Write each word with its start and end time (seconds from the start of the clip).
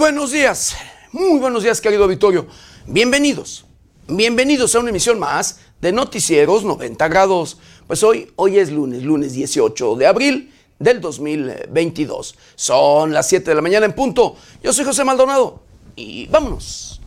buenos 0.00 0.32
días, 0.32 0.78
muy 1.12 1.38
buenos 1.38 1.62
días 1.62 1.78
querido 1.78 2.04
auditorio. 2.04 2.46
Bienvenidos, 2.86 3.66
bienvenidos 4.08 4.74
a 4.74 4.80
una 4.80 4.88
emisión 4.88 5.18
más 5.18 5.60
de 5.82 5.92
Noticieros 5.92 6.64
90 6.64 7.06
grados. 7.08 7.58
Pues 7.86 8.02
hoy, 8.02 8.32
hoy 8.36 8.58
es 8.58 8.72
lunes, 8.72 9.02
lunes 9.02 9.34
18 9.34 9.96
de 9.96 10.06
abril 10.06 10.54
del 10.78 11.02
2022. 11.02 12.34
Son 12.54 13.12
las 13.12 13.28
7 13.28 13.50
de 13.50 13.54
la 13.54 13.60
mañana 13.60 13.84
en 13.84 13.92
punto. 13.92 14.36
Yo 14.62 14.72
soy 14.72 14.86
José 14.86 15.04
Maldonado 15.04 15.60
y 15.96 16.26
vámonos 16.28 17.02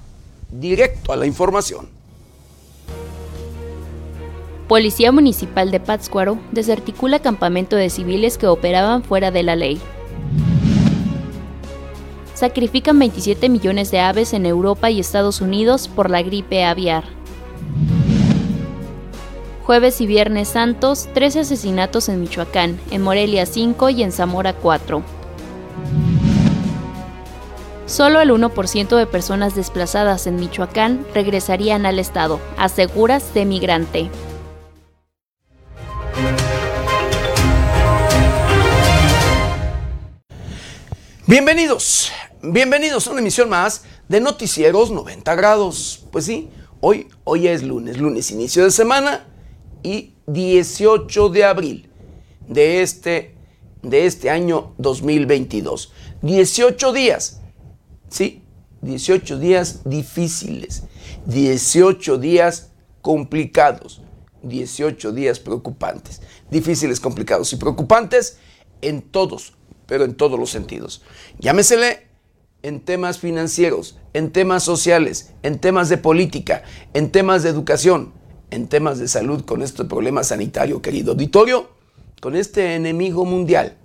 directo 0.51 1.13
a 1.13 1.15
la 1.15 1.25
información. 1.25 1.89
Policía 4.67 5.11
Municipal 5.11 5.71
de 5.71 5.79
Pátzcuaro 5.79 6.37
desarticula 6.51 7.23
campamento 7.23 7.75
de 7.75 7.89
civiles 7.89 8.37
que 8.37 8.45
operaban 8.45 9.03
fuera 9.03 9.31
de 9.31 9.41
la 9.41 9.55
ley 9.55 9.81
sacrifican 12.43 12.99
27 12.99 13.47
millones 13.47 13.89
de 13.89 14.01
aves 14.01 14.33
en 14.33 14.45
Europa 14.45 14.89
y 14.89 14.99
Estados 14.99 15.39
Unidos 15.39 15.87
por 15.87 16.09
la 16.09 16.21
gripe 16.21 16.65
aviar. 16.65 17.05
Jueves 19.63 20.01
y 20.01 20.07
Viernes 20.07 20.49
Santos, 20.49 21.07
13 21.13 21.39
asesinatos 21.39 22.09
en 22.09 22.19
Michoacán, 22.19 22.81
en 22.91 23.01
Morelia 23.01 23.45
5 23.45 23.91
y 23.91 24.03
en 24.03 24.11
Zamora 24.11 24.51
4. 24.51 25.01
Solo 27.85 28.19
el 28.19 28.29
1% 28.31 28.97
de 28.97 29.07
personas 29.07 29.55
desplazadas 29.55 30.27
en 30.27 30.35
Michoacán 30.35 31.05
regresarían 31.13 31.85
al 31.85 31.97
Estado, 31.97 32.41
aseguras 32.57 33.33
de 33.33 33.45
migrante. 33.45 34.09
Bienvenidos, 41.25 42.11
bienvenidos 42.43 43.07
a 43.07 43.11
una 43.11 43.21
emisión 43.21 43.47
más 43.47 43.83
de 44.09 44.19
Noticieros 44.19 44.91
90 44.91 45.33
grados. 45.35 46.05
Pues 46.11 46.25
sí, 46.25 46.49
hoy, 46.81 47.07
hoy 47.23 47.47
es 47.47 47.63
lunes, 47.63 47.97
lunes 47.97 48.31
inicio 48.31 48.65
de 48.65 48.71
semana 48.71 49.25
y 49.81 50.13
18 50.27 51.29
de 51.29 51.45
abril 51.45 51.89
de 52.47 52.81
este, 52.81 53.35
de 53.81 54.05
este 54.05 54.29
año 54.29 54.73
2022. 54.77 55.93
18 56.21 56.91
días, 56.91 57.39
sí, 58.09 58.43
18 58.81 59.39
días 59.39 59.81
difíciles, 59.85 60.83
18 61.25 62.17
días 62.17 62.71
complicados, 63.01 64.01
18 64.41 65.13
días 65.13 65.39
preocupantes, 65.39 66.21
difíciles, 66.51 66.99
complicados 66.99 67.53
y 67.53 67.55
preocupantes 67.55 68.37
en 68.81 69.01
todos 69.01 69.53
pero 69.85 70.05
en 70.05 70.15
todos 70.15 70.39
los 70.39 70.49
sentidos. 70.49 71.03
Llámesele 71.39 72.12
en 72.63 72.79
temas 72.79 73.19
financieros, 73.19 73.99
en 74.13 74.31
temas 74.31 74.63
sociales, 74.63 75.33
en 75.43 75.59
temas 75.59 75.89
de 75.89 75.97
política, 75.97 76.63
en 76.93 77.11
temas 77.11 77.43
de 77.43 77.49
educación, 77.49 78.13
en 78.51 78.67
temas 78.67 78.99
de 78.99 79.07
salud 79.07 79.45
con 79.45 79.61
este 79.61 79.83
problema 79.85 80.23
sanitario, 80.23 80.81
querido 80.81 81.11
auditorio, 81.11 81.69
con 82.21 82.35
este 82.35 82.75
enemigo 82.75 83.25
mundial, 83.25 83.77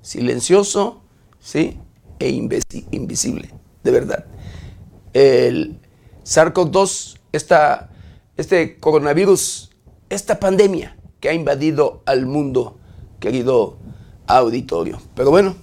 silencioso, 0.00 1.02
¿sí? 1.40 1.78
E 2.20 2.28
invisible, 2.28 3.50
de 3.82 3.90
verdad. 3.90 4.26
El 5.12 5.80
SARS-CoV-2, 6.24 7.18
este 8.36 8.78
coronavirus, 8.78 9.72
esta 10.08 10.38
pandemia 10.38 10.96
que 11.18 11.30
ha 11.30 11.32
invadido 11.32 12.02
al 12.06 12.26
mundo, 12.26 12.78
querido 13.18 13.78
auditorio. 14.26 15.00
Pero 15.16 15.30
bueno, 15.30 15.56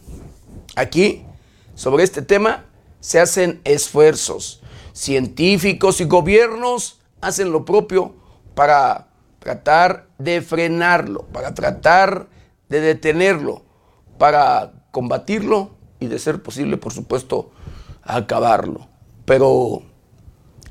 aquí 0.76 1.24
sobre 1.78 2.04
este 2.04 2.24
tema 2.24 2.66
se 3.00 3.20
hacen 3.20 3.62
esfuerzos. 3.64 4.64
Científicos 4.94 6.02
y 6.02 6.06
gobiernos 6.06 7.00
hacen 7.22 7.52
lo 7.52 7.66
propio 7.66 8.16
para 8.56 9.10
tratar 9.38 10.08
de 10.18 10.42
frenarlo, 10.42 11.28
para 11.28 11.54
tratar 11.54 12.30
de 12.68 12.82
detenerlo, 12.82 13.62
para 14.18 14.74
combatirlo 14.90 15.70
y 16.00 16.08
de 16.08 16.18
ser 16.18 16.42
posible, 16.42 16.78
por 16.78 16.94
supuesto, 16.94 17.52
acabarlo. 18.02 18.88
Pero 19.26 19.84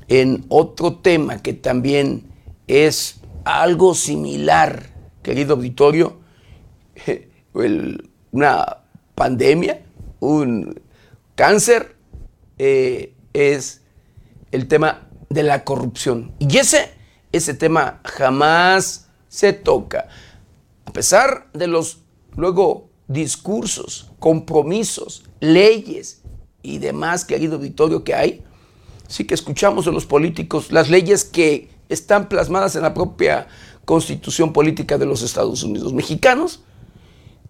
en 0.09 0.45
otro 0.49 0.97
tema 0.97 1.41
que 1.41 1.53
también 1.53 2.33
es 2.67 3.21
algo 3.45 3.95
similar, 3.95 4.93
querido 5.23 5.55
auditorio, 5.55 6.17
una 8.33 8.77
pandemia, 9.15 9.85
un 10.19 10.81
cáncer, 11.37 11.95
eh, 12.57 13.13
es 13.31 13.83
el 14.51 14.67
tema 14.67 15.07
de 15.29 15.43
la 15.43 15.63
corrupción. 15.63 16.33
Y 16.39 16.57
ese, 16.57 16.89
ese 17.31 17.53
tema 17.53 18.01
jamás 18.03 19.07
se 19.29 19.53
toca. 19.53 20.09
A 20.85 20.91
pesar 20.91 21.47
de 21.53 21.67
los 21.67 21.99
luego 22.35 22.89
discursos, 23.07 24.11
compromisos, 24.19 25.25
leyes 25.39 26.23
y 26.63 26.79
demás, 26.79 27.23
querido 27.23 27.59
Victorio, 27.59 28.03
que 28.03 28.15
hay, 28.15 28.43
sí 29.07 29.25
que 29.25 29.35
escuchamos 29.35 29.85
de 29.85 29.91
los 29.91 30.07
políticos 30.07 30.71
las 30.71 30.89
leyes 30.89 31.23
que 31.23 31.69
están 31.87 32.29
plasmadas 32.29 32.75
en 32.75 32.81
la 32.81 32.95
propia 32.95 33.47
constitución 33.85 34.53
política 34.53 34.97
de 34.97 35.05
los 35.05 35.21
Estados 35.21 35.61
Unidos 35.61 35.93
mexicanos, 35.93 36.63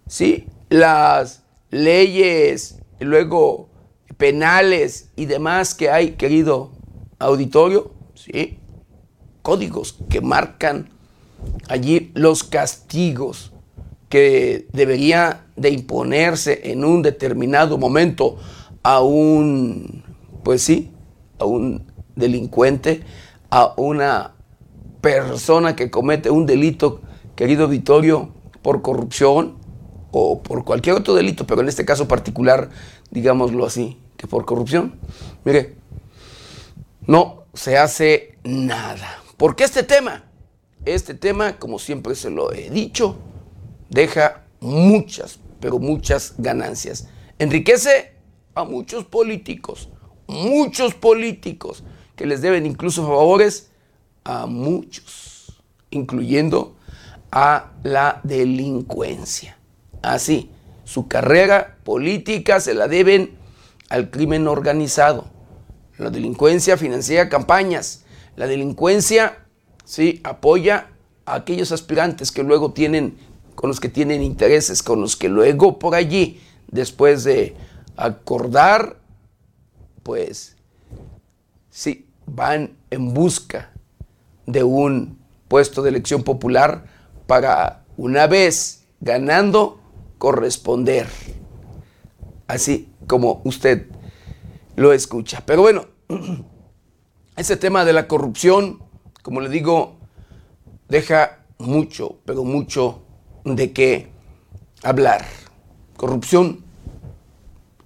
¿sí? 0.06 0.46
Las 0.68 1.42
leyes, 1.70 2.76
luego 3.00 3.70
penales 4.16 5.10
y 5.16 5.26
demás 5.26 5.74
que 5.74 5.90
hay, 5.90 6.12
querido 6.12 6.70
auditorio, 7.18 7.92
¿sí? 8.14 8.58
Códigos 9.42 9.96
que 10.08 10.20
marcan 10.20 10.88
allí 11.68 12.10
los 12.14 12.44
castigos 12.44 13.52
que 14.08 14.66
debería 14.72 15.46
de 15.56 15.70
imponerse 15.70 16.70
en 16.70 16.84
un 16.84 17.02
determinado 17.02 17.78
momento 17.78 18.38
a 18.82 19.00
un, 19.02 20.02
pues 20.42 20.62
sí, 20.62 20.90
a 21.38 21.44
un 21.44 21.84
delincuente, 22.16 23.02
a 23.50 23.74
una 23.76 24.34
persona 25.00 25.76
que 25.76 25.90
comete 25.90 26.30
un 26.30 26.46
delito, 26.46 27.02
querido 27.36 27.64
auditorio, 27.64 28.30
por 28.62 28.82
corrupción, 28.82 29.58
o 30.10 30.42
por 30.42 30.64
cualquier 30.64 30.96
otro 30.96 31.14
delito, 31.14 31.46
pero 31.46 31.60
en 31.60 31.68
este 31.68 31.84
caso 31.84 32.08
particular, 32.08 32.70
digámoslo 33.10 33.64
así, 33.66 33.98
que 34.16 34.26
por 34.26 34.44
corrupción, 34.44 34.98
mire, 35.44 35.76
no 37.06 37.44
se 37.54 37.78
hace 37.78 38.38
nada. 38.44 39.22
Porque 39.36 39.64
este 39.64 39.82
tema, 39.82 40.24
este 40.84 41.14
tema, 41.14 41.58
como 41.58 41.78
siempre 41.78 42.14
se 42.14 42.30
lo 42.30 42.52
he 42.52 42.70
dicho, 42.70 43.16
deja 43.88 44.44
muchas, 44.60 45.38
pero 45.60 45.78
muchas 45.78 46.34
ganancias. 46.38 47.08
Enriquece 47.38 48.12
a 48.54 48.64
muchos 48.64 49.04
políticos, 49.04 49.88
muchos 50.26 50.94
políticos 50.94 51.84
que 52.16 52.26
les 52.26 52.42
deben 52.42 52.66
incluso 52.66 53.06
favores 53.06 53.70
a 54.24 54.46
muchos, 54.46 55.62
incluyendo 55.90 56.76
a 57.30 57.72
la 57.82 58.20
delincuencia. 58.24 59.56
Así, 60.02 60.50
su 60.88 61.06
carrera 61.06 61.76
política 61.84 62.60
se 62.60 62.72
la 62.72 62.88
deben 62.88 63.36
al 63.90 64.08
crimen 64.08 64.48
organizado. 64.48 65.26
La 65.98 66.08
delincuencia 66.08 66.78
financia 66.78 67.28
campañas. 67.28 68.04
La 68.36 68.46
delincuencia, 68.46 69.44
sí, 69.84 70.22
apoya 70.24 70.86
a 71.26 71.34
aquellos 71.34 71.72
aspirantes 71.72 72.32
que 72.32 72.42
luego 72.42 72.72
tienen, 72.72 73.18
con 73.54 73.68
los 73.68 73.80
que 73.80 73.90
tienen 73.90 74.22
intereses, 74.22 74.82
con 74.82 75.02
los 75.02 75.14
que 75.14 75.28
luego 75.28 75.78
por 75.78 75.94
allí, 75.94 76.40
después 76.68 77.22
de 77.22 77.54
acordar, 77.94 78.96
pues, 80.02 80.56
sí, 81.68 82.06
van 82.24 82.78
en 82.88 83.12
busca 83.12 83.72
de 84.46 84.64
un 84.64 85.18
puesto 85.48 85.82
de 85.82 85.90
elección 85.90 86.22
popular 86.22 86.86
para 87.26 87.84
una 87.98 88.26
vez 88.26 88.84
ganando 89.02 89.77
corresponder. 90.18 91.06
Así 92.46 92.92
como 93.06 93.40
usted 93.44 93.86
lo 94.76 94.92
escucha. 94.92 95.42
Pero 95.46 95.62
bueno, 95.62 95.86
ese 97.36 97.56
tema 97.56 97.84
de 97.84 97.92
la 97.92 98.08
corrupción, 98.08 98.82
como 99.22 99.40
le 99.40 99.48
digo, 99.48 99.96
deja 100.88 101.44
mucho, 101.58 102.18
pero 102.24 102.44
mucho 102.44 103.02
de 103.44 103.72
qué 103.72 104.08
hablar. 104.82 105.24
Corrupción 105.96 106.64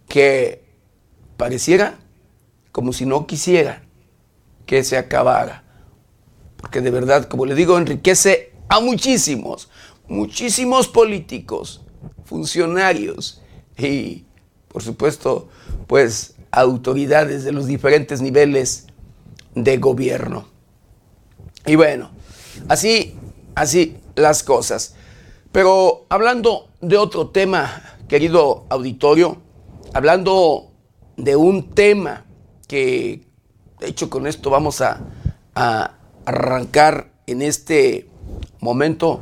que 0.09 0.65
pareciera 1.37 1.99
como 2.71 2.93
si 2.93 3.07
no 3.07 3.27
quisiera 3.27 3.83
que 4.67 4.85
se 4.85 4.97
acabara. 4.97 5.65
Porque 6.57 6.81
de 6.81 6.91
verdad, 6.91 7.25
como 7.25 7.47
le 7.47 7.55
digo, 7.55 7.79
enriquece 7.79 8.53
a 8.69 8.81
muchísimos, 8.81 9.69
muchísimos 10.09 10.89
políticos, 10.89 11.83
funcionarios 12.25 13.43
y, 13.77 14.25
por 14.69 14.83
supuesto, 14.83 15.49
pues 15.87 16.35
autoridades 16.51 17.45
de 17.45 17.53
los 17.53 17.67
diferentes 17.67 18.21
niveles 18.21 18.87
de 19.55 19.79
gobierno. 19.79 20.47
Y 21.67 21.77
bueno, 21.77 22.11
así, 22.69 23.17
así 23.55 23.97
las 24.15 24.43
cosas. 24.43 24.95
Pero 25.53 26.07
hablando 26.09 26.69
de 26.81 26.97
otro 26.97 27.29
tema, 27.29 27.83
querido 28.09 28.65
auditorio, 28.69 29.39
hablando 29.93 30.71
de 31.17 31.37
un 31.37 31.71
tema 31.71 32.25
que, 32.67 33.27
de 33.81 33.89
hecho, 33.89 34.09
con 34.09 34.27
esto 34.27 34.51
vamos 34.51 34.81
a, 34.81 35.01
a 35.55 35.95
arrancar 36.25 37.13
en 37.27 37.43
este 37.43 38.09
momento, 38.61 39.21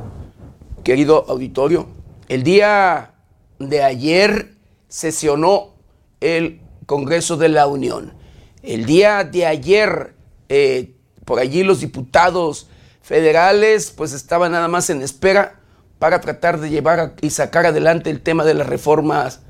querido 0.83 1.25
auditorio. 1.27 1.87
El 2.31 2.43
día 2.43 3.11
de 3.59 3.83
ayer 3.83 4.53
sesionó 4.87 5.75
el 6.21 6.61
Congreso 6.85 7.35
de 7.35 7.49
la 7.49 7.67
Unión. 7.67 8.13
El 8.63 8.85
día 8.85 9.25
de 9.25 9.45
ayer, 9.45 10.15
eh, 10.47 10.95
por 11.25 11.39
allí 11.39 11.65
los 11.65 11.81
diputados 11.81 12.69
federales 13.01 13.91
pues 13.91 14.13
estaban 14.13 14.53
nada 14.53 14.69
más 14.69 14.89
en 14.89 15.01
espera 15.01 15.59
para 15.99 16.21
tratar 16.21 16.61
de 16.61 16.69
llevar 16.69 17.15
y 17.19 17.31
sacar 17.31 17.65
adelante 17.65 18.09
el 18.09 18.21
tema 18.21 18.45
de 18.45 18.53
las 18.53 18.67
reformas, 18.67 19.41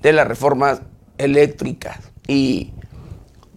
de 0.00 0.12
las 0.12 0.28
reformas 0.28 0.82
eléctricas. 1.18 1.98
Y 2.28 2.72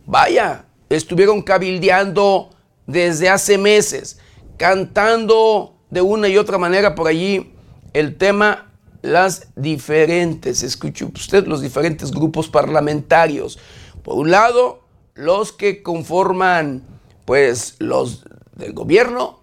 vaya, 0.08 0.66
estuvieron 0.90 1.44
cabildeando 1.44 2.50
desde 2.88 3.30
hace 3.30 3.60
meses, 3.60 4.18
cantando 4.58 5.78
de 5.92 6.02
una 6.02 6.28
y 6.30 6.38
otra 6.40 6.58
manera 6.58 6.96
por 6.96 7.08
allí 7.08 7.55
el 7.96 8.18
tema 8.18 8.74
las 9.02 9.48
diferentes, 9.56 10.64
escuche 10.64 11.06
usted, 11.06 11.48
los 11.48 11.62
diferentes 11.62 12.12
grupos 12.12 12.50
parlamentarios. 12.50 13.58
Por 14.04 14.16
un 14.16 14.32
lado, 14.32 14.84
los 15.14 15.54
que 15.54 15.82
conforman, 15.82 16.84
pues, 17.24 17.76
los 17.80 18.26
del 18.54 18.74
gobierno, 18.74 19.40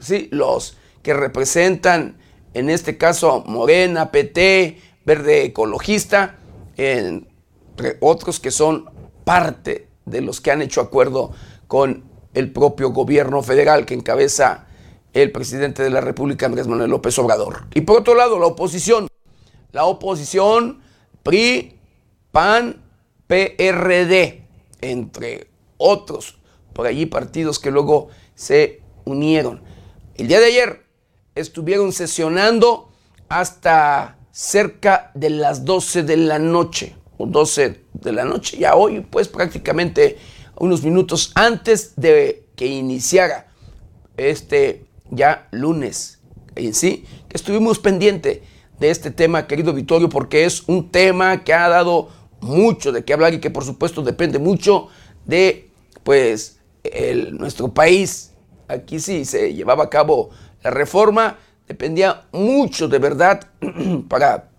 ¿sí? 0.00 0.28
los 0.32 0.78
que 1.02 1.12
representan, 1.12 2.16
en 2.54 2.70
este 2.70 2.96
caso, 2.96 3.44
Morena, 3.46 4.10
PT, 4.10 4.80
Verde 5.04 5.44
Ecologista, 5.44 6.38
entre 6.78 7.98
otros 8.00 8.40
que 8.40 8.50
son 8.50 8.88
parte 9.24 9.88
de 10.06 10.22
los 10.22 10.40
que 10.40 10.50
han 10.50 10.62
hecho 10.62 10.80
acuerdo 10.80 11.32
con 11.66 12.04
el 12.32 12.50
propio 12.50 12.92
gobierno 12.92 13.42
federal 13.42 13.84
que 13.84 13.92
encabeza 13.92 14.68
el 15.12 15.32
presidente 15.32 15.82
de 15.82 15.90
la 15.90 16.00
República, 16.00 16.46
Andrés 16.46 16.66
Manuel 16.66 16.90
López 16.90 17.18
Obrador. 17.18 17.66
Y 17.74 17.82
por 17.82 17.98
otro 17.98 18.14
lado, 18.14 18.38
la 18.38 18.46
oposición. 18.46 19.08
La 19.72 19.84
oposición 19.84 20.80
PRI, 21.22 21.78
PAN, 22.32 22.82
PRD, 23.26 24.42
entre 24.80 25.48
otros, 25.76 26.38
por 26.72 26.86
allí 26.86 27.06
partidos 27.06 27.58
que 27.58 27.70
luego 27.70 28.08
se 28.34 28.80
unieron. 29.04 29.62
El 30.16 30.28
día 30.28 30.40
de 30.40 30.46
ayer 30.46 30.86
estuvieron 31.34 31.92
sesionando 31.92 32.90
hasta 33.28 34.18
cerca 34.32 35.10
de 35.14 35.30
las 35.30 35.64
12 35.64 36.02
de 36.02 36.16
la 36.16 36.38
noche, 36.38 36.96
o 37.18 37.26
12 37.26 37.80
de 37.92 38.12
la 38.12 38.24
noche, 38.24 38.58
ya 38.58 38.74
hoy 38.74 39.00
pues 39.00 39.28
prácticamente 39.28 40.18
unos 40.56 40.82
minutos 40.82 41.32
antes 41.34 41.94
de 41.96 42.44
que 42.56 42.66
iniciara 42.66 43.48
este 44.16 44.84
ya 45.10 45.48
lunes 45.50 46.20
en 46.56 46.74
sí, 46.74 47.04
que 47.28 47.36
estuvimos 47.36 47.78
pendiente 47.78 48.42
de 48.78 48.90
este 48.90 49.10
tema, 49.10 49.46
querido 49.46 49.72
Vittorio, 49.72 50.08
porque 50.08 50.44
es 50.44 50.68
un 50.68 50.90
tema 50.90 51.44
que 51.44 51.52
ha 51.52 51.68
dado 51.68 52.08
mucho 52.40 52.92
de 52.92 53.04
qué 53.04 53.12
hablar 53.12 53.34
y 53.34 53.40
que 53.40 53.50
por 53.50 53.64
supuesto 53.64 54.02
depende 54.02 54.38
mucho 54.38 54.88
de 55.26 55.70
pues 56.02 56.60
el, 56.82 57.36
nuestro 57.36 57.72
país. 57.72 58.32
Aquí 58.68 59.00
sí 59.00 59.24
se 59.24 59.52
llevaba 59.54 59.84
a 59.84 59.90
cabo 59.90 60.30
la 60.62 60.70
reforma, 60.70 61.38
dependía 61.68 62.26
mucho 62.32 62.88
de 62.88 62.98
verdad 62.98 63.48
para 64.08 64.50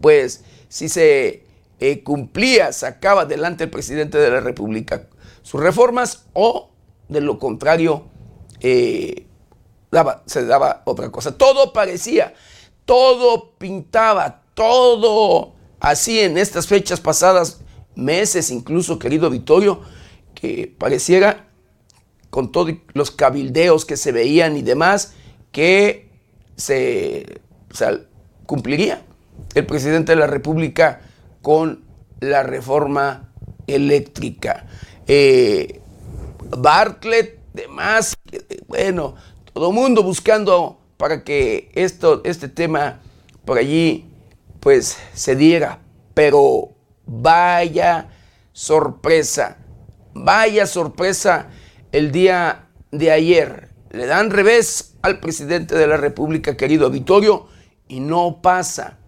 pues 0.00 0.44
si 0.68 0.88
se 0.88 1.44
eh, 1.78 2.02
cumplía, 2.02 2.72
sacaba 2.72 3.22
adelante 3.22 3.64
el 3.64 3.70
presidente 3.70 4.18
de 4.18 4.30
la 4.30 4.40
República 4.40 5.08
sus 5.42 5.60
reformas 5.60 6.26
o 6.32 6.70
de 7.08 7.20
lo 7.20 7.38
contrario 7.38 8.06
eh, 8.60 9.26
se 10.26 10.44
daba 10.46 10.82
otra 10.84 11.10
cosa. 11.10 11.36
Todo 11.36 11.72
parecía, 11.72 12.34
todo 12.84 13.52
pintaba, 13.58 14.42
todo 14.54 15.54
así 15.80 16.20
en 16.20 16.38
estas 16.38 16.66
fechas 16.66 17.00
pasadas, 17.00 17.60
meses 17.94 18.50
incluso, 18.50 18.98
querido 18.98 19.28
Vittorio, 19.28 19.80
que 20.34 20.74
pareciera 20.78 21.48
con 22.30 22.50
todos 22.50 22.72
los 22.94 23.10
cabildeos 23.10 23.84
que 23.84 23.96
se 23.96 24.12
veían 24.12 24.56
y 24.56 24.62
demás, 24.62 25.14
que 25.50 26.08
se, 26.56 27.40
cumpliría 28.46 29.02
el 29.54 29.66
presidente 29.66 30.12
de 30.12 30.16
la 30.16 30.26
República 30.26 31.02
con 31.42 31.84
la 32.20 32.42
reforma 32.42 33.32
eléctrica. 33.66 34.66
Eh, 35.06 35.80
Bartlett, 36.56 37.38
demás, 37.52 38.16
bueno, 38.66 39.14
todo 39.52 39.72
mundo 39.72 40.02
buscando 40.02 40.78
para 40.96 41.24
que 41.24 41.70
esto, 41.74 42.22
este 42.24 42.48
tema 42.48 43.00
por 43.44 43.58
allí 43.58 44.06
pues 44.60 44.96
se 45.14 45.36
diera. 45.36 45.80
Pero 46.14 46.70
vaya 47.06 48.08
sorpresa, 48.52 49.58
vaya 50.14 50.66
sorpresa 50.66 51.48
el 51.90 52.12
día 52.12 52.68
de 52.90 53.10
ayer. 53.10 53.68
Le 53.90 54.06
dan 54.06 54.30
revés 54.30 54.94
al 55.02 55.20
presidente 55.20 55.76
de 55.76 55.86
la 55.86 55.96
República, 55.96 56.56
querido 56.56 56.90
Vittorio, 56.90 57.46
y 57.88 58.00
no 58.00 58.40
pasa, 58.40 58.98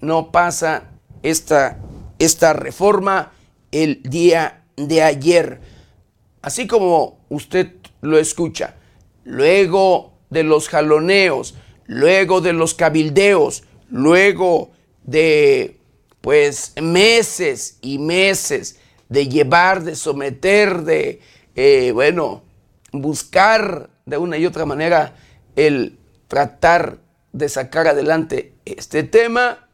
no 0.00 0.32
pasa 0.32 0.90
esta, 1.22 1.78
esta 2.18 2.52
reforma 2.52 3.32
el 3.70 4.02
día 4.02 4.64
de 4.76 5.02
ayer. 5.02 5.60
Así 6.42 6.66
como 6.66 7.18
usted 7.28 7.74
lo 8.00 8.18
escucha, 8.18 8.76
luego 9.24 10.14
de 10.30 10.44
los 10.44 10.68
jaloneos, 10.68 11.54
luego 11.86 12.40
de 12.40 12.52
los 12.52 12.74
cabildeos, 12.74 13.64
luego 13.90 14.70
de 15.02 15.80
pues 16.20 16.72
meses 16.80 17.78
y 17.82 17.98
meses 17.98 18.78
de 19.08 19.28
llevar, 19.28 19.82
de 19.82 19.94
someter, 19.94 20.82
de, 20.82 21.20
eh, 21.54 21.92
bueno, 21.92 22.42
buscar 22.92 23.90
de 24.06 24.16
una 24.16 24.38
y 24.38 24.46
otra 24.46 24.64
manera 24.64 25.16
el 25.56 25.98
tratar 26.28 26.98
de 27.32 27.48
sacar 27.48 27.88
adelante 27.88 28.54
este 28.64 29.02
tema, 29.02 29.68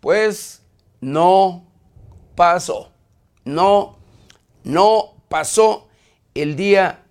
pues 0.00 0.62
no 1.00 1.66
pasó, 2.34 2.92
no, 3.44 3.98
no 4.62 5.14
pasó 5.28 5.88
el 6.34 6.54
día 6.54 7.04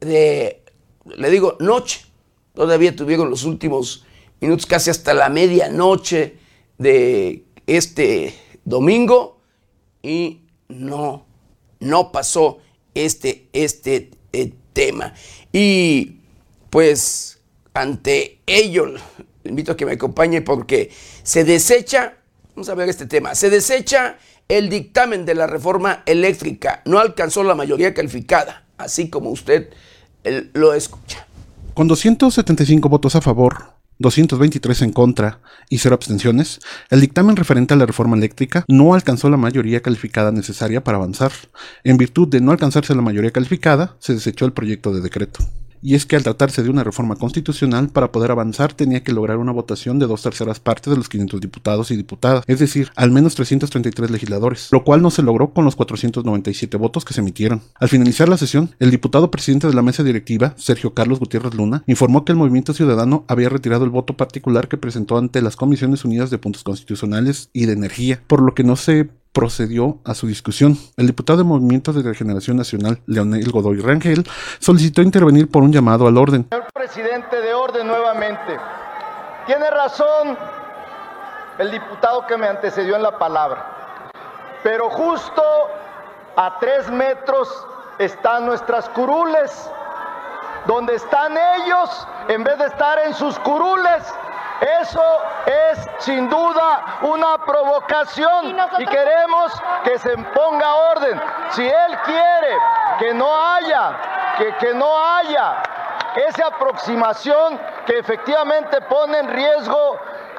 de 0.00 0.57
le 1.16 1.30
digo, 1.30 1.56
noche. 1.60 2.04
Todavía 2.54 2.94
tuvieron 2.94 3.30
los 3.30 3.44
últimos 3.44 4.04
minutos, 4.40 4.66
casi 4.66 4.90
hasta 4.90 5.14
la 5.14 5.28
medianoche 5.28 6.38
de 6.76 7.44
este 7.66 8.34
domingo 8.64 9.40
y 10.02 10.42
no, 10.68 11.26
no 11.80 12.12
pasó 12.12 12.58
este, 12.94 13.48
este 13.52 14.10
eh, 14.32 14.52
tema. 14.72 15.14
Y 15.52 16.20
pues 16.70 17.40
ante 17.74 18.40
ello, 18.46 18.94
invito 19.44 19.72
a 19.72 19.76
que 19.76 19.86
me 19.86 19.92
acompañe 19.92 20.42
porque 20.42 20.90
se 21.22 21.44
desecha, 21.44 22.18
vamos 22.54 22.68
a 22.68 22.74
ver 22.74 22.88
este 22.88 23.06
tema, 23.06 23.34
se 23.34 23.50
desecha 23.50 24.18
el 24.48 24.68
dictamen 24.68 25.24
de 25.24 25.34
la 25.34 25.46
reforma 25.46 26.02
eléctrica, 26.06 26.82
no 26.86 26.98
alcanzó 26.98 27.44
la 27.44 27.54
mayoría 27.54 27.94
calificada, 27.94 28.66
así 28.78 29.10
como 29.10 29.30
usted 29.30 29.70
lo 30.54 30.74
escucha. 30.74 31.26
Con 31.74 31.88
275 31.88 32.88
votos 32.88 33.14
a 33.14 33.20
favor, 33.20 33.74
223 33.98 34.82
en 34.82 34.92
contra 34.92 35.40
y 35.68 35.78
cero 35.78 35.94
abstenciones, 35.94 36.60
el 36.90 37.00
dictamen 37.00 37.36
referente 37.36 37.74
a 37.74 37.76
la 37.76 37.86
reforma 37.86 38.16
eléctrica 38.16 38.64
no 38.68 38.94
alcanzó 38.94 39.28
la 39.28 39.36
mayoría 39.36 39.82
calificada 39.82 40.32
necesaria 40.32 40.82
para 40.82 40.98
avanzar. 40.98 41.32
En 41.84 41.96
virtud 41.96 42.28
de 42.28 42.40
no 42.40 42.52
alcanzarse 42.52 42.94
la 42.94 43.02
mayoría 43.02 43.32
calificada, 43.32 43.96
se 43.98 44.14
desechó 44.14 44.44
el 44.44 44.52
proyecto 44.52 44.92
de 44.92 45.00
decreto 45.00 45.40
y 45.82 45.94
es 45.94 46.06
que 46.06 46.16
al 46.16 46.22
tratarse 46.22 46.62
de 46.62 46.70
una 46.70 46.84
reforma 46.84 47.16
constitucional, 47.16 47.88
para 47.88 48.12
poder 48.12 48.30
avanzar 48.30 48.72
tenía 48.72 49.02
que 49.02 49.12
lograr 49.12 49.38
una 49.38 49.52
votación 49.52 49.98
de 49.98 50.06
dos 50.06 50.22
terceras 50.22 50.60
partes 50.60 50.90
de 50.90 50.96
los 50.96 51.08
500 51.08 51.40
diputados 51.40 51.90
y 51.90 51.96
diputadas, 51.96 52.44
es 52.46 52.58
decir, 52.58 52.90
al 52.96 53.10
menos 53.10 53.34
333 53.34 54.10
legisladores, 54.10 54.68
lo 54.72 54.84
cual 54.84 55.02
no 55.02 55.10
se 55.10 55.22
logró 55.22 55.52
con 55.52 55.64
los 55.64 55.76
497 55.76 56.76
votos 56.76 57.04
que 57.04 57.14
se 57.14 57.20
emitieron. 57.20 57.62
Al 57.78 57.88
finalizar 57.88 58.28
la 58.28 58.38
sesión, 58.38 58.74
el 58.78 58.90
diputado 58.90 59.30
presidente 59.30 59.66
de 59.66 59.74
la 59.74 59.82
mesa 59.82 60.02
directiva, 60.02 60.54
Sergio 60.56 60.94
Carlos 60.94 61.18
Gutiérrez 61.18 61.54
Luna, 61.54 61.82
informó 61.86 62.24
que 62.24 62.32
el 62.32 62.38
Movimiento 62.38 62.74
Ciudadano 62.74 63.24
había 63.28 63.48
retirado 63.48 63.84
el 63.84 63.90
voto 63.90 64.16
particular 64.16 64.68
que 64.68 64.76
presentó 64.76 65.18
ante 65.18 65.42
las 65.42 65.56
Comisiones 65.56 66.04
Unidas 66.04 66.30
de 66.30 66.38
Puntos 66.38 66.64
Constitucionales 66.64 67.50
y 67.52 67.66
de 67.66 67.72
Energía, 67.72 68.22
por 68.26 68.42
lo 68.42 68.54
que 68.54 68.64
no 68.64 68.76
se 68.76 69.10
procedió 69.38 69.98
a 70.04 70.14
su 70.14 70.26
discusión. 70.26 70.76
El 70.96 71.06
diputado 71.06 71.36
de 71.38 71.44
Movimiento 71.44 71.92
de 71.92 72.02
Regeneración 72.02 72.56
Nacional, 72.56 73.00
Leonel 73.06 73.48
Godoy 73.52 73.78
Rangel, 73.80 74.28
solicitó 74.58 75.00
intervenir 75.00 75.48
por 75.48 75.62
un 75.62 75.72
llamado 75.72 76.08
al 76.08 76.18
orden. 76.18 76.48
Señor 76.50 76.66
presidente 76.74 77.40
de 77.40 77.54
orden 77.54 77.86
nuevamente. 77.86 78.58
Tiene 79.46 79.70
razón 79.70 80.36
el 81.56 81.70
diputado 81.70 82.26
que 82.26 82.36
me 82.36 82.48
antecedió 82.48 82.96
en 82.96 83.02
la 83.04 83.16
palabra. 83.16 83.64
Pero 84.64 84.90
justo 84.90 85.44
a 86.34 86.58
tres 86.58 86.90
metros 86.90 87.48
están 88.00 88.44
nuestras 88.44 88.88
curules. 88.88 89.70
Donde 90.66 90.96
están 90.96 91.32
ellos, 91.62 92.08
en 92.26 92.42
vez 92.42 92.58
de 92.58 92.66
estar 92.66 92.98
en 93.06 93.14
sus 93.14 93.38
curules, 93.38 94.02
eso 94.80 95.22
es 95.46 95.88
sin 95.98 96.28
duda 96.28 96.98
una 97.02 97.38
provocación 97.38 98.56
y, 98.78 98.86
queremos 98.86 99.52
que 99.84 99.98
se 99.98 100.16
ponga 100.16 100.74
orden. 100.74 101.20
Si 101.50 101.66
él 101.66 101.98
quiere 102.04 102.56
que 102.98 103.14
no 103.14 103.34
haya, 103.34 103.92
que, 104.36 104.54
que 104.56 104.74
no 104.74 104.98
haya 104.98 105.62
esa 106.16 106.46
aproximación 106.46 107.58
que 107.86 107.98
efectivamente 107.98 108.80
pone 108.82 109.18
en 109.18 109.28
riesgo 109.28 109.98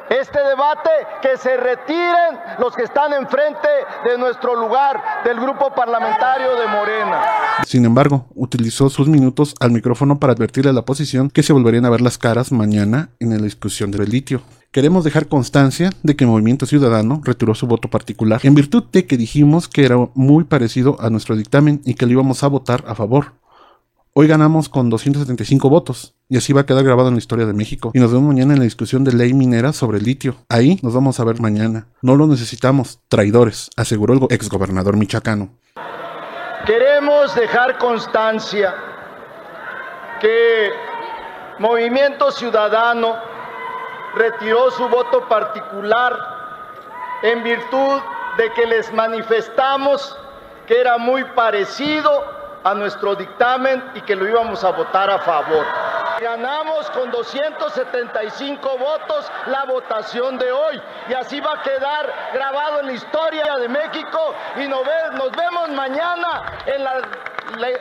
este 0.10 0.40
debate, 0.40 0.90
que 1.22 1.38
se 1.38 1.56
retiren 1.58 2.40
los 2.60 2.76
que 2.76 2.84
están 2.84 3.14
enfrente 3.14 3.68
de 4.06 4.18
nuestro 4.18 4.56
lugar, 4.56 5.02
del 5.24 5.40
grupo 5.40 5.74
parlamentario 5.76 6.56
de 6.56 6.68
Morena. 6.68 7.22
Sin 7.66 7.86
embargo, 7.86 8.26
utilizó 8.36 8.90
sus 8.90 9.08
minutos 9.08 9.56
al 9.60 9.72
micrófono 9.72 10.20
para 10.20 10.34
advertirle 10.34 10.72
a 10.72 10.74
la 10.74 10.82
oposición 10.82 11.30
que 11.30 11.44
se 11.44 11.54
volverían 11.54 11.86
a 11.86 11.90
ver 11.90 12.02
las 12.02 12.18
caras 12.18 12.52
mañana 12.52 13.10
en 13.20 13.30
la 13.30 13.38
discusión 13.38 13.92
del 13.92 14.10
litio. 14.10 14.42
Queremos 14.72 15.04
dejar 15.04 15.28
constancia 15.28 15.90
de 16.04 16.16
que 16.16 16.26
el 16.26 16.30
Movimiento 16.30 16.68
Ciudadano 16.68 17.22
retiró 17.24 17.56
su 17.56 17.66
voto 17.66 17.90
particular 17.90 18.40
en 18.44 18.54
virtud 18.54 18.84
de 18.92 19.08
que 19.08 19.18
dijimos 19.18 19.68
que 19.68 19.84
era 19.84 19.98
muy 20.14 20.44
parecido 20.44 20.96
a 21.00 21.10
nuestro 21.10 21.36
dictamen 21.36 21.82
y 21.86 21.96
que 21.96 22.06
lo 22.06 22.12
íbamos 22.12 22.44
a 22.44 22.48
votar 22.48 22.84
a 22.88 22.94
favor. 22.94 23.34
Hoy 24.22 24.28
ganamos 24.28 24.68
con 24.68 24.90
275 24.90 25.70
votos 25.70 26.14
y 26.28 26.36
así 26.36 26.52
va 26.52 26.60
a 26.60 26.66
quedar 26.66 26.84
grabado 26.84 27.08
en 27.08 27.14
la 27.14 27.20
historia 27.20 27.46
de 27.46 27.54
México. 27.54 27.92
Y 27.94 28.00
nos 28.00 28.12
vemos 28.12 28.28
mañana 28.28 28.52
en 28.52 28.60
la 28.60 28.66
discusión 28.66 29.06
de 29.06 29.14
ley 29.14 29.34
minera 29.34 29.72
sobre 29.72 30.00
el 30.00 30.04
litio. 30.04 30.36
Ahí 30.50 30.78
nos 30.84 30.94
vamos 30.94 31.22
a 31.22 31.24
ver 31.24 31.40
mañana. 31.40 31.88
No 32.02 32.18
lo 32.18 32.28
necesitamos, 32.28 33.00
traidores, 33.08 33.70
aseguró 33.78 34.14
el 34.14 34.20
exgobernador 34.30 34.98
michoacano. 34.98 35.52
Queremos 36.66 37.34
dejar 37.34 37.78
constancia 37.78 38.76
que 40.20 40.70
Movimiento 41.60 42.30
Ciudadano 42.32 43.16
retiró 44.18 44.70
su 44.72 44.90
voto 44.90 45.30
particular 45.30 46.12
en 47.24 47.42
virtud 47.42 48.02
de 48.38 48.52
que 48.52 48.66
les 48.66 48.94
manifestamos 48.94 50.14
que 50.68 50.78
era 50.78 50.98
muy 50.98 51.24
parecido 51.24 52.39
a 52.64 52.74
nuestro 52.74 53.16
dictamen 53.16 53.92
y 53.96 54.02
que 54.02 54.16
lo 54.16 54.28
íbamos 54.28 54.64
a 54.64 54.72
votar 54.72 55.10
a 55.10 55.20
favor. 55.20 55.66
Ganamos 56.20 56.90
con 56.92 57.12
275 57.12 58.78
votos 58.78 59.32
la 59.46 59.64
votación 59.64 60.38
de 60.38 60.52
hoy 60.52 60.82
y 61.08 61.14
así 61.14 61.40
va 61.40 61.54
a 61.54 61.64
quedar 61.64 62.14
grabado 62.34 62.82
en 62.82 62.88
la 62.88 62.94
historia 62.94 63.56
de 63.56 63.70
México 63.70 64.36
y 64.58 64.68
nos, 64.68 64.82
vemos 64.86 65.70
mañana 65.70 66.42
en 66.66 66.84
la, 66.84 67.02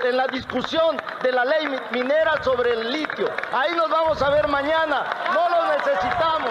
en 0.04 0.16
la 0.16 0.26
discusión 0.28 0.96
de 1.20 1.32
la 1.32 1.44
ley 1.44 1.80
minera 1.90 2.42
sobre 2.44 2.74
el 2.74 2.92
litio. 2.92 3.28
Ahí 3.52 3.74
nos 3.74 3.90
vamos 3.90 4.22
a 4.22 4.30
ver 4.30 4.46
mañana, 4.46 5.02
no 5.34 5.48
lo 5.48 5.72
necesitamos. 5.72 6.50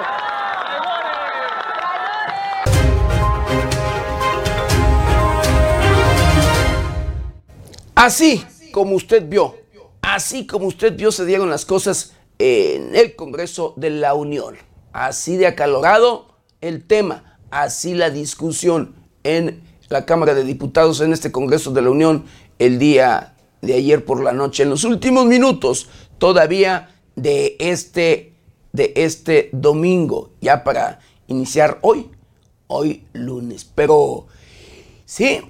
Así 7.97 8.45
como 8.71 8.95
usted 8.95 9.27
vio, 9.27 9.55
así 10.03 10.45
como 10.45 10.67
usted 10.67 10.95
vio 10.95 11.11
se 11.11 11.25
dieron 11.25 11.49
las 11.49 11.65
cosas 11.65 12.13
en 12.37 12.95
el 12.95 13.15
Congreso 13.15 13.73
de 13.75 13.89
la 13.89 14.13
Unión. 14.13 14.55
Así 14.93 15.35
de 15.35 15.47
acalorado 15.47 16.37
el 16.61 16.85
tema, 16.85 17.39
así 17.49 17.95
la 17.95 18.11
discusión 18.11 18.93
en 19.23 19.63
la 19.89 20.05
Cámara 20.05 20.35
de 20.35 20.43
Diputados 20.43 21.01
en 21.01 21.11
este 21.11 21.31
Congreso 21.31 21.71
de 21.71 21.81
la 21.81 21.89
Unión 21.89 22.25
el 22.59 22.77
día 22.77 23.33
de 23.63 23.73
ayer 23.73 24.05
por 24.05 24.21
la 24.21 24.31
noche, 24.31 24.61
en 24.61 24.69
los 24.69 24.83
últimos 24.83 25.25
minutos 25.25 25.89
todavía 26.19 26.91
de 27.15 27.55
este, 27.59 28.35
de 28.73 28.93
este 28.95 29.49
domingo, 29.53 30.33
ya 30.39 30.63
para 30.63 30.99
iniciar 31.25 31.79
hoy, 31.81 32.11
hoy 32.67 33.07
lunes. 33.13 33.65
Pero 33.65 34.27
sí, 35.05 35.41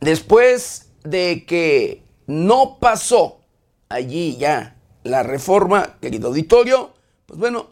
después 0.00 0.85
de 1.06 1.44
que 1.46 2.02
no 2.26 2.78
pasó 2.80 3.40
allí 3.88 4.36
ya 4.36 4.76
la 5.04 5.22
reforma, 5.22 5.96
querido 6.00 6.28
auditorio, 6.28 6.92
pues 7.26 7.38
bueno, 7.38 7.70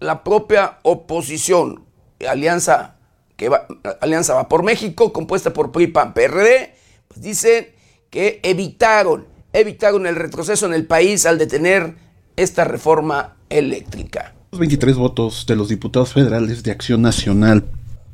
la 0.00 0.24
propia 0.24 0.78
oposición, 0.82 1.84
Alianza, 2.28 2.96
que 3.36 3.48
va, 3.48 3.66
Alianza 4.00 4.34
va 4.34 4.48
por 4.48 4.62
México, 4.62 5.12
compuesta 5.12 5.52
por 5.52 5.72
PRI, 5.72 5.88
PAN, 5.88 6.14
PRD, 6.14 6.74
pues 7.08 7.20
dicen 7.20 7.68
que 8.10 8.40
evitaron, 8.42 9.26
evitaron 9.52 10.06
el 10.06 10.16
retroceso 10.16 10.66
en 10.66 10.74
el 10.74 10.86
país 10.86 11.26
al 11.26 11.38
detener 11.38 11.96
esta 12.36 12.64
reforma 12.64 13.36
eléctrica. 13.50 14.34
Los 14.52 14.60
23 14.60 14.96
votos 14.96 15.46
de 15.46 15.56
los 15.56 15.68
diputados 15.68 16.12
federales 16.12 16.62
de 16.62 16.70
Acción 16.70 17.02
Nacional 17.02 17.64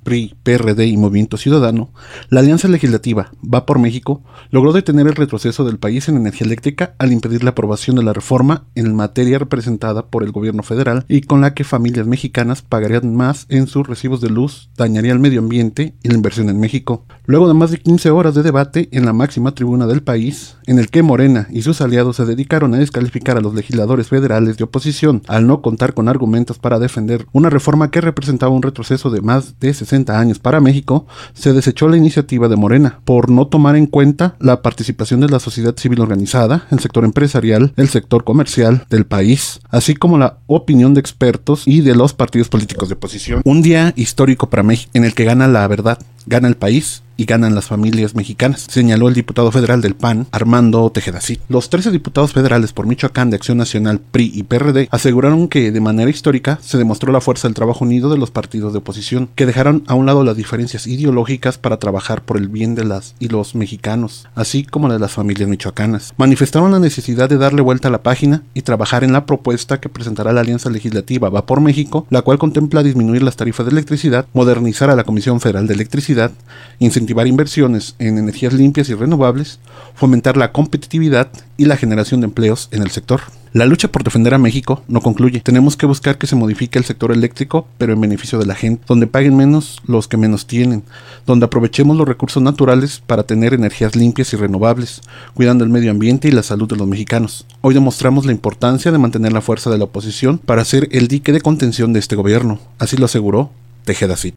PRI, 0.08 0.34
PRD 0.42 0.86
y 0.86 0.96
Movimiento 0.96 1.36
Ciudadano, 1.36 1.90
la 2.30 2.40
Alianza 2.40 2.66
Legislativa 2.66 3.30
Va 3.44 3.66
por 3.66 3.78
México 3.78 4.22
logró 4.50 4.72
detener 4.72 5.06
el 5.06 5.14
retroceso 5.14 5.66
del 5.66 5.78
país 5.78 6.08
en 6.08 6.16
energía 6.16 6.46
eléctrica 6.46 6.94
al 6.98 7.12
impedir 7.12 7.44
la 7.44 7.50
aprobación 7.50 7.96
de 7.96 8.02
la 8.02 8.14
reforma 8.14 8.64
en 8.74 8.94
materia 8.94 9.38
representada 9.38 10.06
por 10.06 10.22
el 10.22 10.32
gobierno 10.32 10.62
federal 10.62 11.04
y 11.08 11.20
con 11.20 11.42
la 11.42 11.52
que 11.52 11.62
familias 11.62 12.06
mexicanas 12.06 12.62
pagarían 12.62 13.14
más 13.14 13.44
en 13.50 13.66
sus 13.66 13.86
recibos 13.86 14.22
de 14.22 14.30
luz, 14.30 14.70
dañaría 14.78 15.12
el 15.12 15.18
medio 15.18 15.40
ambiente 15.40 15.94
y 16.02 16.08
la 16.08 16.14
inversión 16.14 16.48
en 16.48 16.58
México. 16.58 17.04
Luego 17.26 17.46
de 17.46 17.52
más 17.52 17.70
de 17.70 17.78
15 17.78 18.10
horas 18.10 18.34
de 18.34 18.42
debate 18.42 18.88
en 18.92 19.04
la 19.04 19.12
máxima 19.12 19.54
tribuna 19.54 19.86
del 19.86 20.02
país, 20.02 20.56
en 20.66 20.78
el 20.78 20.88
que 20.88 21.02
Morena 21.02 21.48
y 21.50 21.60
sus 21.60 21.82
aliados 21.82 22.16
se 22.16 22.24
dedicaron 22.24 22.72
a 22.72 22.78
descalificar 22.78 23.36
a 23.36 23.42
los 23.42 23.54
legisladores 23.54 24.08
federales 24.08 24.56
de 24.56 24.64
oposición 24.64 25.20
al 25.28 25.46
no 25.46 25.60
contar 25.60 25.92
con 25.92 26.08
argumentos 26.08 26.58
para 26.58 26.78
defender 26.78 27.26
una 27.32 27.50
reforma 27.50 27.90
que 27.90 28.00
representaba 28.00 28.54
un 28.54 28.62
retroceso 28.62 29.10
de 29.10 29.20
más 29.20 29.60
de 29.60 29.74
60 29.74 29.97
años 30.08 30.38
para 30.38 30.60
México, 30.60 31.06
se 31.34 31.52
desechó 31.52 31.88
la 31.88 31.96
iniciativa 31.96 32.48
de 32.48 32.56
Morena 32.56 33.00
por 33.04 33.30
no 33.30 33.46
tomar 33.46 33.76
en 33.76 33.86
cuenta 33.86 34.36
la 34.40 34.62
participación 34.62 35.20
de 35.20 35.28
la 35.28 35.40
sociedad 35.40 35.76
civil 35.76 36.00
organizada, 36.00 36.66
el 36.70 36.80
sector 36.80 37.04
empresarial, 37.04 37.72
el 37.76 37.88
sector 37.88 38.24
comercial 38.24 38.86
del 38.90 39.06
país, 39.06 39.60
así 39.70 39.94
como 39.94 40.18
la 40.18 40.38
opinión 40.46 40.94
de 40.94 41.00
expertos 41.00 41.62
y 41.66 41.80
de 41.80 41.94
los 41.94 42.12
partidos 42.12 42.48
políticos 42.48 42.88
de 42.88 42.94
oposición. 42.94 43.42
Un 43.44 43.62
día 43.62 43.92
histórico 43.96 44.50
para 44.50 44.62
México 44.62 44.90
en 44.94 45.04
el 45.04 45.14
que 45.14 45.24
gana 45.24 45.48
la 45.48 45.66
verdad, 45.66 45.98
gana 46.26 46.48
el 46.48 46.56
país 46.56 47.02
y 47.18 47.24
ganan 47.24 47.54
las 47.54 47.66
familias 47.66 48.14
mexicanas, 48.14 48.66
señaló 48.70 49.08
el 49.08 49.14
diputado 49.14 49.52
federal 49.52 49.82
del 49.82 49.96
PAN, 49.96 50.28
Armando 50.30 50.88
Tejeda 50.90 51.18
Los 51.48 51.68
13 51.68 51.90
diputados 51.90 52.32
federales 52.32 52.72
por 52.72 52.86
Michoacán 52.86 53.28
de 53.28 53.36
Acción 53.36 53.58
Nacional, 53.58 54.00
PRI 54.00 54.30
y 54.32 54.44
PRD 54.44 54.88
aseguraron 54.90 55.48
que 55.48 55.72
de 55.72 55.80
manera 55.80 56.08
histórica 56.08 56.58
se 56.62 56.78
demostró 56.78 57.12
la 57.12 57.20
fuerza 57.20 57.48
del 57.48 57.56
trabajo 57.56 57.84
unido 57.84 58.08
de 58.08 58.18
los 58.18 58.30
partidos 58.30 58.72
de 58.72 58.78
oposición, 58.78 59.28
que 59.34 59.46
dejaron 59.46 59.82
a 59.88 59.94
un 59.94 60.06
lado 60.06 60.22
las 60.22 60.36
diferencias 60.36 60.86
ideológicas 60.86 61.58
para 61.58 61.78
trabajar 61.78 62.22
por 62.22 62.36
el 62.36 62.48
bien 62.48 62.76
de 62.76 62.84
las 62.84 63.16
y 63.18 63.28
los 63.28 63.56
mexicanos, 63.56 64.28
así 64.36 64.62
como 64.62 64.88
de 64.88 65.00
las 65.00 65.12
familias 65.12 65.48
michoacanas. 65.48 66.14
Manifestaron 66.16 66.70
la 66.70 66.78
necesidad 66.78 67.28
de 67.28 67.36
darle 67.36 67.62
vuelta 67.62 67.88
a 67.88 67.90
la 67.90 68.04
página 68.04 68.44
y 68.54 68.62
trabajar 68.62 69.02
en 69.02 69.12
la 69.12 69.26
propuesta 69.26 69.80
que 69.80 69.88
presentará 69.88 70.32
la 70.32 70.42
Alianza 70.42 70.70
Legislativa 70.70 71.28
Va 71.30 71.46
por 71.46 71.60
México, 71.60 72.06
la 72.10 72.22
cual 72.22 72.38
contempla 72.38 72.84
disminuir 72.84 73.22
las 73.24 73.36
tarifas 73.36 73.66
de 73.66 73.72
electricidad, 73.72 74.26
modernizar 74.34 74.88
a 74.88 74.94
la 74.94 75.02
Comisión 75.02 75.40
Federal 75.40 75.66
de 75.66 75.74
Electricidad, 75.74 76.30
incentivar 76.78 77.07
incentivar 77.08 77.26
inversiones 77.26 77.94
en 77.98 78.18
energías 78.18 78.52
limpias 78.52 78.90
y 78.90 78.94
renovables, 78.94 79.60
fomentar 79.94 80.36
la 80.36 80.52
competitividad 80.52 81.30
y 81.56 81.64
la 81.64 81.78
generación 81.78 82.20
de 82.20 82.26
empleos 82.26 82.68
en 82.70 82.82
el 82.82 82.90
sector. 82.90 83.22
La 83.54 83.64
lucha 83.64 83.88
por 83.88 84.04
defender 84.04 84.34
a 84.34 84.38
México 84.38 84.82
no 84.88 85.00
concluye. 85.00 85.40
Tenemos 85.40 85.74
que 85.74 85.86
buscar 85.86 86.18
que 86.18 86.26
se 86.26 86.36
modifique 86.36 86.78
el 86.78 86.84
sector 86.84 87.10
eléctrico, 87.10 87.66
pero 87.78 87.94
en 87.94 88.00
beneficio 88.02 88.38
de 88.38 88.44
la 88.44 88.54
gente, 88.54 88.84
donde 88.86 89.06
paguen 89.06 89.38
menos 89.38 89.80
los 89.86 90.06
que 90.06 90.18
menos 90.18 90.46
tienen, 90.46 90.82
donde 91.24 91.46
aprovechemos 91.46 91.96
los 91.96 92.06
recursos 92.06 92.42
naturales 92.42 93.02
para 93.06 93.22
tener 93.22 93.54
energías 93.54 93.96
limpias 93.96 94.34
y 94.34 94.36
renovables, 94.36 95.00
cuidando 95.32 95.64
el 95.64 95.70
medio 95.70 95.90
ambiente 95.90 96.28
y 96.28 96.32
la 96.32 96.42
salud 96.42 96.68
de 96.68 96.76
los 96.76 96.86
mexicanos. 96.86 97.46
Hoy 97.62 97.72
demostramos 97.72 98.26
la 98.26 98.32
importancia 98.32 98.92
de 98.92 98.98
mantener 98.98 99.32
la 99.32 99.40
fuerza 99.40 99.70
de 99.70 99.78
la 99.78 99.84
oposición 99.84 100.36
para 100.36 100.66
ser 100.66 100.88
el 100.92 101.08
dique 101.08 101.32
de 101.32 101.40
contención 101.40 101.94
de 101.94 102.00
este 102.00 102.16
gobierno. 102.16 102.58
Así 102.78 102.98
lo 102.98 103.06
aseguró 103.06 103.50
Tejeda 103.86 104.18
Cid. 104.18 104.34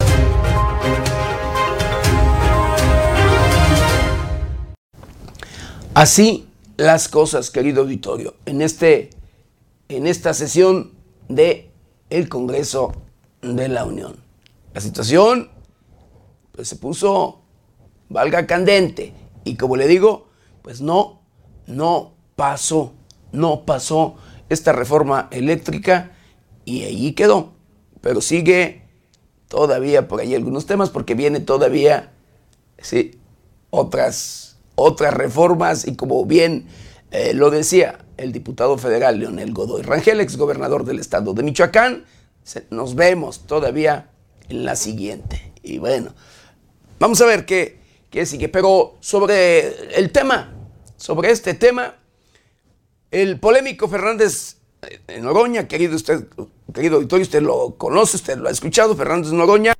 Así 5.94 6.48
las 6.78 7.08
cosas, 7.08 7.50
querido 7.50 7.82
auditorio, 7.82 8.34
en, 8.46 8.62
este, 8.62 9.10
en 9.88 10.06
esta 10.06 10.32
sesión 10.32 10.92
de 11.28 11.70
el 12.08 12.28
Congreso 12.28 12.92
de 13.42 13.68
la 13.68 13.84
Unión. 13.84 14.16
La 14.72 14.80
situación 14.80 15.50
pues, 16.52 16.68
se 16.68 16.76
puso 16.76 17.42
valga 18.12 18.46
candente. 18.46 19.12
Y 19.44 19.56
como 19.56 19.76
le 19.76 19.88
digo, 19.88 20.28
pues 20.62 20.80
no, 20.80 21.20
no 21.66 22.12
pasó, 22.36 22.92
no 23.32 23.64
pasó 23.64 24.16
esta 24.48 24.72
reforma 24.72 25.28
eléctrica 25.30 26.12
y 26.64 26.84
allí 26.84 27.12
quedó. 27.12 27.52
Pero 28.00 28.20
sigue 28.20 28.82
todavía 29.48 30.08
por 30.08 30.20
ahí 30.20 30.34
algunos 30.34 30.66
temas 30.66 30.90
porque 30.90 31.14
viene 31.14 31.40
todavía, 31.40 32.12
sí, 32.78 33.18
otras, 33.70 34.51
otras 34.74 35.14
reformas 35.14 35.86
y 35.86 35.96
como 35.96 36.24
bien 36.24 36.66
eh, 37.10 37.34
lo 37.34 37.50
decía 37.50 37.98
el 38.16 38.32
diputado 38.32 38.78
federal 38.78 39.18
Leonel 39.18 39.52
Godoy 39.52 39.82
Rangel, 39.82 40.20
ex 40.20 40.36
gobernador 40.36 40.84
del 40.84 40.98
estado 40.98 41.34
de 41.34 41.42
Michoacán, 41.42 42.04
nos 42.70 42.94
vemos 42.94 43.46
todavía 43.46 44.10
en 44.48 44.64
la 44.64 44.76
siguiente. 44.76 45.52
Y 45.62 45.78
bueno, 45.78 46.14
vamos 46.98 47.20
a 47.20 47.26
ver 47.26 47.46
qué, 47.46 47.78
qué 48.10 48.26
sigue. 48.26 48.48
Pero 48.48 48.96
sobre 49.00 49.96
el 49.98 50.10
tema, 50.10 50.52
sobre 50.96 51.30
este 51.30 51.54
tema, 51.54 51.96
el 53.10 53.38
polémico 53.38 53.88
Fernández 53.88 54.56
eh, 54.82 55.20
Noroña, 55.20 55.68
querido 55.68 55.94
usted, 55.94 56.26
querido 56.72 56.96
auditorio, 56.96 57.22
usted 57.22 57.42
lo 57.42 57.76
conoce, 57.76 58.16
usted 58.16 58.38
lo 58.38 58.48
ha 58.48 58.52
escuchado, 58.52 58.96
Fernández 58.96 59.32
Noroña, 59.32 59.74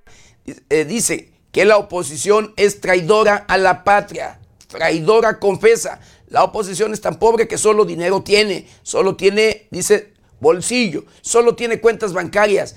eh, 0.46 0.84
dice 0.84 1.32
que 1.50 1.64
la 1.64 1.76
oposición 1.76 2.52
es 2.56 2.80
traidora 2.80 3.36
a 3.36 3.58
la 3.58 3.84
patria, 3.84 4.40
traidora 4.72 5.38
confesa. 5.38 6.00
La 6.28 6.42
oposición 6.44 6.92
es 6.92 7.00
tan 7.00 7.18
pobre 7.18 7.46
que 7.46 7.58
solo 7.58 7.84
dinero 7.84 8.22
tiene, 8.22 8.66
solo 8.82 9.16
tiene, 9.16 9.68
dice, 9.70 10.14
bolsillo, 10.40 11.04
solo 11.20 11.54
tiene 11.54 11.80
cuentas 11.80 12.14
bancarias, 12.14 12.76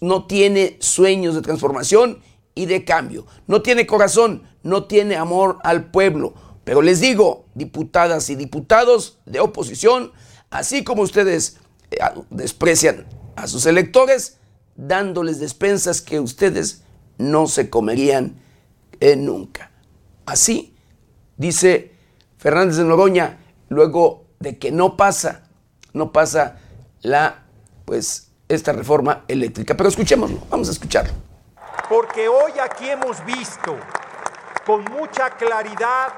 no 0.00 0.26
tiene 0.26 0.76
sueños 0.80 1.34
de 1.34 1.40
transformación 1.40 2.20
y 2.54 2.66
de 2.66 2.84
cambio, 2.84 3.26
no 3.46 3.62
tiene 3.62 3.86
corazón, 3.86 4.42
no 4.62 4.84
tiene 4.84 5.16
amor 5.16 5.58
al 5.64 5.90
pueblo. 5.90 6.34
Pero 6.64 6.82
les 6.82 7.00
digo, 7.00 7.46
diputadas 7.54 8.30
y 8.30 8.36
diputados 8.36 9.18
de 9.24 9.40
oposición, 9.40 10.12
así 10.50 10.84
como 10.84 11.02
ustedes 11.02 11.56
eh, 11.90 11.98
desprecian 12.30 13.06
a 13.36 13.48
sus 13.48 13.66
electores, 13.66 14.36
dándoles 14.76 15.40
despensas 15.40 16.00
que 16.00 16.20
ustedes 16.20 16.82
no 17.16 17.46
se 17.46 17.70
comerían 17.70 18.44
nunca. 19.16 19.70
Así 20.24 20.73
dice 21.36 21.94
Fernández 22.38 22.76
de 22.76 22.84
Noroña, 22.84 23.38
luego 23.68 24.24
de 24.38 24.58
que 24.58 24.70
no 24.70 24.96
pasa, 24.96 25.48
no 25.92 26.12
pasa 26.12 26.58
la, 27.02 27.44
pues, 27.84 28.30
esta 28.48 28.72
reforma 28.72 29.24
eléctrica. 29.28 29.76
Pero 29.76 29.88
escuchémoslo, 29.88 30.38
vamos 30.50 30.68
a 30.68 30.72
escucharlo. 30.72 31.12
Porque 31.88 32.28
hoy 32.28 32.52
aquí 32.62 32.88
hemos 32.88 33.24
visto 33.24 33.76
con 34.66 34.84
mucha 34.84 35.30
claridad 35.30 36.12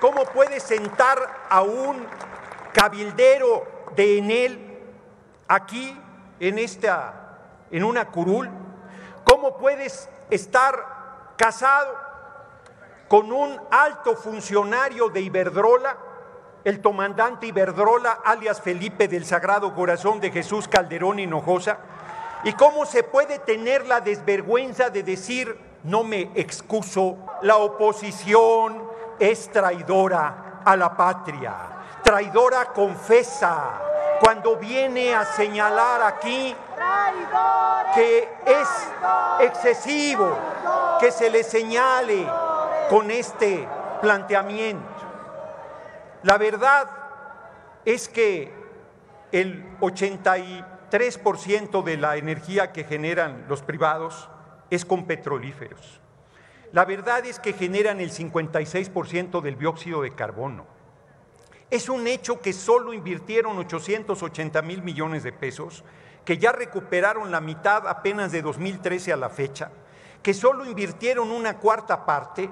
cómo 0.00 0.24
puede 0.24 0.60
sentar 0.60 1.18
a 1.48 1.62
un 1.62 2.06
cabildero 2.72 3.66
de 3.96 4.18
Enel 4.18 4.78
aquí 5.48 5.96
en 6.40 6.58
esta 6.58 7.20
en 7.70 7.84
una 7.84 8.10
curul, 8.10 8.50
cómo 9.24 9.56
puedes 9.56 10.08
estar 10.30 11.34
casado 11.36 12.03
con 13.08 13.32
un 13.32 13.60
alto 13.70 14.16
funcionario 14.16 15.08
de 15.08 15.20
Iberdrola, 15.20 15.96
el 16.64 16.80
comandante 16.80 17.46
Iberdrola, 17.46 18.20
alias 18.24 18.60
Felipe 18.60 19.08
del 19.08 19.24
Sagrado 19.24 19.74
Corazón 19.74 20.20
de 20.20 20.30
Jesús 20.30 20.66
Calderón 20.68 21.18
Hinojosa, 21.18 21.78
y 22.44 22.52
cómo 22.54 22.86
se 22.86 23.02
puede 23.02 23.38
tener 23.38 23.86
la 23.86 24.00
desvergüenza 24.00 24.90
de 24.90 25.02
decir, 25.02 25.58
no 25.84 26.02
me 26.02 26.30
excuso, 26.34 27.18
la 27.42 27.56
oposición 27.56 28.88
es 29.18 29.50
traidora 29.50 30.62
a 30.64 30.76
la 30.76 30.96
patria, 30.96 31.54
traidora 32.02 32.66
confesa, 32.66 33.80
cuando 34.20 34.56
viene 34.56 35.14
a 35.14 35.24
señalar 35.24 36.02
aquí 36.02 36.54
que 37.94 38.28
es 38.46 38.68
excesivo 39.40 40.36
que 41.00 41.10
se 41.10 41.28
le 41.30 41.44
señale 41.44 42.26
con 42.88 43.10
este 43.10 43.68
planteamiento. 44.00 44.84
La 46.22 46.38
verdad 46.38 46.88
es 47.84 48.08
que 48.08 48.52
el 49.32 49.78
83% 49.80 51.82
de 51.82 51.96
la 51.96 52.16
energía 52.16 52.72
que 52.72 52.84
generan 52.84 53.46
los 53.48 53.62
privados 53.62 54.28
es 54.70 54.84
con 54.84 55.06
petrolíferos. 55.06 56.00
La 56.72 56.84
verdad 56.84 57.24
es 57.24 57.38
que 57.38 57.52
generan 57.52 58.00
el 58.00 58.10
56% 58.10 59.40
del 59.40 59.58
dióxido 59.58 60.02
de 60.02 60.14
carbono. 60.14 60.66
Es 61.70 61.88
un 61.88 62.06
hecho 62.06 62.40
que 62.40 62.52
solo 62.52 62.92
invirtieron 62.92 63.58
880 63.58 64.62
mil 64.62 64.82
millones 64.82 65.22
de 65.22 65.32
pesos, 65.32 65.84
que 66.24 66.38
ya 66.38 66.52
recuperaron 66.52 67.30
la 67.30 67.40
mitad 67.40 67.86
apenas 67.86 68.32
de 68.32 68.42
2013 68.42 69.12
a 69.12 69.16
la 69.16 69.28
fecha, 69.28 69.70
que 70.22 70.34
solo 70.34 70.64
invirtieron 70.64 71.30
una 71.30 71.58
cuarta 71.58 72.06
parte 72.06 72.48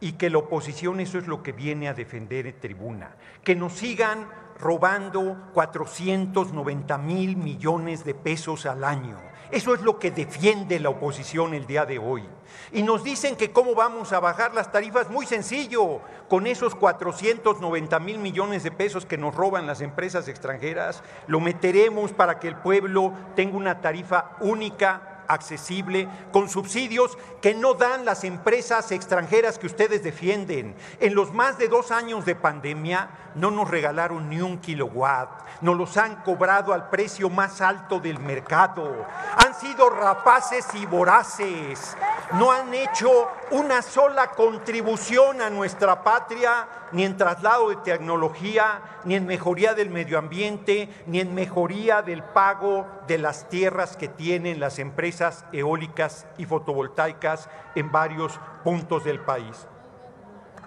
y 0.00 0.12
que 0.12 0.30
la 0.30 0.38
oposición 0.38 1.00
eso 1.00 1.18
es 1.18 1.26
lo 1.26 1.42
que 1.42 1.52
viene 1.52 1.88
a 1.88 1.94
defender 1.94 2.46
en 2.46 2.58
tribuna, 2.58 3.16
que 3.44 3.54
nos 3.54 3.74
sigan 3.74 4.28
robando 4.58 5.36
490 5.54 6.98
mil 6.98 7.36
millones 7.36 8.04
de 8.04 8.14
pesos 8.14 8.66
al 8.66 8.84
año. 8.84 9.18
Eso 9.50 9.74
es 9.74 9.80
lo 9.80 9.98
que 9.98 10.12
defiende 10.12 10.78
la 10.78 10.90
oposición 10.90 11.54
el 11.54 11.66
día 11.66 11.84
de 11.84 11.98
hoy. 11.98 12.22
Y 12.70 12.84
nos 12.84 13.02
dicen 13.02 13.34
que 13.34 13.50
cómo 13.50 13.74
vamos 13.74 14.12
a 14.12 14.20
bajar 14.20 14.54
las 14.54 14.70
tarifas. 14.70 15.10
Muy 15.10 15.26
sencillo, 15.26 16.00
con 16.28 16.46
esos 16.46 16.76
490 16.76 17.98
mil 17.98 18.18
millones 18.18 18.62
de 18.62 18.70
pesos 18.70 19.06
que 19.06 19.18
nos 19.18 19.34
roban 19.34 19.66
las 19.66 19.80
empresas 19.80 20.28
extranjeras, 20.28 21.02
lo 21.26 21.40
meteremos 21.40 22.12
para 22.12 22.38
que 22.38 22.46
el 22.46 22.56
pueblo 22.56 23.12
tenga 23.34 23.56
una 23.56 23.80
tarifa 23.80 24.36
única 24.40 25.09
accesible, 25.32 26.08
con 26.32 26.48
subsidios 26.48 27.16
que 27.40 27.54
no 27.54 27.74
dan 27.74 28.04
las 28.04 28.24
empresas 28.24 28.92
extranjeras 28.92 29.58
que 29.58 29.66
ustedes 29.66 30.02
defienden. 30.02 30.74
En 31.00 31.14
los 31.14 31.32
más 31.32 31.58
de 31.58 31.68
dos 31.68 31.90
años 31.90 32.24
de 32.24 32.34
pandemia 32.34 33.10
no 33.34 33.50
nos 33.50 33.70
regalaron 33.70 34.28
ni 34.28 34.40
un 34.40 34.58
kilowatt, 34.58 35.28
nos 35.60 35.76
los 35.76 35.96
han 35.96 36.16
cobrado 36.22 36.72
al 36.72 36.88
precio 36.90 37.30
más 37.30 37.60
alto 37.60 38.00
del 38.00 38.18
mercado. 38.18 39.06
Han 39.44 39.54
sido 39.54 39.88
rapaces 39.90 40.66
y 40.74 40.86
voraces, 40.86 41.96
no 42.32 42.52
han 42.52 42.72
hecho 42.74 43.28
una 43.50 43.82
sola 43.82 44.30
contribución 44.30 45.40
a 45.42 45.50
nuestra 45.50 46.04
patria, 46.04 46.68
ni 46.92 47.04
en 47.04 47.16
traslado 47.16 47.70
de 47.70 47.76
tecnología, 47.76 49.00
ni 49.04 49.14
en 49.14 49.26
mejoría 49.26 49.74
del 49.74 49.90
medio 49.90 50.18
ambiente, 50.18 50.88
ni 51.06 51.20
en 51.20 51.34
mejoría 51.34 52.02
del 52.02 52.22
pago 52.22 52.86
de 53.06 53.18
las 53.18 53.48
tierras 53.48 53.96
que 53.96 54.08
tienen 54.08 54.60
las 54.60 54.78
empresas 54.78 55.44
eólicas 55.52 56.26
y 56.38 56.44
fotovoltaicas 56.44 57.48
en 57.74 57.90
varios 57.90 58.38
puntos 58.64 59.04
del 59.04 59.20
país. 59.20 59.66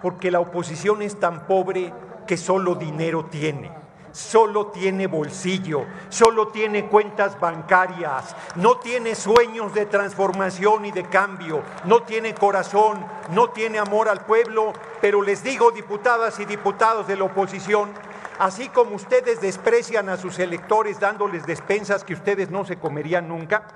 Porque 0.02 0.30
la 0.30 0.40
oposición 0.40 1.02
es 1.02 1.18
tan 1.18 1.46
pobre 1.46 1.92
que 2.26 2.36
solo 2.36 2.74
dinero 2.74 3.26
tiene 3.26 3.83
solo 4.14 4.68
tiene 4.68 5.08
bolsillo, 5.08 5.86
solo 6.08 6.48
tiene 6.48 6.86
cuentas 6.86 7.38
bancarias, 7.40 8.36
no 8.54 8.78
tiene 8.78 9.16
sueños 9.16 9.74
de 9.74 9.86
transformación 9.86 10.86
y 10.86 10.92
de 10.92 11.02
cambio, 11.08 11.62
no 11.84 12.04
tiene 12.04 12.32
corazón, 12.32 13.04
no 13.30 13.50
tiene 13.50 13.80
amor 13.80 14.08
al 14.08 14.24
pueblo, 14.24 14.72
pero 15.00 15.20
les 15.20 15.42
digo, 15.42 15.72
diputadas 15.72 16.38
y 16.38 16.44
diputados 16.44 17.08
de 17.08 17.16
la 17.16 17.24
oposición, 17.24 17.90
así 18.38 18.68
como 18.68 18.94
ustedes 18.94 19.40
desprecian 19.40 20.08
a 20.08 20.16
sus 20.16 20.38
electores 20.38 21.00
dándoles 21.00 21.44
despensas 21.44 22.04
que 22.04 22.14
ustedes 22.14 22.50
no 22.50 22.64
se 22.64 22.78
comerían 22.78 23.26
nunca, 23.26 23.66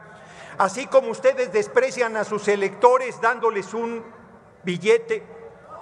así 0.57 0.87
como 0.87 1.09
ustedes 1.09 1.53
desprecian 1.53 2.17
a 2.17 2.23
sus 2.23 2.47
electores 2.47 3.21
dándoles 3.21 3.75
un 3.75 4.05
billete 4.63 5.27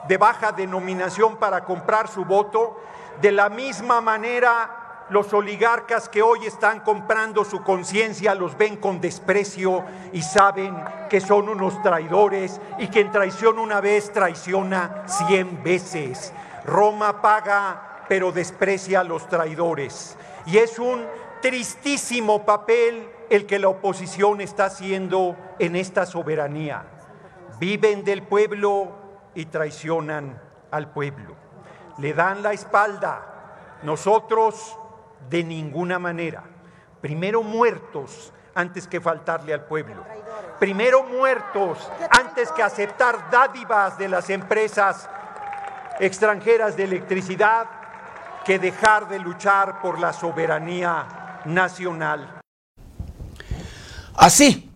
de 0.08 0.16
baja 0.16 0.52
denominación 0.52 1.36
para 1.36 1.64
comprar 1.64 2.08
su 2.08 2.24
voto, 2.24 2.80
de 3.20 3.32
la 3.32 3.48
misma 3.48 4.00
manera, 4.00 5.04
los 5.08 5.32
oligarcas 5.32 6.08
que 6.08 6.22
hoy 6.22 6.46
están 6.46 6.80
comprando 6.80 7.44
su 7.44 7.62
conciencia 7.62 8.34
los 8.34 8.58
ven 8.58 8.76
con 8.76 9.00
desprecio 9.00 9.84
y 10.12 10.22
saben 10.22 10.74
que 11.08 11.20
son 11.20 11.48
unos 11.48 11.80
traidores 11.82 12.60
y 12.78 12.88
quien 12.88 13.10
traiciona 13.10 13.60
una 13.60 13.80
vez 13.80 14.12
traiciona 14.12 15.04
cien 15.06 15.62
veces. 15.62 16.32
Roma 16.64 17.22
paga 17.22 18.04
pero 18.08 18.32
desprecia 18.32 19.00
a 19.00 19.04
los 19.04 19.28
traidores. 19.28 20.16
Y 20.44 20.58
es 20.58 20.78
un 20.78 21.04
tristísimo 21.40 22.44
papel 22.44 23.08
el 23.30 23.46
que 23.46 23.58
la 23.58 23.68
oposición 23.68 24.40
está 24.40 24.66
haciendo 24.66 25.36
en 25.58 25.74
esta 25.74 26.06
soberanía. 26.06 26.84
Viven 27.58 28.04
del 28.04 28.22
pueblo 28.22 28.92
y 29.34 29.46
traicionan 29.46 30.40
al 30.70 30.90
pueblo 30.90 31.45
le 31.98 32.12
dan 32.12 32.42
la 32.42 32.52
espalda. 32.52 33.78
Nosotros 33.82 34.76
de 35.28 35.44
ninguna 35.44 35.98
manera. 35.98 36.42
Primero 37.00 37.42
muertos 37.42 38.32
antes 38.54 38.86
que 38.86 39.00
faltarle 39.00 39.52
al 39.52 39.64
pueblo. 39.64 40.04
Primero 40.58 41.04
muertos 41.04 41.90
antes 42.10 42.50
que 42.52 42.62
aceptar 42.62 43.30
dádivas 43.30 43.98
de 43.98 44.08
las 44.08 44.30
empresas 44.30 45.08
extranjeras 46.00 46.76
de 46.76 46.84
electricidad 46.84 47.66
que 48.44 48.58
dejar 48.58 49.08
de 49.08 49.18
luchar 49.18 49.80
por 49.80 49.98
la 49.98 50.12
soberanía 50.12 51.42
nacional. 51.44 52.40
Así, 54.14 54.72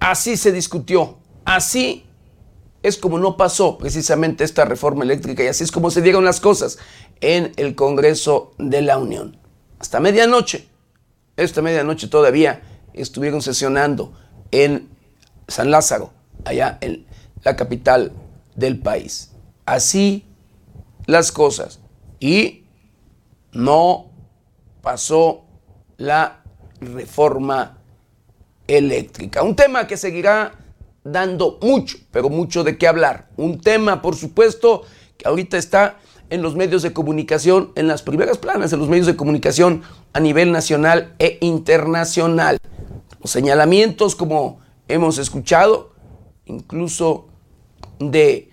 así 0.00 0.36
se 0.36 0.50
discutió, 0.50 1.18
así 1.44 2.11
es 2.82 2.96
como 2.96 3.18
no 3.18 3.36
pasó 3.36 3.78
precisamente 3.78 4.44
esta 4.44 4.64
reforma 4.64 5.04
eléctrica 5.04 5.44
y 5.44 5.48
así 5.48 5.64
es 5.64 5.70
como 5.70 5.90
se 5.90 6.02
dieron 6.02 6.24
las 6.24 6.40
cosas 6.40 6.78
en 7.20 7.52
el 7.56 7.74
Congreso 7.74 8.52
de 8.58 8.82
la 8.82 8.98
Unión. 8.98 9.38
Hasta 9.78 10.00
medianoche, 10.00 10.68
esta 11.36 11.62
medianoche 11.62 12.08
todavía 12.08 12.62
estuvieron 12.92 13.42
sesionando 13.42 14.12
en 14.50 14.88
San 15.48 15.70
Lázaro, 15.70 16.12
allá 16.44 16.78
en 16.80 17.06
la 17.42 17.56
capital 17.56 18.12
del 18.54 18.78
país. 18.78 19.32
Así 19.64 20.26
las 21.06 21.32
cosas. 21.32 21.80
Y 22.20 22.64
no 23.52 24.10
pasó 24.82 25.44
la 25.96 26.42
reforma 26.80 27.78
eléctrica. 28.66 29.42
Un 29.42 29.56
tema 29.56 29.86
que 29.86 29.96
seguirá 29.96 30.61
dando 31.04 31.58
mucho, 31.62 31.98
pero 32.10 32.28
mucho 32.28 32.64
de 32.64 32.78
qué 32.78 32.86
hablar. 32.86 33.28
Un 33.36 33.60
tema, 33.60 34.02
por 34.02 34.16
supuesto, 34.16 34.82
que 35.16 35.28
ahorita 35.28 35.58
está 35.58 35.98
en 36.30 36.42
los 36.42 36.56
medios 36.56 36.82
de 36.82 36.92
comunicación, 36.92 37.72
en 37.74 37.88
las 37.88 38.02
primeras 38.02 38.38
planas 38.38 38.70
de 38.70 38.76
los 38.76 38.88
medios 38.88 39.06
de 39.06 39.16
comunicación 39.16 39.82
a 40.12 40.20
nivel 40.20 40.52
nacional 40.52 41.14
e 41.18 41.38
internacional. 41.40 42.58
Los 43.20 43.30
señalamientos, 43.30 44.16
como 44.16 44.60
hemos 44.88 45.18
escuchado, 45.18 45.92
incluso 46.46 47.28
de 47.98 48.50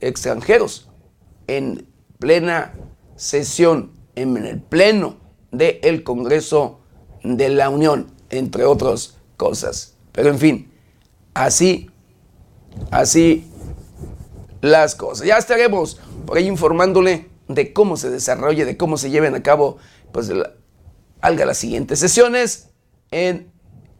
extranjeros, 0.00 0.88
en 1.46 1.86
plena 2.18 2.74
sesión, 3.16 3.92
en 4.14 4.36
el 4.36 4.60
pleno 4.60 5.16
del 5.50 6.02
Congreso 6.04 6.80
de 7.22 7.48
la 7.48 7.68
Unión, 7.68 8.12
entre 8.30 8.64
otras 8.64 9.16
cosas. 9.36 9.96
Pero 10.12 10.28
en 10.30 10.38
fin, 10.38 10.71
Así, 11.34 11.90
así 12.90 13.46
las 14.60 14.94
cosas. 14.94 15.26
Ya 15.26 15.36
estaremos 15.36 16.00
por 16.26 16.38
ahí 16.38 16.46
informándole 16.46 17.28
de 17.48 17.72
cómo 17.72 17.96
se 17.96 18.10
desarrolle, 18.10 18.64
de 18.64 18.76
cómo 18.76 18.96
se 18.96 19.10
lleven 19.10 19.34
a 19.34 19.42
cabo, 19.42 19.78
pues, 20.12 20.30
alga 21.20 21.46
las 21.46 21.58
siguientes 21.58 21.98
sesiones 21.98 22.68
en 23.10 23.50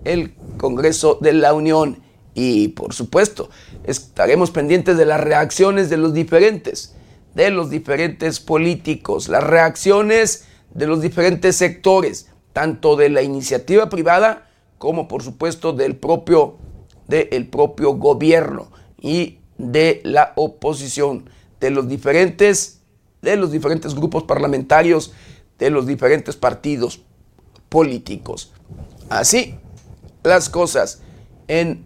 el 0.05 0.35
Congreso 0.57 1.19
de 1.21 1.33
la 1.33 1.53
Unión. 1.53 2.03
Y 2.35 2.69
por 2.69 2.95
supuesto, 2.95 3.51
estaremos 3.85 4.51
pendientes 4.51 4.97
de 4.97 5.05
las 5.05 5.21
reacciones 5.21 5.91
de 5.91 5.99
los 5.99 6.15
diferentes, 6.15 6.95
de 7.35 7.51
los 7.51 7.71
diferentes 7.71 8.41
políticos, 8.41 9.29
las 9.29 9.45
reacciones 9.45 10.47
de 10.73 10.87
los 10.87 11.03
diferentes 11.03 11.57
sectores, 11.57 12.29
tanto 12.53 12.97
de 12.97 13.11
la 13.11 13.23
iniciativa 13.23 13.89
privada 13.89 14.49
como 14.79 15.09
por 15.09 15.23
supuesto 15.23 15.73
del 15.73 15.97
propio 15.97 16.57
del 17.09 17.49
propio 17.49 17.95
gobierno 17.95 18.71
y 19.01 19.39
de 19.59 20.01
la 20.05 20.33
oposición, 20.37 21.29
de 21.61 21.71
los 21.71 21.89
diferentes, 21.89 22.81
de 23.21 23.37
los 23.37 23.53
diferentes 23.53 23.95
grupos 23.95 24.25
parlamentarios, 24.25 25.13
de 25.59 25.71
los 25.71 25.87
diferentes 25.87 26.37
partidos 26.37 27.03
políticos. 27.69 28.53
Así 29.09 29.57
las 30.23 30.49
cosas 30.49 31.03
en 31.49 31.85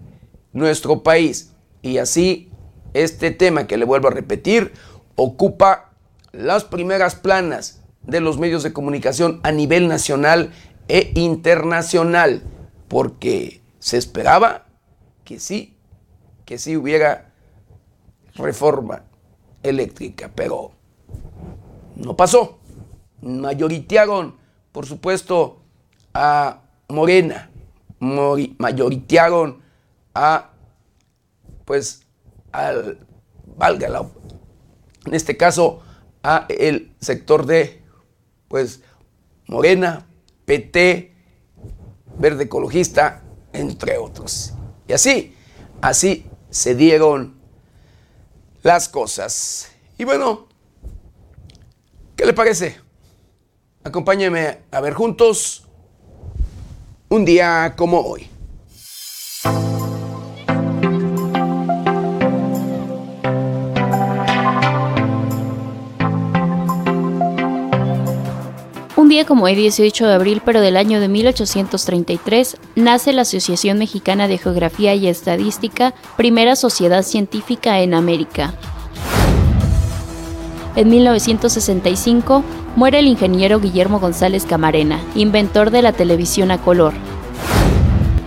nuestro 0.53 1.03
país. 1.03 1.53
Y 1.83 1.99
así 1.99 2.51
este 2.95 3.31
tema 3.31 3.67
que 3.67 3.77
le 3.77 3.85
vuelvo 3.85 4.09
a 4.09 4.13
repetir 4.13 4.73
ocupa 5.15 5.93
las 6.33 6.65
primeras 6.65 7.15
planas 7.15 7.83
de 8.03 8.21
los 8.21 8.39
medios 8.39 8.63
de 8.63 8.73
comunicación 8.73 9.41
a 9.43 9.53
nivel 9.53 9.89
nacional 9.89 10.53
e 10.89 11.13
internacional, 11.15 12.43
porque 12.89 13.63
se 13.79 13.97
esperaba 13.97 14.66
que 15.27 15.41
sí, 15.41 15.77
que 16.47 16.57
sí 16.57 16.77
hubiera 16.77 17.33
reforma 18.37 19.03
eléctrica, 19.63 20.31
pero 20.35 20.71
no 21.97 22.17
pasó. 22.17 22.59
Mayoritearon, 23.21 24.37
por 24.73 24.87
supuesto, 24.87 25.59
a 26.15 26.63
Morena, 26.89 27.51
mayoritearon 27.99 29.61
a, 30.15 30.53
pues, 31.65 32.07
al, 32.53 33.05
valga 33.57 33.89
la, 33.89 34.07
en 35.07 35.15
este 35.15 35.37
caso, 35.37 35.83
a 36.23 36.47
el 36.49 36.95
sector 37.01 37.47
de, 37.47 37.83
pues, 38.47 38.83
Morena, 39.49 40.07
PT, 40.45 41.13
Verde 42.19 42.45
Ecologista, 42.45 43.25
entre 43.53 43.99
otros. 43.99 44.56
Y 44.89 44.93
así, 44.93 45.35
así 45.81 46.27
se 46.51 46.75
dieron 46.75 47.37
las 48.63 48.89
cosas. 48.89 49.69
Y 49.99 50.05
bueno, 50.05 50.47
¿qué 52.17 52.27
le 52.27 52.33
parece? 52.33 52.81
Acompáñeme 53.85 54.63
a 54.71 54.81
ver 54.81 54.95
juntos 54.95 55.67
un 57.09 57.25
día 57.25 57.75
como 57.77 58.01
hoy. 58.01 58.29
Como 69.25 69.45
hoy, 69.45 69.55
18 69.55 70.07
de 70.07 70.15
abril, 70.15 70.43
pero 70.45 70.61
del 70.61 70.77
año 70.77 71.01
de 71.01 71.09
1833, 71.09 72.57
nace 72.75 73.13
la 73.13 73.23
Asociación 73.23 73.79
Mexicana 73.79 74.29
de 74.29 74.39
Geografía 74.39 74.95
y 74.95 75.07
Estadística, 75.07 75.95
primera 76.17 76.57
sociedad 76.57 77.03
científica 77.03 77.81
en 77.81 77.95
América. 77.95 78.55
En 80.77 80.91
1965, 80.91 82.45
muere 82.77 82.99
el 82.99 83.07
ingeniero 83.07 83.61
Guillermo 83.61 83.99
González 83.99 84.45
Camarena, 84.45 85.01
inventor 85.15 85.71
de 85.71 85.83
la 85.83 85.93
televisión 85.93 86.51
a 86.51 86.59
color. 86.59 86.93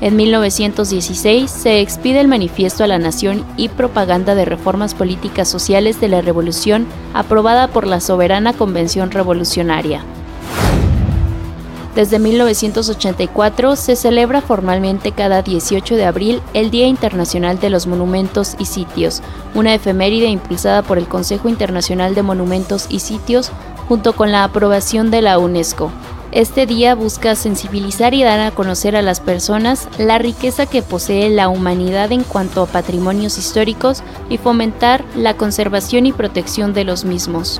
En 0.02 0.16
1916 0.16 1.52
se 1.52 1.82
expide 1.82 2.22
el 2.22 2.28
Manifiesto 2.30 2.84
a 2.84 2.88
la 2.88 2.98
Nación 2.98 3.46
y 3.58 3.68
Propaganda 3.68 4.34
de 4.34 4.46
Reformas 4.46 4.96
Políticas 4.96 5.50
Sociales 5.50 6.00
de 6.00 6.08
la 6.08 6.22
Revolución, 6.22 6.88
aprobada 7.14 7.68
por 7.68 7.86
la 7.86 8.00
Soberana 8.00 8.54
Convención 8.54 9.12
Revolucionaria. 9.12 10.02
Desde 12.00 12.18
1984 12.18 13.76
se 13.76 13.98
celebra 13.98 14.42
formalmente 14.42 15.12
cada 15.12 15.42
18 15.42 15.98
de 15.98 16.06
abril 16.06 16.42
el 16.54 16.72
Día 16.72 16.88
Internacional 16.88 17.60
de 17.60 17.70
los 17.70 17.88
Monumentos 17.88 18.56
y 18.58 18.68
Sitios, 18.68 19.22
una 19.54 19.74
efeméride 19.74 20.28
impulsada 20.28 20.82
por 20.82 20.98
el 20.98 21.10
Consejo 21.10 21.50
Internacional 21.50 22.16
de 22.16 22.24
Monumentos 22.24 22.86
y 22.88 23.00
Sitios 23.00 23.52
junto 23.90 24.14
con 24.14 24.32
la 24.32 24.46
aprobación 24.46 25.12
de 25.12 25.22
la 25.22 25.40
UNESCO. 25.40 25.92
Este 26.32 26.66
día 26.66 26.96
busca 26.96 27.36
sensibilizar 27.36 28.14
y 28.14 28.24
dar 28.24 28.40
a 28.40 28.52
conocer 28.52 28.96
a 28.96 29.02
las 29.02 29.20
personas 29.20 29.90
la 29.98 30.20
riqueza 30.20 30.68
que 30.68 30.82
posee 30.82 31.30
la 31.30 31.50
humanidad 31.50 32.14
en 32.14 32.24
cuanto 32.24 32.64
a 32.64 32.68
patrimonios 32.68 33.38
históricos 33.38 34.04
y 34.30 34.38
fomentar 34.38 35.04
la 35.18 35.36
conservación 35.36 36.06
y 36.06 36.14
protección 36.14 36.74
de 36.74 36.86
los 36.86 37.04
mismos. 37.04 37.60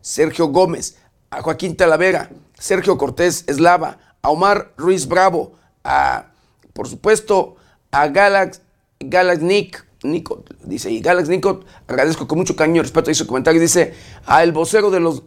Sergio 0.00 0.48
Gómez, 0.48 0.96
a 1.30 1.42
Joaquín 1.42 1.76
Talavera, 1.76 2.30
Sergio 2.58 2.98
Cortés 2.98 3.44
Eslava, 3.46 3.98
a 4.22 4.30
Omar 4.30 4.72
Ruiz 4.76 5.06
Bravo, 5.06 5.52
a, 5.84 6.26
por 6.72 6.88
supuesto, 6.88 7.56
a 7.90 8.08
Galax, 8.08 8.62
Galax 9.00 9.42
Nick, 9.42 9.86
Nico, 10.02 10.44
dice, 10.64 10.90
y 10.90 11.00
Galax 11.00 11.28
Nico, 11.28 11.60
agradezco 11.86 12.26
con 12.26 12.38
mucho 12.38 12.56
cariño 12.56 12.78
y 12.78 12.82
respeto 12.82 13.10
y 13.10 13.14
su 13.14 13.26
comentario, 13.26 13.60
dice, 13.60 13.94
a 14.26 14.42
el 14.42 14.52
vocero 14.52 14.90
de 14.90 15.00
los, 15.00 15.22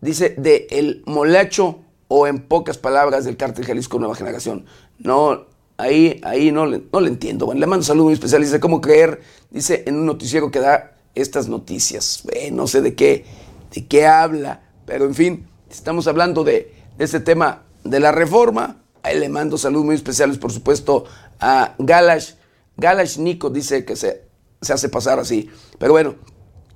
dice, 0.00 0.34
de 0.36 0.66
el 0.70 1.02
molacho 1.06 1.80
o 2.08 2.26
en 2.26 2.40
pocas 2.40 2.78
palabras 2.78 3.24
del 3.24 3.36
cártel 3.36 3.66
Jalisco 3.66 3.98
Nueva 3.98 4.14
Generación. 4.14 4.66
No, 4.98 5.46
ahí, 5.76 6.20
ahí 6.24 6.52
no, 6.52 6.66
le, 6.66 6.82
no 6.92 7.00
le 7.00 7.08
entiendo. 7.08 7.46
Bueno, 7.46 7.60
le 7.60 7.66
mando 7.66 7.82
un 7.82 7.86
saludo 7.86 8.04
muy 8.04 8.14
especial, 8.14 8.42
dice, 8.42 8.60
¿cómo 8.60 8.80
creer? 8.80 9.20
Dice, 9.50 9.84
en 9.86 9.96
un 9.96 10.06
noticiero 10.06 10.50
que 10.50 10.60
da 10.60 10.94
estas 11.14 11.48
noticias. 11.48 12.22
No 12.52 12.66
sé 12.66 12.80
de 12.80 12.94
qué, 12.94 13.24
de 13.72 13.86
qué 13.86 14.06
habla, 14.06 14.62
pero 14.86 15.04
en 15.04 15.14
fin, 15.14 15.48
estamos 15.70 16.06
hablando 16.06 16.44
de, 16.44 16.74
de 16.96 17.04
este 17.04 17.20
tema 17.20 17.64
de 17.84 18.00
la 18.00 18.12
reforma. 18.12 18.82
Ahí 19.02 19.18
le 19.18 19.28
mando 19.28 19.58
saludos 19.58 19.86
muy 19.86 19.94
especiales, 19.94 20.38
por 20.38 20.52
supuesto, 20.52 21.04
a 21.40 21.74
Galash. 21.78 22.32
Galash 22.76 23.18
Nico 23.18 23.50
dice 23.50 23.84
que 23.84 23.96
se, 23.96 24.22
se 24.60 24.72
hace 24.72 24.88
pasar 24.88 25.18
así. 25.18 25.48
Pero 25.78 25.92
bueno, 25.92 26.16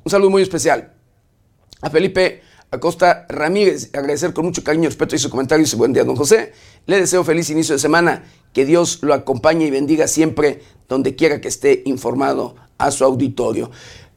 un 0.05 0.11
saludo 0.11 0.31
muy 0.31 0.43
especial. 0.43 0.95
A 1.81 1.91
Felipe 1.91 2.43
Acosta 2.71 3.27
Ramírez, 3.29 3.91
agradecer 3.93 4.33
con 4.33 4.47
mucho 4.47 4.65
cariño, 4.65 4.89
respeto 4.89 5.15
y 5.15 5.19
su 5.19 5.29
comentario. 5.29 5.65
Dice, 5.65 5.77
buen 5.77 5.93
día, 5.93 6.05
don 6.05 6.17
José. 6.17 6.53
Le 6.87 6.99
deseo 6.99 7.23
feliz 7.23 7.51
inicio 7.51 7.75
de 7.75 7.79
semana. 7.79 8.25
Que 8.55 8.65
Dios 8.65 9.01
lo 9.03 9.15
acompañe 9.15 9.67
y 9.67 9.71
bendiga 9.71 10.09
siempre 10.09 10.63
donde 10.89 11.15
quiera 11.15 11.41
que 11.41 11.49
esté 11.49 11.83
informado 11.85 12.57
a 12.79 12.91
su 12.91 13.05
auditorio. 13.05 13.71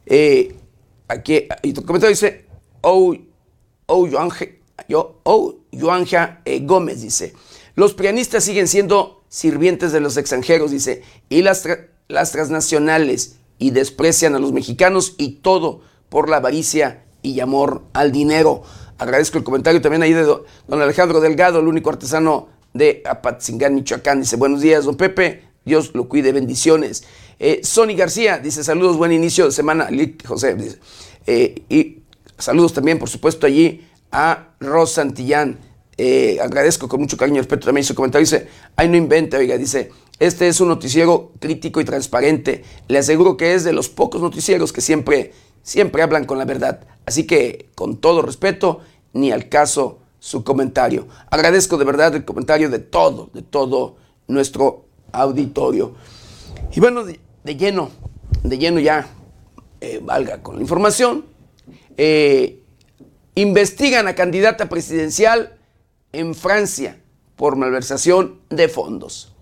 Eh, 0.05 0.55
aquí, 1.07 1.47
y 1.63 1.73
tu 1.73 1.83
comentario 1.83 2.11
dice, 2.11 2.44
oh, 5.23 5.55
Joanja 5.71 6.41
eh, 6.45 6.59
Gómez 6.63 7.01
dice, 7.01 7.33
los 7.75 7.93
pianistas 7.93 8.43
siguen 8.43 8.67
siendo 8.67 9.23
sirvientes 9.27 9.91
de 9.91 9.99
los 9.99 10.17
extranjeros, 10.17 10.71
dice, 10.71 11.03
y 11.29 11.41
las, 11.41 11.67
las 12.07 12.31
transnacionales, 12.31 13.37
y 13.57 13.71
desprecian 13.71 14.35
a 14.35 14.39
los 14.39 14.51
mexicanos 14.51 15.15
y 15.17 15.35
todo 15.35 15.81
por 16.09 16.29
la 16.29 16.37
avaricia 16.37 17.05
y 17.21 17.39
amor 17.39 17.83
al 17.93 18.11
dinero. 18.11 18.63
Agradezco 18.97 19.37
el 19.37 19.43
comentario 19.43 19.81
también 19.81 20.03
ahí 20.03 20.13
de 20.13 20.23
don 20.23 20.45
Alejandro 20.67 21.19
Delgado, 21.19 21.59
el 21.59 21.67
único 21.67 21.89
artesano 21.89 22.49
de 22.73 23.01
Apatzingán, 23.05 23.75
Michoacán. 23.75 24.21
Dice, 24.21 24.35
buenos 24.35 24.61
días, 24.61 24.85
don 24.85 24.95
Pepe, 24.95 25.43
Dios 25.63 25.91
lo 25.93 26.07
cuide, 26.07 26.31
bendiciones. 26.31 27.03
Eh, 27.39 27.61
Sony 27.63 27.95
García 27.95 28.39
dice, 28.39 28.63
saludos, 28.63 28.97
buen 28.97 29.11
inicio 29.11 29.45
de 29.45 29.51
semana. 29.51 29.89
José 30.25 30.55
dice, 30.55 30.79
eh, 31.25 32.01
saludos 32.37 32.73
también, 32.73 32.99
por 32.99 33.09
supuesto, 33.09 33.45
allí 33.45 33.87
a 34.11 34.55
Ros 34.59 34.93
Santillán. 34.93 35.59
Eh, 35.97 36.39
agradezco 36.41 36.89
con 36.89 36.99
mucho 36.99 37.15
cariño 37.15 37.37
y 37.37 37.41
respeto 37.41 37.65
también 37.65 37.85
su 37.85 37.95
comentario. 37.95 38.25
Dice, 38.25 38.47
ay, 38.75 38.89
no 38.89 38.97
invente, 38.97 39.37
oiga, 39.37 39.57
dice, 39.57 39.91
este 40.19 40.47
es 40.47 40.59
un 40.61 40.69
noticiero 40.69 41.31
crítico 41.39 41.81
y 41.81 41.85
transparente. 41.85 42.63
Le 42.87 42.99
aseguro 42.99 43.37
que 43.37 43.53
es 43.53 43.63
de 43.63 43.73
los 43.73 43.89
pocos 43.89 44.21
noticieros 44.21 44.73
que 44.73 44.81
siempre, 44.81 45.33
siempre 45.63 46.01
hablan 46.01 46.25
con 46.25 46.37
la 46.37 46.45
verdad. 46.45 46.81
Así 47.05 47.25
que, 47.27 47.69
con 47.75 47.97
todo 47.97 48.21
respeto, 48.21 48.81
ni 49.13 49.31
al 49.31 49.49
caso 49.49 49.99
su 50.19 50.43
comentario. 50.43 51.07
Agradezco 51.29 51.77
de 51.77 51.85
verdad 51.85 52.15
el 52.15 52.25
comentario 52.25 52.69
de 52.69 52.79
todo, 52.79 53.29
de 53.33 53.41
todo 53.41 53.97
nuestro 54.27 54.85
auditorio. 55.11 55.93
Y 56.73 56.79
bueno, 56.79 57.03
de, 57.03 57.19
lleno, 57.55 57.91
de 58.43 58.57
lleno 58.57 58.79
ya, 58.79 59.07
eh, 59.81 60.01
valga 60.03 60.41
con 60.41 60.55
la 60.55 60.61
información, 60.61 61.25
eh, 61.97 62.61
investigan 63.35 64.07
a 64.07 64.15
candidata 64.15 64.69
presidencial 64.69 65.57
en 66.13 66.35
Francia 66.35 66.97
por 67.35 67.55
malversación 67.55 68.39
de 68.49 68.69
fondos. 68.69 69.35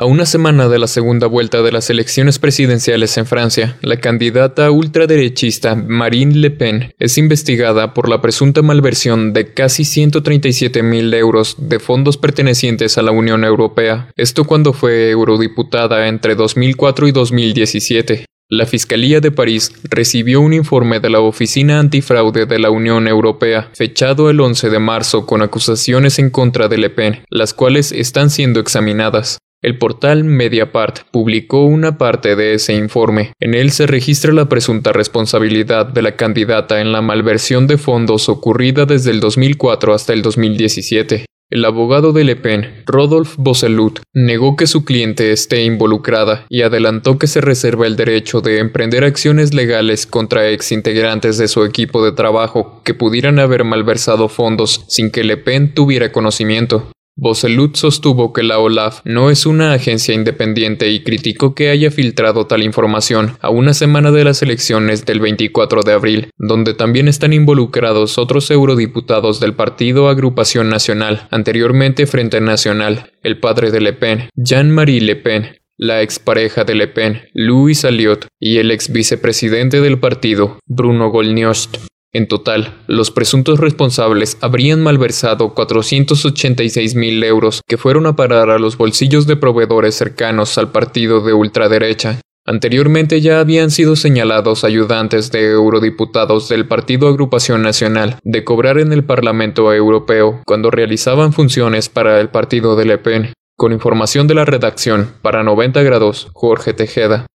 A 0.00 0.06
una 0.06 0.24
semana 0.24 0.68
de 0.70 0.78
la 0.78 0.86
segunda 0.86 1.26
vuelta 1.26 1.60
de 1.60 1.72
las 1.72 1.90
elecciones 1.90 2.38
presidenciales 2.38 3.18
en 3.18 3.26
Francia, 3.26 3.76
la 3.82 3.98
candidata 3.98 4.70
ultraderechista 4.70 5.74
Marine 5.74 6.36
Le 6.36 6.50
Pen 6.50 6.94
es 6.98 7.18
investigada 7.18 7.92
por 7.92 8.08
la 8.08 8.22
presunta 8.22 8.62
malversión 8.62 9.34
de 9.34 9.52
casi 9.52 9.84
137 9.84 10.82
mil 10.82 11.12
euros 11.12 11.56
de 11.58 11.80
fondos 11.80 12.16
pertenecientes 12.16 12.96
a 12.96 13.02
la 13.02 13.10
Unión 13.10 13.44
Europea, 13.44 14.08
esto 14.16 14.44
cuando 14.44 14.72
fue 14.72 15.10
eurodiputada 15.10 16.08
entre 16.08 16.34
2004 16.34 17.08
y 17.08 17.12
2017. 17.12 18.24
La 18.52 18.66
Fiscalía 18.66 19.20
de 19.20 19.30
París 19.30 19.72
recibió 19.84 20.40
un 20.40 20.52
informe 20.52 20.98
de 20.98 21.08
la 21.08 21.20
Oficina 21.20 21.78
Antifraude 21.78 22.46
de 22.46 22.58
la 22.58 22.70
Unión 22.70 23.06
Europea, 23.06 23.70
fechado 23.74 24.28
el 24.28 24.40
11 24.40 24.70
de 24.70 24.80
marzo 24.80 25.24
con 25.24 25.40
acusaciones 25.40 26.18
en 26.18 26.30
contra 26.30 26.66
de 26.66 26.76
Le 26.76 26.90
Pen, 26.90 27.20
las 27.30 27.54
cuales 27.54 27.92
están 27.92 28.28
siendo 28.28 28.58
examinadas. 28.58 29.38
El 29.62 29.78
portal 29.78 30.24
Mediapart 30.24 31.02
publicó 31.12 31.64
una 31.64 31.96
parte 31.96 32.34
de 32.34 32.54
ese 32.54 32.74
informe. 32.74 33.34
En 33.38 33.54
él 33.54 33.70
se 33.70 33.86
registra 33.86 34.32
la 34.32 34.48
presunta 34.48 34.92
responsabilidad 34.92 35.86
de 35.86 36.02
la 36.02 36.16
candidata 36.16 36.80
en 36.80 36.90
la 36.90 37.02
malversión 37.02 37.68
de 37.68 37.78
fondos 37.78 38.28
ocurrida 38.28 38.84
desde 38.84 39.12
el 39.12 39.20
2004 39.20 39.94
hasta 39.94 40.12
el 40.12 40.22
2017. 40.22 41.24
El 41.50 41.64
abogado 41.64 42.12
de 42.12 42.22
Le 42.22 42.36
Pen, 42.36 42.84
Rodolphe 42.86 43.34
Bosselut, 43.36 43.98
negó 44.14 44.54
que 44.54 44.68
su 44.68 44.84
cliente 44.84 45.32
esté 45.32 45.64
involucrada 45.64 46.46
y 46.48 46.62
adelantó 46.62 47.18
que 47.18 47.26
se 47.26 47.40
reserva 47.40 47.88
el 47.88 47.96
derecho 47.96 48.40
de 48.40 48.60
emprender 48.60 49.02
acciones 49.02 49.52
legales 49.52 50.06
contra 50.06 50.46
exintegrantes 50.48 51.38
de 51.38 51.48
su 51.48 51.64
equipo 51.64 52.04
de 52.04 52.12
trabajo 52.12 52.80
que 52.84 52.94
pudieran 52.94 53.40
haber 53.40 53.64
malversado 53.64 54.28
fondos 54.28 54.84
sin 54.86 55.10
que 55.10 55.24
Le 55.24 55.38
Pen 55.38 55.74
tuviera 55.74 56.12
conocimiento. 56.12 56.92
Bosselut 57.20 57.76
sostuvo 57.76 58.32
que 58.32 58.42
la 58.42 58.58
OLAF 58.58 59.02
no 59.04 59.28
es 59.28 59.44
una 59.44 59.74
agencia 59.74 60.14
independiente 60.14 60.88
y 60.88 61.02
criticó 61.02 61.54
que 61.54 61.68
haya 61.68 61.90
filtrado 61.90 62.46
tal 62.46 62.62
información 62.62 63.36
a 63.42 63.50
una 63.50 63.74
semana 63.74 64.10
de 64.10 64.24
las 64.24 64.40
elecciones 64.40 65.04
del 65.04 65.20
24 65.20 65.82
de 65.82 65.92
abril, 65.92 66.30
donde 66.38 66.72
también 66.72 67.08
están 67.08 67.34
involucrados 67.34 68.16
otros 68.16 68.50
eurodiputados 68.50 69.38
del 69.38 69.52
partido 69.52 70.08
Agrupación 70.08 70.70
Nacional, 70.70 71.28
anteriormente 71.30 72.06
Frente 72.06 72.40
Nacional, 72.40 73.12
el 73.22 73.38
padre 73.38 73.70
de 73.70 73.82
Le 73.82 73.92
Pen, 73.92 74.30
Jean-Marie 74.34 75.02
Le 75.02 75.16
Pen, 75.16 75.58
la 75.76 76.00
expareja 76.00 76.64
de 76.64 76.74
Le 76.74 76.88
Pen, 76.88 77.20
Louis 77.34 77.84
Alliot, 77.84 78.28
y 78.38 78.56
el 78.56 78.70
ex 78.70 78.90
vicepresidente 78.90 79.82
del 79.82 80.00
partido, 80.00 80.58
Bruno 80.64 81.10
Gollnisch. 81.10 81.68
En 82.12 82.26
total, 82.26 82.74
los 82.88 83.12
presuntos 83.12 83.60
responsables 83.60 84.36
habrían 84.40 84.82
malversado 84.82 85.54
486 85.54 86.96
mil 86.96 87.22
euros 87.22 87.62
que 87.68 87.78
fueron 87.78 88.06
a 88.06 88.16
parar 88.16 88.50
a 88.50 88.58
los 88.58 88.76
bolsillos 88.76 89.28
de 89.28 89.36
proveedores 89.36 89.94
cercanos 89.94 90.58
al 90.58 90.72
partido 90.72 91.20
de 91.20 91.34
ultraderecha. 91.34 92.20
Anteriormente 92.44 93.20
ya 93.20 93.38
habían 93.38 93.70
sido 93.70 93.94
señalados 93.94 94.64
ayudantes 94.64 95.30
de 95.30 95.52
eurodiputados 95.52 96.48
del 96.48 96.66
Partido 96.66 97.06
Agrupación 97.06 97.62
Nacional 97.62 98.16
de 98.24 98.42
cobrar 98.42 98.78
en 98.78 98.92
el 98.92 99.04
Parlamento 99.04 99.72
Europeo 99.72 100.42
cuando 100.46 100.72
realizaban 100.72 101.32
funciones 101.32 101.88
para 101.88 102.18
el 102.18 102.28
partido 102.28 102.74
de 102.74 102.86
Le 102.86 102.98
Pen. 102.98 103.32
Con 103.56 103.72
información 103.72 104.26
de 104.26 104.34
la 104.34 104.46
redacción, 104.46 105.12
para 105.22 105.44
90 105.44 105.82
grados, 105.82 106.28
Jorge 106.32 106.72
Tejeda. 106.72 107.26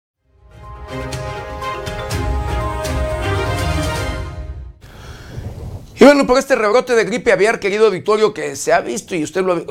Y 5.98 6.04
bueno, 6.04 6.26
por 6.26 6.38
este 6.38 6.56
rebrote 6.56 6.94
de 6.94 7.04
gripe 7.04 7.32
aviar, 7.32 7.60
querido 7.60 7.90
Victorio, 7.90 8.34
que 8.34 8.56
se 8.56 8.72
ha 8.72 8.80
visto 8.80 9.14
y 9.14 9.22
usted 9.22 9.42
lo 9.42 9.64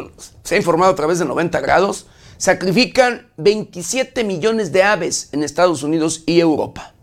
se 0.43 0.55
ha 0.55 0.57
informado 0.57 0.91
a 0.91 0.95
través 0.95 1.19
de 1.19 1.25
90 1.25 1.59
grados, 1.59 2.07
sacrifican 2.38 3.29
27 3.38 4.23
millones 4.23 4.71
de 4.71 4.83
aves 4.83 5.29
en 5.33 5.43
Estados 5.43 5.83
Unidos 5.83 6.23
y 6.25 6.39
Europa. 6.39 6.93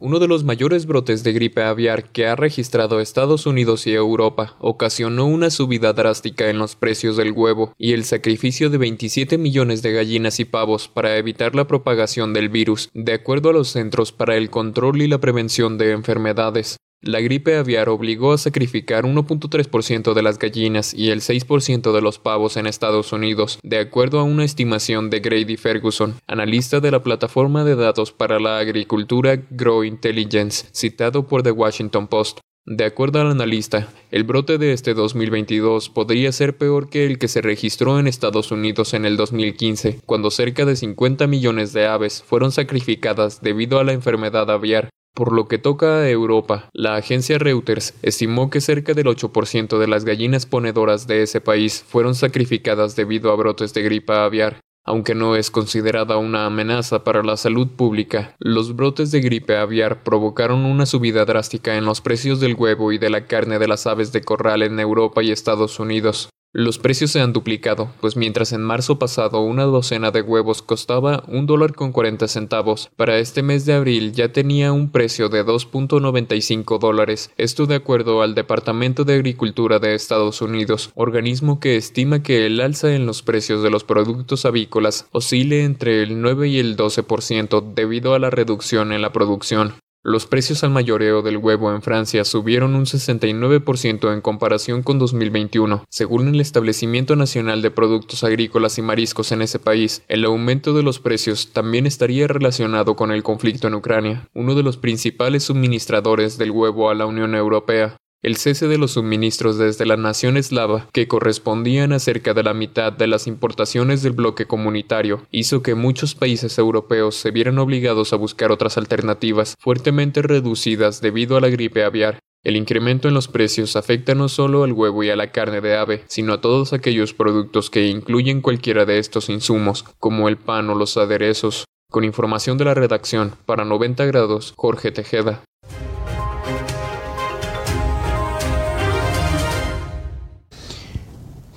Uno 0.00 0.20
de 0.20 0.28
los 0.28 0.44
mayores 0.44 0.86
brotes 0.86 1.24
de 1.24 1.32
gripe 1.32 1.62
aviar 1.62 2.04
que 2.12 2.26
ha 2.26 2.36
registrado 2.36 3.00
Estados 3.00 3.46
Unidos 3.46 3.86
y 3.88 3.94
Europa 3.94 4.54
ocasionó 4.60 5.26
una 5.26 5.50
subida 5.50 5.92
drástica 5.92 6.50
en 6.50 6.58
los 6.58 6.76
precios 6.76 7.16
del 7.16 7.32
huevo 7.32 7.72
y 7.78 7.94
el 7.94 8.04
sacrificio 8.04 8.70
de 8.70 8.78
27 8.78 9.38
millones 9.38 9.82
de 9.82 9.92
gallinas 9.92 10.38
y 10.38 10.44
pavos 10.44 10.86
para 10.86 11.16
evitar 11.16 11.56
la 11.56 11.66
propagación 11.66 12.32
del 12.32 12.48
virus, 12.48 12.90
de 12.94 13.14
acuerdo 13.14 13.50
a 13.50 13.54
los 13.54 13.70
Centros 13.70 14.12
para 14.12 14.36
el 14.36 14.50
Control 14.50 15.02
y 15.02 15.08
la 15.08 15.18
Prevención 15.18 15.78
de 15.78 15.90
Enfermedades. 15.90 16.76
La 17.00 17.20
gripe 17.20 17.56
aviar 17.56 17.88
obligó 17.88 18.32
a 18.32 18.38
sacrificar 18.38 19.04
1.3% 19.04 20.14
de 20.14 20.22
las 20.22 20.38
gallinas 20.40 20.92
y 20.94 21.10
el 21.10 21.20
6% 21.20 21.92
de 21.92 22.00
los 22.00 22.18
pavos 22.18 22.56
en 22.56 22.66
Estados 22.66 23.12
Unidos, 23.12 23.60
de 23.62 23.78
acuerdo 23.78 24.18
a 24.18 24.24
una 24.24 24.44
estimación 24.44 25.08
de 25.08 25.20
Grady 25.20 25.56
Ferguson, 25.56 26.16
analista 26.26 26.80
de 26.80 26.90
la 26.90 27.04
plataforma 27.04 27.62
de 27.62 27.76
datos 27.76 28.10
para 28.10 28.40
la 28.40 28.58
agricultura 28.58 29.36
Grow 29.50 29.84
Intelligence, 29.84 30.66
citado 30.72 31.28
por 31.28 31.44
The 31.44 31.52
Washington 31.52 32.08
Post. 32.08 32.40
De 32.66 32.84
acuerdo 32.84 33.20
al 33.20 33.30
analista, 33.30 33.88
el 34.10 34.24
brote 34.24 34.58
de 34.58 34.72
este 34.72 34.92
2022 34.92 35.88
podría 35.90 36.32
ser 36.32 36.58
peor 36.58 36.90
que 36.90 37.06
el 37.06 37.18
que 37.18 37.28
se 37.28 37.40
registró 37.40 37.98
en 37.98 38.08
Estados 38.08 38.50
Unidos 38.50 38.92
en 38.92 39.04
el 39.04 39.16
2015, 39.16 40.00
cuando 40.04 40.30
cerca 40.30 40.66
de 40.66 40.76
50 40.76 41.28
millones 41.28 41.72
de 41.72 41.86
aves 41.86 42.22
fueron 42.26 42.50
sacrificadas 42.52 43.40
debido 43.40 43.78
a 43.78 43.84
la 43.84 43.92
enfermedad 43.92 44.50
aviar, 44.50 44.90
por 45.18 45.32
lo 45.32 45.48
que 45.48 45.58
toca 45.58 46.02
a 46.02 46.08
Europa, 46.08 46.68
la 46.72 46.94
agencia 46.94 47.38
Reuters 47.38 47.92
estimó 48.02 48.50
que 48.50 48.60
cerca 48.60 48.94
del 48.94 49.08
8% 49.08 49.76
de 49.76 49.88
las 49.88 50.04
gallinas 50.04 50.46
ponedoras 50.46 51.08
de 51.08 51.24
ese 51.24 51.40
país 51.40 51.84
fueron 51.88 52.14
sacrificadas 52.14 52.94
debido 52.94 53.32
a 53.32 53.34
brotes 53.34 53.74
de 53.74 53.82
gripa 53.82 54.24
aviar. 54.24 54.60
Aunque 54.84 55.16
no 55.16 55.34
es 55.34 55.50
considerada 55.50 56.18
una 56.18 56.46
amenaza 56.46 57.02
para 57.02 57.24
la 57.24 57.36
salud 57.36 57.66
pública, 57.66 58.36
los 58.38 58.76
brotes 58.76 59.10
de 59.10 59.20
gripe 59.20 59.56
aviar 59.56 60.04
provocaron 60.04 60.64
una 60.64 60.86
subida 60.86 61.24
drástica 61.24 61.74
en 61.74 61.84
los 61.84 62.00
precios 62.00 62.38
del 62.38 62.54
huevo 62.54 62.92
y 62.92 62.98
de 62.98 63.10
la 63.10 63.26
carne 63.26 63.58
de 63.58 63.66
las 63.66 63.88
aves 63.88 64.12
de 64.12 64.20
corral 64.20 64.62
en 64.62 64.78
Europa 64.78 65.24
y 65.24 65.32
Estados 65.32 65.80
Unidos. 65.80 66.28
Los 66.54 66.78
precios 66.78 67.10
se 67.10 67.20
han 67.20 67.34
duplicado, 67.34 67.92
pues 68.00 68.16
mientras 68.16 68.52
en 68.54 68.62
marzo 68.62 68.98
pasado 68.98 69.42
una 69.42 69.64
docena 69.64 70.10
de 70.10 70.22
huevos 70.22 70.62
costaba 70.62 71.22
un 71.28 71.44
dólar 71.44 71.74
con 71.74 71.92
40 71.92 72.26
centavos, 72.26 72.88
para 72.96 73.18
este 73.18 73.42
mes 73.42 73.66
de 73.66 73.74
abril 73.74 74.12
ya 74.12 74.32
tenía 74.32 74.72
un 74.72 74.90
precio 74.90 75.28
de 75.28 75.44
2.95 75.44 76.78
dólares, 76.78 77.30
esto 77.36 77.66
de 77.66 77.74
acuerdo 77.74 78.22
al 78.22 78.34
Departamento 78.34 79.04
de 79.04 79.16
Agricultura 79.16 79.78
de 79.78 79.94
Estados 79.94 80.40
Unidos, 80.40 80.90
organismo 80.94 81.60
que 81.60 81.76
estima 81.76 82.22
que 82.22 82.46
el 82.46 82.62
alza 82.62 82.94
en 82.94 83.04
los 83.04 83.20
precios 83.20 83.62
de 83.62 83.68
los 83.68 83.84
productos 83.84 84.46
avícolas 84.46 85.06
oscile 85.12 85.64
entre 85.64 86.02
el 86.02 86.22
9 86.22 86.48
y 86.48 86.58
el 86.60 86.78
12% 86.78 87.74
debido 87.74 88.14
a 88.14 88.18
la 88.18 88.30
reducción 88.30 88.92
en 88.92 89.02
la 89.02 89.12
producción. 89.12 89.74
Los 90.08 90.26
precios 90.26 90.64
al 90.64 90.70
mayoreo 90.70 91.20
del 91.20 91.36
huevo 91.36 91.70
en 91.70 91.82
Francia 91.82 92.24
subieron 92.24 92.74
un 92.74 92.86
69% 92.86 94.10
en 94.10 94.22
comparación 94.22 94.82
con 94.82 94.98
2021. 94.98 95.84
Según 95.90 96.28
el 96.28 96.40
Establecimiento 96.40 97.14
Nacional 97.14 97.60
de 97.60 97.70
Productos 97.70 98.24
Agrícolas 98.24 98.78
y 98.78 98.82
Mariscos 98.82 99.32
en 99.32 99.42
ese 99.42 99.58
país, 99.58 100.02
el 100.08 100.24
aumento 100.24 100.72
de 100.72 100.82
los 100.82 100.98
precios 100.98 101.52
también 101.52 101.86
estaría 101.86 102.26
relacionado 102.26 102.96
con 102.96 103.12
el 103.12 103.22
conflicto 103.22 103.68
en 103.68 103.74
Ucrania, 103.74 104.30
uno 104.32 104.54
de 104.54 104.62
los 104.62 104.78
principales 104.78 105.44
suministradores 105.44 106.38
del 106.38 106.52
huevo 106.52 106.88
a 106.88 106.94
la 106.94 107.04
Unión 107.04 107.34
Europea. 107.34 107.98
El 108.20 108.36
cese 108.36 108.66
de 108.66 108.78
los 108.78 108.92
suministros 108.92 109.58
desde 109.58 109.86
la 109.86 109.96
nación 109.96 110.36
eslava, 110.36 110.88
que 110.92 111.06
correspondían 111.06 111.92
a 111.92 112.00
cerca 112.00 112.34
de 112.34 112.42
la 112.42 112.52
mitad 112.52 112.92
de 112.92 113.06
las 113.06 113.28
importaciones 113.28 114.02
del 114.02 114.12
bloque 114.12 114.44
comunitario, 114.44 115.22
hizo 115.30 115.62
que 115.62 115.76
muchos 115.76 116.16
países 116.16 116.58
europeos 116.58 117.14
se 117.14 117.30
vieran 117.30 117.60
obligados 117.60 118.12
a 118.12 118.16
buscar 118.16 118.50
otras 118.50 118.76
alternativas 118.76 119.54
fuertemente 119.60 120.20
reducidas 120.22 121.00
debido 121.00 121.36
a 121.36 121.40
la 121.40 121.48
gripe 121.48 121.84
aviar. 121.84 122.18
El 122.42 122.56
incremento 122.56 123.06
en 123.06 123.14
los 123.14 123.28
precios 123.28 123.76
afecta 123.76 124.16
no 124.16 124.28
solo 124.28 124.64
al 124.64 124.72
huevo 124.72 125.04
y 125.04 125.10
a 125.10 125.16
la 125.16 125.30
carne 125.30 125.60
de 125.60 125.76
ave, 125.76 126.02
sino 126.08 126.32
a 126.32 126.40
todos 126.40 126.72
aquellos 126.72 127.14
productos 127.14 127.70
que 127.70 127.86
incluyen 127.86 128.40
cualquiera 128.40 128.84
de 128.84 128.98
estos 128.98 129.28
insumos, 129.28 129.84
como 130.00 130.28
el 130.28 130.38
pan 130.38 130.68
o 130.70 130.74
los 130.74 130.96
aderezos. 130.96 131.66
Con 131.88 132.02
información 132.02 132.58
de 132.58 132.64
la 132.64 132.74
redacción, 132.74 133.34
para 133.46 133.64
90 133.64 134.04
grados, 134.06 134.54
Jorge 134.56 134.90
Tejeda. 134.90 135.44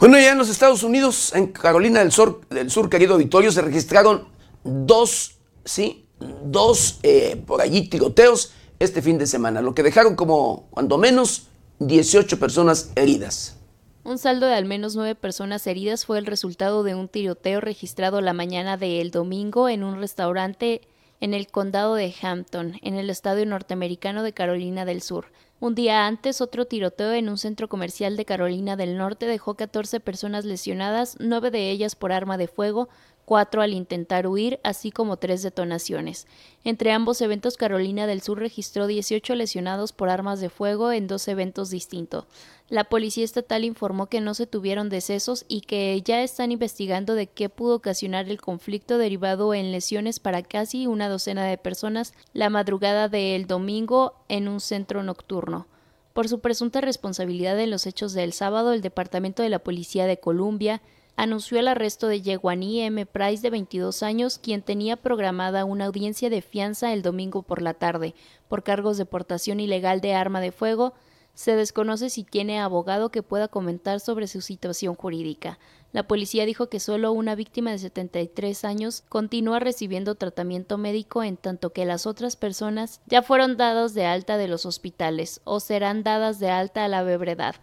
Bueno, 0.01 0.17
ya 0.17 0.31
en 0.31 0.39
los 0.39 0.49
Estados 0.49 0.81
Unidos, 0.81 1.31
en 1.35 1.51
Carolina 1.51 1.99
del 1.99 2.11
Sur, 2.11 2.41
del 2.49 2.71
Sur 2.71 2.89
querido 2.89 3.13
auditorio, 3.13 3.51
se 3.51 3.61
registraron 3.61 4.27
dos, 4.63 5.35
sí, 5.63 6.07
dos 6.43 6.97
eh, 7.03 7.39
por 7.45 7.61
allí 7.61 7.87
tiroteos 7.87 8.51
este 8.79 9.03
fin 9.03 9.19
de 9.19 9.27
semana, 9.27 9.61
lo 9.61 9.75
que 9.75 9.83
dejaron 9.83 10.15
como, 10.15 10.65
cuando 10.71 10.97
menos, 10.97 11.49
18 11.77 12.39
personas 12.39 12.89
heridas. 12.95 13.57
Un 14.03 14.17
saldo 14.17 14.47
de 14.47 14.55
al 14.55 14.65
menos 14.65 14.95
nueve 14.95 15.13
personas 15.13 15.67
heridas 15.67 16.07
fue 16.07 16.17
el 16.17 16.25
resultado 16.25 16.81
de 16.81 16.95
un 16.95 17.07
tiroteo 17.07 17.61
registrado 17.61 18.21
la 18.21 18.33
mañana 18.33 18.77
del 18.77 19.11
domingo 19.11 19.69
en 19.69 19.83
un 19.83 19.99
restaurante 19.99 20.81
en 21.19 21.35
el 21.35 21.45
condado 21.45 21.93
de 21.93 22.11
Hampton, 22.23 22.79
en 22.81 22.95
el 22.95 23.11
estado 23.11 23.45
norteamericano 23.45 24.23
de 24.23 24.33
Carolina 24.33 24.83
del 24.83 25.03
Sur. 25.03 25.27
Un 25.61 25.75
día 25.75 26.07
antes, 26.07 26.41
otro 26.41 26.65
tiroteo 26.65 27.13
en 27.13 27.29
un 27.29 27.37
centro 27.37 27.69
comercial 27.69 28.17
de 28.17 28.25
Carolina 28.25 28.75
del 28.75 28.97
Norte 28.97 29.27
dejó 29.27 29.53
14 29.53 29.99
personas 29.99 30.43
lesionadas, 30.43 31.17
nueve 31.19 31.51
de 31.51 31.69
ellas 31.69 31.93
por 31.93 32.11
arma 32.11 32.39
de 32.39 32.47
fuego, 32.47 32.89
cuatro 33.25 33.61
al 33.61 33.75
intentar 33.75 34.25
huir, 34.25 34.59
así 34.63 34.89
como 34.89 35.17
tres 35.17 35.43
detonaciones. 35.43 36.25
Entre 36.63 36.91
ambos 36.91 37.21
eventos, 37.21 37.57
Carolina 37.57 38.07
del 38.07 38.23
Sur 38.23 38.39
registró 38.39 38.87
18 38.87 39.35
lesionados 39.35 39.93
por 39.93 40.09
armas 40.09 40.41
de 40.41 40.49
fuego 40.49 40.91
en 40.91 41.05
dos 41.05 41.27
eventos 41.27 41.69
distintos. 41.69 42.25
La 42.71 42.85
policía 42.85 43.25
estatal 43.25 43.65
informó 43.65 44.05
que 44.05 44.21
no 44.21 44.33
se 44.33 44.47
tuvieron 44.47 44.87
decesos 44.87 45.43
y 45.49 45.59
que 45.59 46.01
ya 46.05 46.23
están 46.23 46.53
investigando 46.53 47.15
de 47.15 47.27
qué 47.27 47.49
pudo 47.49 47.75
ocasionar 47.75 48.29
el 48.29 48.39
conflicto 48.39 48.97
derivado 48.97 49.53
en 49.53 49.73
lesiones 49.73 50.21
para 50.21 50.41
casi 50.41 50.87
una 50.87 51.09
docena 51.09 51.43
de 51.43 51.57
personas 51.57 52.13
la 52.31 52.49
madrugada 52.49 53.09
del 53.09 53.45
domingo 53.45 54.13
en 54.29 54.47
un 54.47 54.61
centro 54.61 55.03
nocturno. 55.03 55.67
Por 56.13 56.29
su 56.29 56.39
presunta 56.39 56.79
responsabilidad 56.79 57.59
en 57.59 57.71
los 57.71 57.85
hechos 57.85 58.13
del 58.13 58.31
sábado, 58.31 58.71
el 58.71 58.79
Departamento 58.79 59.43
de 59.43 59.49
la 59.49 59.59
Policía 59.59 60.05
de 60.05 60.21
Columbia 60.21 60.81
anunció 61.17 61.59
el 61.59 61.67
arresto 61.67 62.07
de 62.07 62.21
Yeguaní 62.21 62.83
M. 62.83 63.05
Price, 63.05 63.41
de 63.41 63.49
22 63.49 64.01
años, 64.01 64.39
quien 64.39 64.61
tenía 64.61 64.95
programada 64.95 65.65
una 65.65 65.87
audiencia 65.87 66.29
de 66.29 66.41
fianza 66.41 66.93
el 66.93 67.01
domingo 67.01 67.41
por 67.41 67.61
la 67.61 67.73
tarde 67.73 68.15
por 68.47 68.63
cargos 68.63 68.97
de 68.97 69.05
portación 69.05 69.59
ilegal 69.59 69.99
de 69.99 70.13
arma 70.13 70.39
de 70.39 70.53
fuego. 70.53 70.93
Se 71.33 71.55
desconoce 71.55 72.09
si 72.09 72.23
tiene 72.23 72.59
abogado 72.59 73.09
que 73.09 73.23
pueda 73.23 73.47
comentar 73.47 73.99
sobre 73.99 74.27
su 74.27 74.41
situación 74.41 74.95
jurídica. 74.95 75.59
La 75.93 76.07
policía 76.07 76.45
dijo 76.45 76.69
que 76.69 76.79
solo 76.79 77.11
una 77.11 77.35
víctima 77.35 77.71
de 77.71 77.79
73 77.79 78.63
años 78.63 79.03
continúa 79.09 79.59
recibiendo 79.59 80.15
tratamiento 80.15 80.77
médico 80.77 81.23
en 81.23 81.37
tanto 81.37 81.71
que 81.71 81.85
las 81.85 82.05
otras 82.05 82.35
personas 82.35 83.01
ya 83.07 83.21
fueron 83.21 83.57
dadas 83.57 83.93
de 83.93 84.05
alta 84.05 84.37
de 84.37 84.47
los 84.47 84.65
hospitales 84.65 85.41
o 85.43 85.59
serán 85.59 86.03
dadas 86.03 86.39
de 86.39 86.49
alta 86.49 86.85
a 86.85 86.87
la 86.87 87.03
brevedad. 87.03 87.55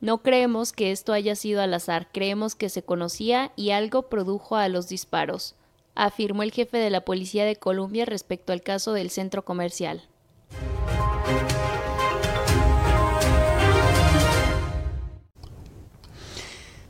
No 0.00 0.22
creemos 0.22 0.72
que 0.72 0.92
esto 0.92 1.12
haya 1.12 1.36
sido 1.36 1.62
al 1.62 1.72
azar, 1.74 2.08
creemos 2.12 2.54
que 2.54 2.68
se 2.68 2.82
conocía 2.82 3.52
y 3.56 3.70
algo 3.70 4.08
produjo 4.08 4.56
a 4.56 4.68
los 4.68 4.88
disparos, 4.88 5.54
afirmó 5.94 6.42
el 6.42 6.52
jefe 6.52 6.78
de 6.78 6.90
la 6.90 7.02
Policía 7.02 7.44
de 7.44 7.56
Colombia 7.56 8.04
respecto 8.04 8.52
al 8.52 8.62
caso 8.62 8.92
del 8.92 9.10
centro 9.10 9.44
comercial. 9.44 10.02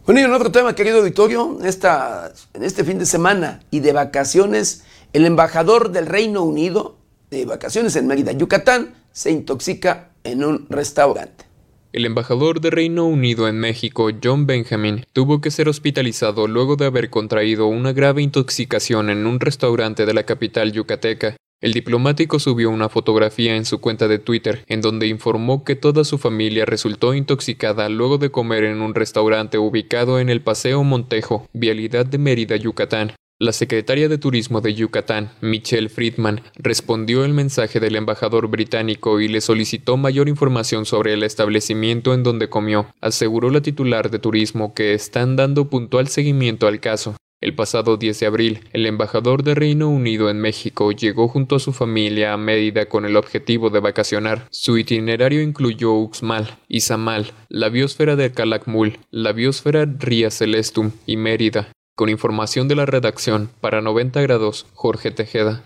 Bueno, 0.07 0.21
y 0.21 0.23
en 0.23 0.33
otro 0.33 0.53
tema, 0.53 0.77
querido 0.77 0.99
auditorio, 0.99 1.59
esta, 1.65 2.33
en 2.55 2.63
este 2.63 2.85
fin 2.85 2.97
de 2.97 3.07
semana 3.07 3.59
y 3.73 3.81
de 3.81 3.93
vacaciones, 3.93 4.85
el 5.13 5.27
embajador 5.27 5.91
del 5.91 6.07
Reino 6.07 6.45
Unido 6.45 6.97
de 7.29 7.45
vacaciones 7.45 7.97
en 7.97 8.07
Mérida, 8.07 8.31
Yucatán, 8.31 8.95
se 9.11 9.33
intoxica 9.33 10.11
en 10.23 10.45
un 10.45 10.67
restaurante. 10.71 11.47
El 11.93 12.07
embajador 12.07 12.61
de 12.61 12.71
Reino 12.71 13.05
Unido 13.05 13.49
en 13.49 13.59
México, 13.59 14.09
John 14.23 14.47
Benjamin, 14.47 15.05
tuvo 15.13 15.41
que 15.41 15.51
ser 15.51 15.69
hospitalizado 15.69 16.47
luego 16.47 16.77
de 16.77 16.87
haber 16.87 17.11
contraído 17.11 17.67
una 17.67 17.93
grave 17.93 18.23
intoxicación 18.23 19.11
en 19.11 19.27
un 19.27 19.41
restaurante 19.41 20.07
de 20.07 20.15
la 20.15 20.23
capital 20.23 20.71
yucateca. 20.71 21.35
El 21.63 21.73
diplomático 21.73 22.39
subió 22.39 22.69
una 22.69 22.91
fotografía 22.91 23.57
en 23.57 23.65
su 23.65 23.81
cuenta 23.81 24.09
de 24.09 24.19
Twitter, 24.19 24.63
en 24.67 24.83
donde 24.83 25.07
informó 25.07 25.65
que 25.65 25.75
toda 25.75 26.05
su 26.05 26.19
familia 26.19 26.67
resultó 26.67 27.15
intoxicada 27.15 27.89
luego 27.89 28.19
de 28.19 28.31
comer 28.31 28.65
en 28.65 28.83
un 28.83 28.95
restaurante 28.95 29.57
ubicado 29.57 30.21
en 30.21 30.29
el 30.29 30.43
Paseo 30.43 30.85
Montejo, 30.85 31.49
vialidad 31.55 32.05
de 32.05 32.19
Mérida, 32.19 32.57
Yucatán. 32.57 33.15
La 33.39 33.53
secretaria 33.53 34.09
de 34.09 34.19
Turismo 34.19 34.61
de 34.61 34.75
Yucatán, 34.75 35.31
Michelle 35.41 35.89
Friedman, 35.89 36.43
respondió 36.57 37.25
el 37.25 37.33
mensaje 37.33 37.81
del 37.81 37.97
embajador 37.97 38.49
británico 38.49 39.21
y 39.21 39.29
le 39.29 39.41
solicitó 39.41 39.97
mayor 39.97 40.29
información 40.29 40.85
sobre 40.85 41.15
el 41.15 41.23
establecimiento 41.23 42.13
en 42.13 42.23
donde 42.23 42.49
comió. 42.49 42.87
Aseguró 43.01 43.51
la 43.51 43.61
titular 43.61 44.11
de 44.11 44.19
Turismo 44.19 44.73
que 44.73 44.95
están 44.95 45.37
dando 45.37 45.69
puntual 45.71 46.09
seguimiento 46.09 46.67
al 46.67 46.81
caso. 46.81 47.15
El 47.47 47.55
pasado 47.55 47.97
10 47.97 48.19
de 48.19 48.27
abril, 48.27 48.61
el 48.73 48.87
embajador 48.87 49.45
de 49.45 49.55
Reino 49.55 49.89
Unido 49.89 50.31
en 50.31 50.41
México 50.41 50.91
llegó 50.91 51.29
junto 51.29 51.55
a 51.55 51.61
su 51.61 51.73
familia 51.73 52.33
a 52.33 52.37
Mérida 52.37 52.87
con 52.87 53.05
el 53.05 53.15
objetivo 53.15 53.71
de 53.71 53.79
vacacionar. 53.79 54.49
Su 54.51 54.79
itinerario 54.79 55.41
incluyó 55.41 55.93
Uxmal, 55.93 56.59
Izamal, 56.67 57.31
la 57.49 57.69
biosfera 57.69 58.17
de 58.17 58.33
Calakmul, 58.33 58.99
la 59.13 59.31
biosfera 59.31 59.85
Ría 59.85 60.33
Celestum 60.33 60.91
y 61.07 61.17
Mérida. 61.19 61.69
Con 61.95 62.09
información 62.09 62.67
de 62.67 62.75
la 62.75 62.85
redacción, 62.85 63.49
para 63.61 63.81
90 63.81 64.21
grados, 64.23 64.67
Jorge 64.75 65.13
Tejeda. 65.13 65.63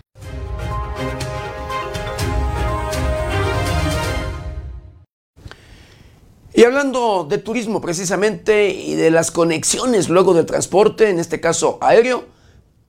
Y 6.53 6.63
hablando 6.65 7.25
de 7.29 7.37
turismo 7.37 7.79
precisamente 7.79 8.69
y 8.69 8.95
de 8.95 9.09
las 9.09 9.31
conexiones 9.31 10.09
luego 10.09 10.33
del 10.33 10.45
transporte, 10.45 11.09
en 11.09 11.19
este 11.19 11.39
caso 11.39 11.77
aéreo, 11.81 12.25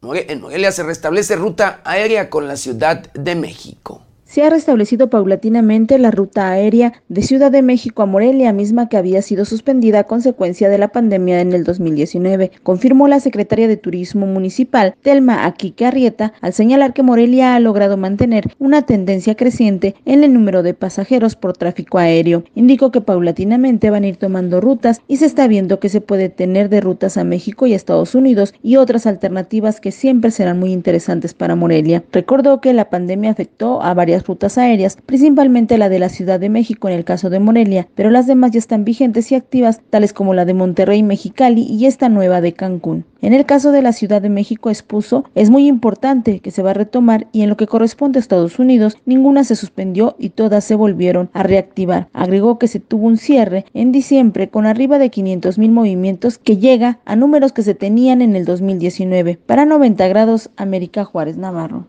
en 0.03 0.41
Morelia 0.41 0.73
se 0.73 0.83
restablece 0.83 1.37
ruta 1.37 1.81
aérea 1.85 2.29
con 2.29 2.49
la 2.49 2.57
Ciudad 2.57 3.13
de 3.13 3.37
México. 3.37 4.03
Se 4.33 4.43
ha 4.43 4.49
restablecido 4.49 5.11
paulatinamente 5.11 5.99
la 5.99 6.11
ruta 6.11 6.49
aérea 6.49 6.95
de 7.11 7.21
Ciudad 7.21 7.53
de 7.53 7.61
México 7.61 8.03
a 8.03 8.07
Morelia, 8.07 8.51
misma 8.55 8.89
que 8.89 8.97
había 8.97 9.21
sido 9.21 9.45
suspendida 9.45 9.99
a 9.99 10.05
consecuencia 10.05 10.71
de 10.71 10.79
la 10.79 10.89
pandemia 10.89 11.43
en 11.43 11.53
el 11.53 11.65
2019, 11.65 12.51
confirmó 12.63 13.09
la 13.09 13.21
secretaria 13.21 13.69
de 13.69 13.77
Turismo 13.77 14.25
Municipal, 14.27 14.95
Telma 15.03 15.45
Aquique 15.45 15.85
Arrieta, 15.85 16.33
al 16.41 16.55
señalar 16.55 16.95
que 16.95 17.03
Morelia 17.03 17.55
ha 17.55 17.61
logrado 17.61 17.99
mantener 17.99 18.55
una 18.59 18.81
tendencia 18.87 19.35
creciente 19.35 19.97
en 20.07 20.25
el 20.25 20.33
número 20.33 20.63
de 20.63 20.73
pasajeros 20.73 21.37
por 21.37 21.55
tráfico 21.55 21.99
aéreo. 21.99 22.45
Indicó 22.55 22.91
que 22.91 23.03
paulatinamente 23.03 23.91
van 23.91 24.05
a 24.05 24.09
ir 24.09 24.17
tomando 24.17 24.63
rutas 24.63 25.03
y 25.09 25.19
se 25.19 25.27
está 25.27 25.47
viendo 25.47 25.79
que 25.79 25.91
se 25.91 26.01
puede 26.01 26.31
tener 26.31 26.71
de 26.71 26.81
rutas 26.81 27.19
a 27.19 27.25
México 27.25 27.67
y 27.67 27.75
Estados 27.75 28.15
Unidos 28.15 28.55
y 28.63 28.77
otras 28.77 29.07
alternativas 29.07 29.79
que 29.79 29.93
siempre 29.93 30.31
serán 30.31 30.59
muy 30.59 30.73
interesantes 30.73 31.35
para 31.35 31.55
Morelia. 31.55 32.03
Recordó 32.13 32.63
que 32.63 32.73
la 32.73 32.89
pandemia 32.89 33.31
afectó 33.31 33.83
a 33.83 33.93
varias 33.93 34.22
rutas 34.27 34.59
aéreas, 34.59 34.97
principalmente 35.05 35.79
la 35.79 35.89
de 35.89 35.99
la 35.99 36.09
Ciudad 36.09 36.41
de 36.41 36.49
México 36.49 36.89
en 36.89 36.95
el 36.95 37.05
caso 37.05 37.31
de 37.31 37.41
Morelia, 37.41 37.89
pero 37.95 38.11
las 38.11 38.27
demás 38.27 38.53
ya 38.53 38.59
están 38.59 38.85
vigentes 38.85 39.33
y 39.33 39.35
activas, 39.35 39.81
tales 39.91 40.13
como 40.13 40.35
la 40.35 40.45
de 40.45 40.55
Monterrey, 40.55 41.03
Mexicali 41.03 41.63
y 41.63 41.87
esta 41.87 42.09
nueva 42.09 42.41
de 42.41 42.53
Cancún. 42.53 43.05
En 43.21 43.33
el 43.35 43.47
caso 43.47 43.71
de 43.71 43.83
la 43.83 43.93
Ciudad 43.93 44.21
de 44.21 44.29
México 44.29 44.69
expuso, 44.69 45.25
es 45.37 45.49
muy 45.49 45.69
importante 45.69 46.41
que 46.41 46.51
se 46.51 46.63
va 46.63 46.71
a 46.71 46.75
retomar 46.75 47.29
y 47.31 47.43
en 47.43 47.51
lo 47.51 47.57
que 47.57 47.69
corresponde 47.69 48.19
a 48.19 48.21
Estados 48.21 48.59
Unidos, 48.59 48.99
ninguna 49.07 49.45
se 49.45 49.55
suspendió 49.55 50.17
y 50.19 50.31
todas 50.31 50.65
se 50.65 50.75
volvieron 50.75 51.31
a 51.33 51.45
reactivar. 51.45 52.09
Agregó 52.13 52.59
que 52.59 52.67
se 52.67 52.81
tuvo 52.81 53.07
un 53.07 53.19
cierre 53.19 53.65
en 53.75 53.93
diciembre 53.93 54.49
con 54.49 54.67
arriba 54.67 54.99
de 54.99 55.11
500 55.11 55.57
mil 55.59 55.71
movimientos 55.71 56.39
que 56.39 56.57
llega 56.57 56.99
a 57.05 57.15
números 57.15 57.53
que 57.53 57.63
se 57.63 57.75
tenían 57.75 58.23
en 58.23 58.35
el 58.35 58.45
2019. 58.45 59.39
Para 59.47 59.67
90 59.67 60.09
grados, 60.09 60.51
América 60.57 61.05
Juárez 61.05 61.37
Navarro. 61.37 61.87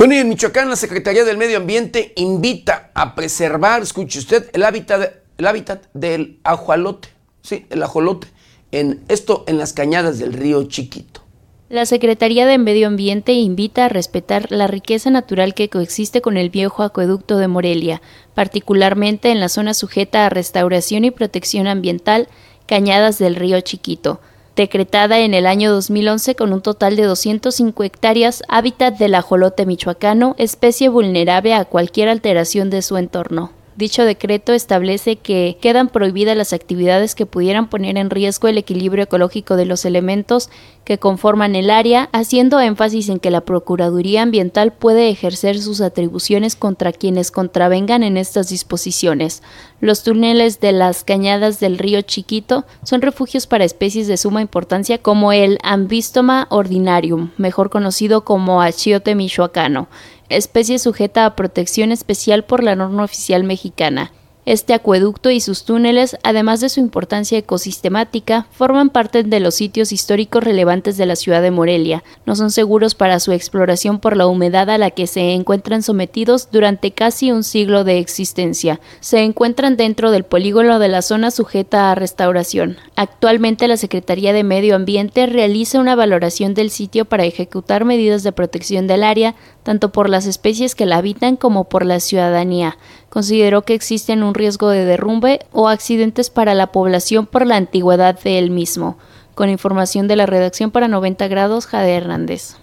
Bueno, 0.00 0.14
y 0.14 0.16
en 0.16 0.30
Michoacán 0.30 0.70
la 0.70 0.76
Secretaría 0.76 1.26
del 1.26 1.36
Medio 1.36 1.58
Ambiente 1.58 2.14
invita 2.16 2.90
a 2.94 3.14
preservar, 3.14 3.82
escuche 3.82 4.18
usted, 4.18 4.48
el 4.54 4.64
hábitat, 4.64 5.16
el 5.36 5.46
hábitat 5.46 5.84
del 5.92 6.38
ajolote, 6.42 7.10
sí, 7.42 7.66
el 7.68 7.82
ajolote, 7.82 8.28
en 8.72 9.02
esto 9.08 9.44
en 9.46 9.58
las 9.58 9.74
cañadas 9.74 10.18
del 10.18 10.32
río 10.32 10.64
Chiquito. 10.64 11.20
La 11.68 11.84
Secretaría 11.84 12.46
de 12.46 12.56
Medio 12.56 12.86
Ambiente 12.86 13.32
invita 13.34 13.84
a 13.84 13.88
respetar 13.90 14.50
la 14.50 14.66
riqueza 14.68 15.10
natural 15.10 15.52
que 15.52 15.68
coexiste 15.68 16.22
con 16.22 16.38
el 16.38 16.48
viejo 16.48 16.82
acueducto 16.82 17.36
de 17.36 17.48
Morelia, 17.48 18.00
particularmente 18.32 19.30
en 19.30 19.38
la 19.38 19.50
zona 19.50 19.74
sujeta 19.74 20.24
a 20.24 20.30
restauración 20.30 21.04
y 21.04 21.10
protección 21.10 21.66
ambiental, 21.66 22.28
Cañadas 22.64 23.18
del 23.18 23.36
Río 23.36 23.60
Chiquito, 23.60 24.22
decretada 24.60 25.20
en 25.20 25.32
el 25.32 25.46
año 25.46 25.72
2011 25.72 26.34
con 26.34 26.52
un 26.52 26.60
total 26.60 26.94
de 26.94 27.04
205 27.04 27.82
hectáreas, 27.82 28.42
hábitat 28.48 28.98
del 28.98 29.14
ajolote 29.14 29.64
michoacano, 29.64 30.34
especie 30.38 30.90
vulnerable 30.90 31.54
a 31.54 31.64
cualquier 31.64 32.08
alteración 32.10 32.68
de 32.68 32.82
su 32.82 32.98
entorno. 32.98 33.52
Dicho 33.76 34.04
decreto 34.04 34.52
establece 34.52 35.16
que 35.16 35.56
quedan 35.60 35.88
prohibidas 35.88 36.36
las 36.36 36.52
actividades 36.52 37.14
que 37.14 37.24
pudieran 37.24 37.68
poner 37.70 37.96
en 37.98 38.10
riesgo 38.10 38.48
el 38.48 38.58
equilibrio 38.58 39.04
ecológico 39.04 39.54
de 39.56 39.64
los 39.64 39.84
elementos 39.84 40.50
que 40.84 40.98
conforman 40.98 41.54
el 41.54 41.70
área, 41.70 42.08
haciendo 42.12 42.58
énfasis 42.58 43.08
en 43.08 43.20
que 43.20 43.30
la 43.30 43.42
Procuraduría 43.42 44.22
Ambiental 44.22 44.72
puede 44.72 45.08
ejercer 45.08 45.60
sus 45.60 45.80
atribuciones 45.80 46.56
contra 46.56 46.92
quienes 46.92 47.30
contravengan 47.30 48.02
en 48.02 48.16
estas 48.16 48.48
disposiciones. 48.48 49.42
Los 49.80 50.02
túneles 50.02 50.60
de 50.60 50.72
las 50.72 51.04
cañadas 51.04 51.60
del 51.60 51.78
río 51.78 52.02
Chiquito 52.02 52.66
son 52.82 53.02
refugios 53.02 53.46
para 53.46 53.64
especies 53.64 54.08
de 54.08 54.16
suma 54.16 54.42
importancia 54.42 54.98
como 54.98 55.32
el 55.32 55.58
Ambistoma 55.62 56.48
ordinarium, 56.50 57.30
mejor 57.36 57.70
conocido 57.70 58.24
como 58.24 58.62
achiote 58.62 59.14
michoacano 59.14 59.88
especie 60.30 60.78
sujeta 60.78 61.26
a 61.26 61.36
protección 61.36 61.92
especial 61.92 62.44
por 62.44 62.62
la 62.62 62.76
norma 62.76 63.04
oficial 63.04 63.44
mexicana. 63.44 64.12
Este 64.46 64.72
acueducto 64.72 65.30
y 65.30 65.40
sus 65.40 65.64
túneles, 65.64 66.16
además 66.22 66.60
de 66.60 66.70
su 66.70 66.80
importancia 66.80 67.36
ecosistemática, 67.36 68.46
forman 68.50 68.88
parte 68.88 69.22
de 69.22 69.38
los 69.38 69.54
sitios 69.54 69.92
históricos 69.92 70.42
relevantes 70.42 70.96
de 70.96 71.04
la 71.04 71.14
ciudad 71.14 71.42
de 71.42 71.50
Morelia. 71.50 72.02
No 72.24 72.34
son 72.34 72.50
seguros 72.50 72.94
para 72.94 73.20
su 73.20 73.32
exploración 73.32 74.00
por 74.00 74.16
la 74.16 74.26
humedad 74.26 74.70
a 74.70 74.78
la 74.78 74.92
que 74.92 75.06
se 75.06 75.34
encuentran 75.34 75.82
sometidos 75.82 76.48
durante 76.50 76.92
casi 76.92 77.30
un 77.30 77.44
siglo 77.44 77.84
de 77.84 77.98
existencia. 77.98 78.80
Se 79.00 79.20
encuentran 79.20 79.76
dentro 79.76 80.10
del 80.10 80.24
polígono 80.24 80.78
de 80.78 80.88
la 80.88 81.02
zona 81.02 81.30
sujeta 81.30 81.90
a 81.90 81.94
restauración. 81.94 82.78
Actualmente 82.96 83.68
la 83.68 83.76
Secretaría 83.76 84.32
de 84.32 84.42
Medio 84.42 84.74
Ambiente 84.74 85.26
realiza 85.26 85.80
una 85.80 85.96
valoración 85.96 86.54
del 86.54 86.70
sitio 86.70 87.04
para 87.04 87.26
ejecutar 87.26 87.84
medidas 87.84 88.22
de 88.22 88.32
protección 88.32 88.86
del 88.86 89.04
área, 89.04 89.34
tanto 89.64 89.92
por 89.92 90.08
las 90.08 90.24
especies 90.24 90.74
que 90.74 90.86
la 90.86 90.96
habitan 90.96 91.36
como 91.36 91.64
por 91.64 91.84
la 91.84 92.00
ciudadanía 92.00 92.78
consideró 93.10 93.62
que 93.62 93.74
existen 93.74 94.22
un 94.22 94.34
riesgo 94.34 94.70
de 94.70 94.86
derrumbe 94.86 95.40
o 95.52 95.68
accidentes 95.68 96.30
para 96.30 96.54
la 96.54 96.68
población 96.68 97.26
por 97.26 97.46
la 97.46 97.56
antigüedad 97.56 98.18
de 98.18 98.38
él 98.38 98.50
mismo. 98.50 98.96
Con 99.34 99.50
información 99.50 100.08
de 100.08 100.16
la 100.16 100.26
redacción 100.26 100.70
para 100.70 100.88
90 100.88 101.28
grados, 101.28 101.66
Jade 101.66 101.94
Hernández. 101.94 102.56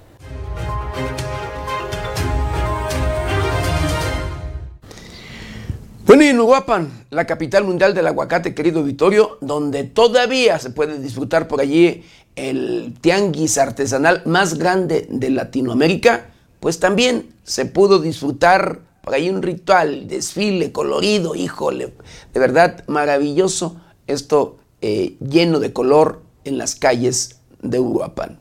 Bueno, 6.05 6.23
y 6.23 6.27
en 6.27 6.39
Uruapan, 6.39 6.89
la 7.09 7.25
capital 7.25 7.65
mundial 7.65 7.93
del 7.93 8.07
aguacate, 8.07 8.55
querido 8.55 8.81
Vittorio, 8.81 9.37
donde 9.41 9.83
todavía 9.83 10.57
se 10.57 10.69
puede 10.69 10.99
disfrutar 10.99 11.49
por 11.49 11.59
allí 11.59 12.05
el 12.37 12.93
tianguis 13.01 13.57
artesanal 13.57 14.21
más 14.23 14.57
grande 14.57 15.05
de 15.09 15.29
Latinoamérica, 15.29 16.27
pues 16.61 16.79
también 16.79 17.33
se 17.43 17.65
pudo 17.65 17.99
disfrutar 17.99 18.86
ahí 19.14 19.30
un 19.30 19.41
ritual, 19.41 20.08
desfile 20.08 20.72
colorido, 20.72 21.36
híjole, 21.36 21.93
de 22.34 22.39
verdad 22.39 22.84
maravilloso 22.88 23.80
esto 24.08 24.58
eh, 24.82 25.18
lleno 25.20 25.60
de 25.60 25.74
color 25.74 26.22
en 26.43 26.58
las 26.58 26.76
calles 26.76 27.39
de 27.62 27.80
Uruapan. 27.80 28.39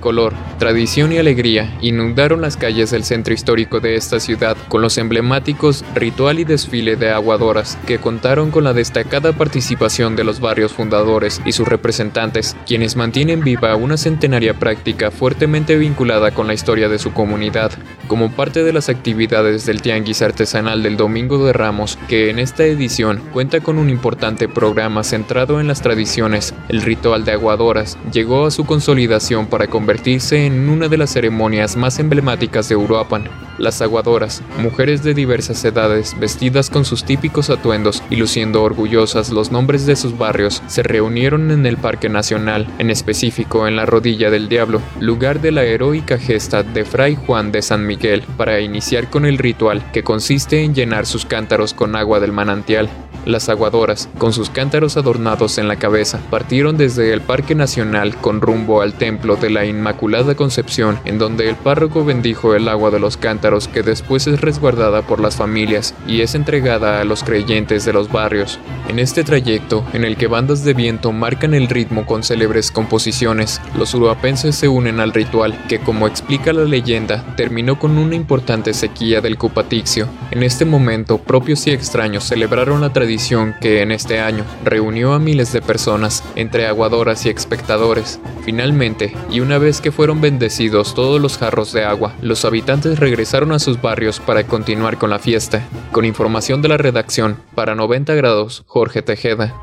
Color, 0.00 0.34
tradición 0.58 1.12
y 1.12 1.18
alegría 1.18 1.76
inundaron 1.80 2.40
las 2.40 2.56
calles 2.56 2.90
del 2.90 3.04
centro 3.04 3.32
histórico 3.32 3.80
de 3.80 3.96
esta 3.96 4.20
ciudad 4.20 4.56
con 4.68 4.82
los 4.82 4.98
emblemáticos 4.98 5.84
ritual 5.94 6.38
y 6.38 6.44
desfile 6.44 6.96
de 6.96 7.10
aguadoras 7.10 7.78
que 7.86 7.98
contaron 7.98 8.50
con 8.50 8.64
la 8.64 8.72
destacada 8.72 9.32
participación 9.32 10.16
de 10.16 10.24
los 10.24 10.40
barrios 10.40 10.72
fundadores 10.72 11.40
y 11.44 11.52
sus 11.52 11.66
representantes, 11.66 12.56
quienes 12.66 12.96
mantienen 12.96 13.40
viva 13.40 13.76
una 13.76 13.96
centenaria 13.96 14.54
práctica 14.54 15.10
fuertemente 15.10 15.76
vinculada 15.76 16.32
con 16.32 16.46
la 16.46 16.54
historia 16.54 16.88
de 16.88 16.98
su 16.98 17.12
comunidad. 17.12 17.72
Como 18.08 18.30
parte 18.30 18.62
de 18.62 18.72
las 18.72 18.88
actividades 18.88 19.64
del 19.64 19.80
Tianguis 19.80 20.20
Artesanal 20.20 20.82
del 20.82 20.96
Domingo 20.96 21.44
de 21.46 21.54
Ramos, 21.54 21.98
que 22.08 22.28
en 22.28 22.38
esta 22.38 22.64
edición 22.64 23.22
cuenta 23.32 23.60
con 23.60 23.78
un 23.78 23.88
importante 23.88 24.48
programa 24.48 25.02
centrado 25.02 25.60
en 25.60 25.66
las 25.66 25.80
tradiciones, 25.80 26.54
el 26.68 26.82
ritual 26.82 27.24
de 27.24 27.32
aguadoras 27.32 27.96
llegó 28.12 28.46
a 28.46 28.50
su 28.50 28.64
consolidación 28.66 29.46
para 29.46 29.68
convertirse 29.84 30.46
en 30.46 30.70
una 30.70 30.88
de 30.88 30.96
las 30.96 31.12
ceremonias 31.12 31.76
más 31.76 31.98
emblemáticas 31.98 32.70
de 32.70 32.74
Uruapan. 32.74 33.28
Las 33.58 33.82
aguadoras, 33.82 34.42
mujeres 34.56 35.02
de 35.02 35.12
diversas 35.12 35.62
edades, 35.62 36.18
vestidas 36.18 36.70
con 36.70 36.86
sus 36.86 37.04
típicos 37.04 37.50
atuendos 37.50 38.02
y 38.08 38.16
luciendo 38.16 38.62
orgullosas 38.62 39.28
los 39.28 39.52
nombres 39.52 39.84
de 39.84 39.94
sus 39.94 40.16
barrios, 40.16 40.62
se 40.68 40.82
reunieron 40.82 41.50
en 41.50 41.66
el 41.66 41.76
Parque 41.76 42.08
Nacional, 42.08 42.66
en 42.78 42.88
específico 42.88 43.68
en 43.68 43.76
la 43.76 43.84
Rodilla 43.84 44.30
del 44.30 44.48
Diablo, 44.48 44.80
lugar 45.00 45.42
de 45.42 45.52
la 45.52 45.64
heroica 45.64 46.16
gesta 46.16 46.62
de 46.62 46.86
Fray 46.86 47.14
Juan 47.14 47.52
de 47.52 47.60
San 47.60 47.86
Miguel, 47.86 48.22
para 48.38 48.60
iniciar 48.60 49.10
con 49.10 49.26
el 49.26 49.36
ritual 49.36 49.84
que 49.92 50.02
consiste 50.02 50.62
en 50.62 50.74
llenar 50.74 51.04
sus 51.04 51.26
cántaros 51.26 51.74
con 51.74 51.94
agua 51.94 52.20
del 52.20 52.32
manantial. 52.32 52.88
Las 53.26 53.48
aguadoras, 53.48 54.10
con 54.18 54.34
sus 54.34 54.50
cántaros 54.50 54.98
adornados 54.98 55.56
en 55.56 55.66
la 55.66 55.76
cabeza, 55.76 56.20
partieron 56.28 56.76
desde 56.76 57.10
el 57.14 57.22
Parque 57.22 57.54
Nacional 57.54 58.16
con 58.16 58.42
rumbo 58.42 58.82
al 58.82 58.92
Templo 58.92 59.36
de 59.36 59.48
la 59.48 59.64
Inmaculada 59.64 60.34
Concepción, 60.34 60.98
en 61.06 61.18
donde 61.18 61.48
el 61.48 61.56
párroco 61.56 62.04
bendijo 62.04 62.54
el 62.54 62.68
agua 62.68 62.90
de 62.90 63.00
los 63.00 63.16
cántaros 63.16 63.66
que 63.66 63.82
después 63.82 64.26
es 64.26 64.42
resguardada 64.42 65.00
por 65.00 65.20
las 65.20 65.36
familias 65.36 65.94
y 66.06 66.20
es 66.20 66.34
entregada 66.34 67.00
a 67.00 67.04
los 67.04 67.24
creyentes 67.24 67.86
de 67.86 67.94
los 67.94 68.12
barrios. 68.12 68.58
En 68.88 68.98
este 68.98 69.24
trayecto, 69.24 69.82
en 69.94 70.04
el 70.04 70.18
que 70.18 70.26
bandas 70.26 70.62
de 70.62 70.74
viento 70.74 71.10
marcan 71.10 71.54
el 71.54 71.68
ritmo 71.68 72.04
con 72.04 72.24
célebres 72.24 72.70
composiciones, 72.70 73.62
los 73.78 73.94
uruapenses 73.94 74.54
se 74.54 74.68
unen 74.68 75.00
al 75.00 75.14
ritual, 75.14 75.58
que 75.66 75.78
como 75.78 76.06
explica 76.06 76.52
la 76.52 76.64
leyenda, 76.64 77.24
terminó 77.36 77.78
con 77.78 77.96
una 77.96 78.16
importante 78.16 78.74
sequía 78.74 79.22
del 79.22 79.38
Cupatixio. 79.38 80.08
En 80.30 80.42
este 80.42 80.66
momento, 80.66 81.16
propios 81.16 81.66
y 81.66 81.70
extraños 81.70 82.24
celebraron 82.24 82.82
la 82.82 82.92
tradición 82.92 83.13
que 83.60 83.82
en 83.82 83.92
este 83.92 84.20
año 84.20 84.44
reunió 84.64 85.12
a 85.12 85.18
miles 85.18 85.52
de 85.52 85.62
personas, 85.62 86.22
entre 86.36 86.66
aguadoras 86.66 87.24
y 87.26 87.30
espectadores. 87.30 88.18
Finalmente, 88.44 89.14
y 89.30 89.40
una 89.40 89.58
vez 89.58 89.80
que 89.80 89.92
fueron 89.92 90.20
bendecidos 90.20 90.94
todos 90.94 91.20
los 91.20 91.38
jarros 91.38 91.72
de 91.72 91.84
agua, 91.84 92.14
los 92.20 92.44
habitantes 92.44 92.98
regresaron 92.98 93.52
a 93.52 93.58
sus 93.58 93.80
barrios 93.80 94.20
para 94.20 94.44
continuar 94.44 94.98
con 94.98 95.10
la 95.10 95.18
fiesta. 95.18 95.62
Con 95.92 96.04
información 96.04 96.60
de 96.60 96.68
la 96.68 96.76
redacción, 96.76 97.38
para 97.54 97.74
90 97.74 98.14
grados, 98.14 98.64
Jorge 98.66 99.02
Tejeda. 99.02 99.54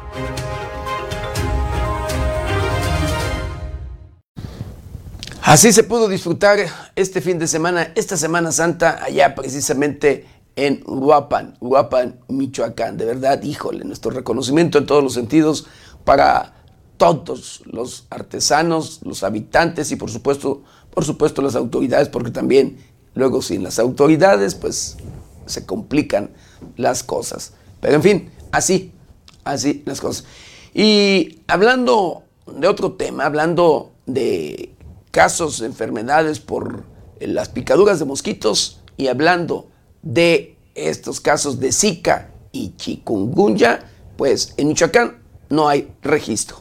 Así 5.44 5.74
se 5.74 5.84
pudo 5.84 6.08
disfrutar 6.08 6.60
este 6.96 7.20
fin 7.20 7.38
de 7.38 7.48
semana, 7.48 7.92
esta 7.96 8.16
Semana 8.16 8.54
Santa, 8.54 9.04
allá 9.04 9.36
precisamente 9.36 10.26
en 10.56 10.84
Uruapan, 10.86 11.56
Uruapan, 11.60 12.20
Michoacán. 12.28 12.98
De 12.98 13.06
verdad, 13.06 13.42
híjole, 13.44 13.86
nuestro 13.86 14.12
reconocimiento 14.12 14.78
en 14.78 14.86
todos 14.86 15.04
los 15.04 15.14
sentidos 15.14 15.68
para 16.04 16.54
todos 16.98 17.64
los 17.66 18.06
artesanos, 18.10 19.00
los 19.04 19.24
habitantes 19.24 19.92
y 19.92 19.96
por 19.96 20.12
supuesto, 20.12 20.64
por 20.92 21.04
supuesto 21.04 21.42
las 21.42 21.56
autoridades, 21.56 22.10
porque 22.10 22.32
también 22.32 22.78
luego 23.16 23.42
sin 23.42 23.64
las 23.64 23.80
autoridades, 23.80 24.56
pues 24.56 24.98
se 25.46 25.66
complican 25.66 26.32
las 26.78 27.04
cosas. 27.04 27.54
Pero 27.80 27.96
en 27.96 28.04
fin, 28.04 28.32
así, 28.52 28.92
así 29.44 29.84
las 29.86 30.00
cosas. 30.00 30.26
Y 30.74 31.40
hablando 31.48 32.24
de 32.46 32.68
otro 32.68 32.94
tema, 32.94 33.26
hablando 33.26 33.94
de 34.06 34.76
casos 35.10 35.60
de 35.60 35.68
enfermedades 35.68 36.40
por 36.40 36.84
eh, 37.20 37.28
las 37.28 37.50
picaduras 37.50 38.00
de 38.00 38.06
mosquitos 38.06 38.80
y 38.98 39.08
hablando 39.08 39.71
de 40.02 40.56
estos 40.76 41.20
casos 41.20 41.60
de 41.60 41.72
Zika 41.72 42.32
y 42.52 42.74
chikungunya, 42.76 43.90
pues 44.18 44.54
en 44.58 44.70
Michoacán 44.70 45.18
no 45.50 45.68
hay 45.68 45.90
registro. 46.02 46.58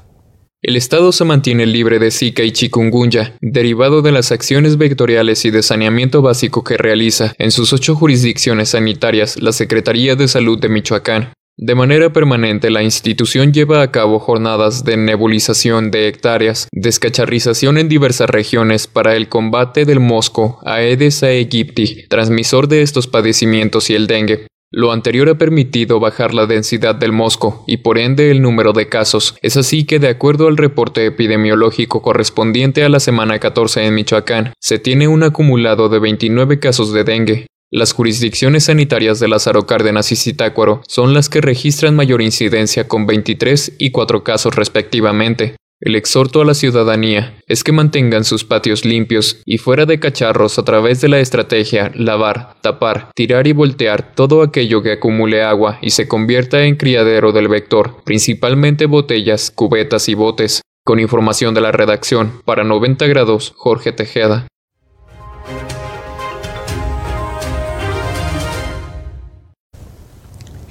El 0.63 0.77
Estado 0.77 1.11
se 1.13 1.25
mantiene 1.25 1.65
libre 1.65 1.99
de 1.99 2.11
Zika 2.11 2.43
y 2.43 2.53
chikungunya, 2.53 3.35
derivado 3.41 4.03
de 4.03 4.13
las 4.13 4.31
acciones 4.31 4.77
vectoriales 4.77 5.47
y 5.47 5.51
de 5.51 5.63
saneamiento 5.63 6.21
básico 6.21 6.65
que 6.65 6.77
realiza 6.77 7.33
en 7.39 7.51
sus 7.51 7.73
ocho 7.73 7.95
jurisdicciones 7.95 8.71
sanitarias 8.71 9.41
la 9.41 9.53
Secretaría 9.53 10.17
de 10.17 10.29
Salud 10.29 10.61
de 10.61 10.69
Michoacán. 10.69 11.33
De 11.63 11.75
manera 11.75 12.11
permanente, 12.11 12.71
la 12.71 12.83
institución 12.83 13.53
lleva 13.53 13.83
a 13.83 13.93
cabo 13.93 14.19
jornadas 14.19 14.83
de 14.83 14.97
nebulización 14.97 15.91
de 15.91 16.09
hectáreas, 16.09 16.69
descacharrización 16.73 17.77
en 17.77 17.91
diversas 17.91 18.31
regiones 18.31 18.87
para 18.87 19.15
el 19.15 19.29
combate 19.29 19.85
del 19.85 20.01
mosco 20.01 20.59
Aedes 20.65 21.23
aegypti, 21.23 22.09
transmisor 22.09 22.67
de 22.67 22.81
estos 22.81 23.09
padecimientos 23.09 23.91
y 23.91 23.95
el 23.95 24.07
dengue. 24.07 24.47
Lo 24.73 24.91
anterior 24.91 25.29
ha 25.29 25.35
permitido 25.35 26.01
bajar 26.01 26.33
la 26.33 26.47
densidad 26.47 26.95
del 26.95 27.13
mosco 27.13 27.63
y 27.67 27.77
por 27.77 27.99
ende 27.99 28.31
el 28.31 28.41
número 28.41 28.73
de 28.73 28.89
casos. 28.89 29.37
Es 29.43 29.59
así 29.59 29.85
que 29.85 29.99
de 29.99 30.09
acuerdo 30.09 30.49
al 30.49 30.57
reporte 30.57 31.05
epidemiológico 31.05 32.01
correspondiente 32.01 32.85
a 32.85 32.89
la 32.89 33.01
semana 33.01 33.39
14 33.39 33.85
en 33.85 33.95
Michoacán, 33.97 34.55
se 34.61 34.79
tiene 34.79 35.09
un 35.09 35.25
acumulado 35.25 35.91
de 35.91 35.99
29 35.99 36.59
casos 36.59 36.95
de 36.95 37.05
dengue, 37.05 37.47
las 37.73 37.93
jurisdicciones 37.93 38.65
sanitarias 38.65 39.21
de 39.21 39.29
Lázaro 39.29 39.65
Cárdenas 39.65 40.11
y 40.11 40.17
Zitácuaro 40.17 40.83
son 40.89 41.15
las 41.15 41.29
que 41.29 41.41
registran 41.41 41.95
mayor 41.95 42.21
incidencia 42.21 42.89
con 42.89 43.07
23 43.07 43.75
y 43.79 43.93
4 43.93 44.25
casos 44.25 44.57
respectivamente. 44.57 45.55
El 45.81 45.95
exhorto 45.95 46.43
a 46.43 46.45
la 46.45 46.55
ciudadanía 46.55 47.39
es 47.47 47.63
que 47.63 47.71
mantengan 47.71 48.25
sus 48.25 48.45
patios 48.45 48.85
limpios 48.85 49.41
y 49.47 49.59
fuera 49.59 49.87
de 49.87 50.01
cacharros 50.01 50.59
a 50.59 50.65
través 50.65 51.01
de 51.01 51.09
la 51.09 51.21
estrategia 51.21 51.93
lavar, 51.95 52.57
tapar, 52.61 53.11
tirar 53.15 53.47
y 53.47 53.53
voltear 53.53 54.17
todo 54.17 54.43
aquello 54.43 54.83
que 54.83 54.93
acumule 54.93 55.43
agua 55.43 55.79
y 55.81 55.91
se 55.91 56.09
convierta 56.09 56.65
en 56.65 56.75
criadero 56.75 57.31
del 57.31 57.47
vector, 57.47 58.03
principalmente 58.05 58.87
botellas, 58.87 59.53
cubetas 59.53 60.09
y 60.09 60.15
botes. 60.15 60.61
Con 60.85 60.99
información 60.99 61.55
de 61.55 61.61
la 61.61 61.71
redacción, 61.71 62.43
para 62.45 62.65
90 62.65 63.07
grados, 63.07 63.53
Jorge 63.57 63.93
Tejeda. 63.93 64.49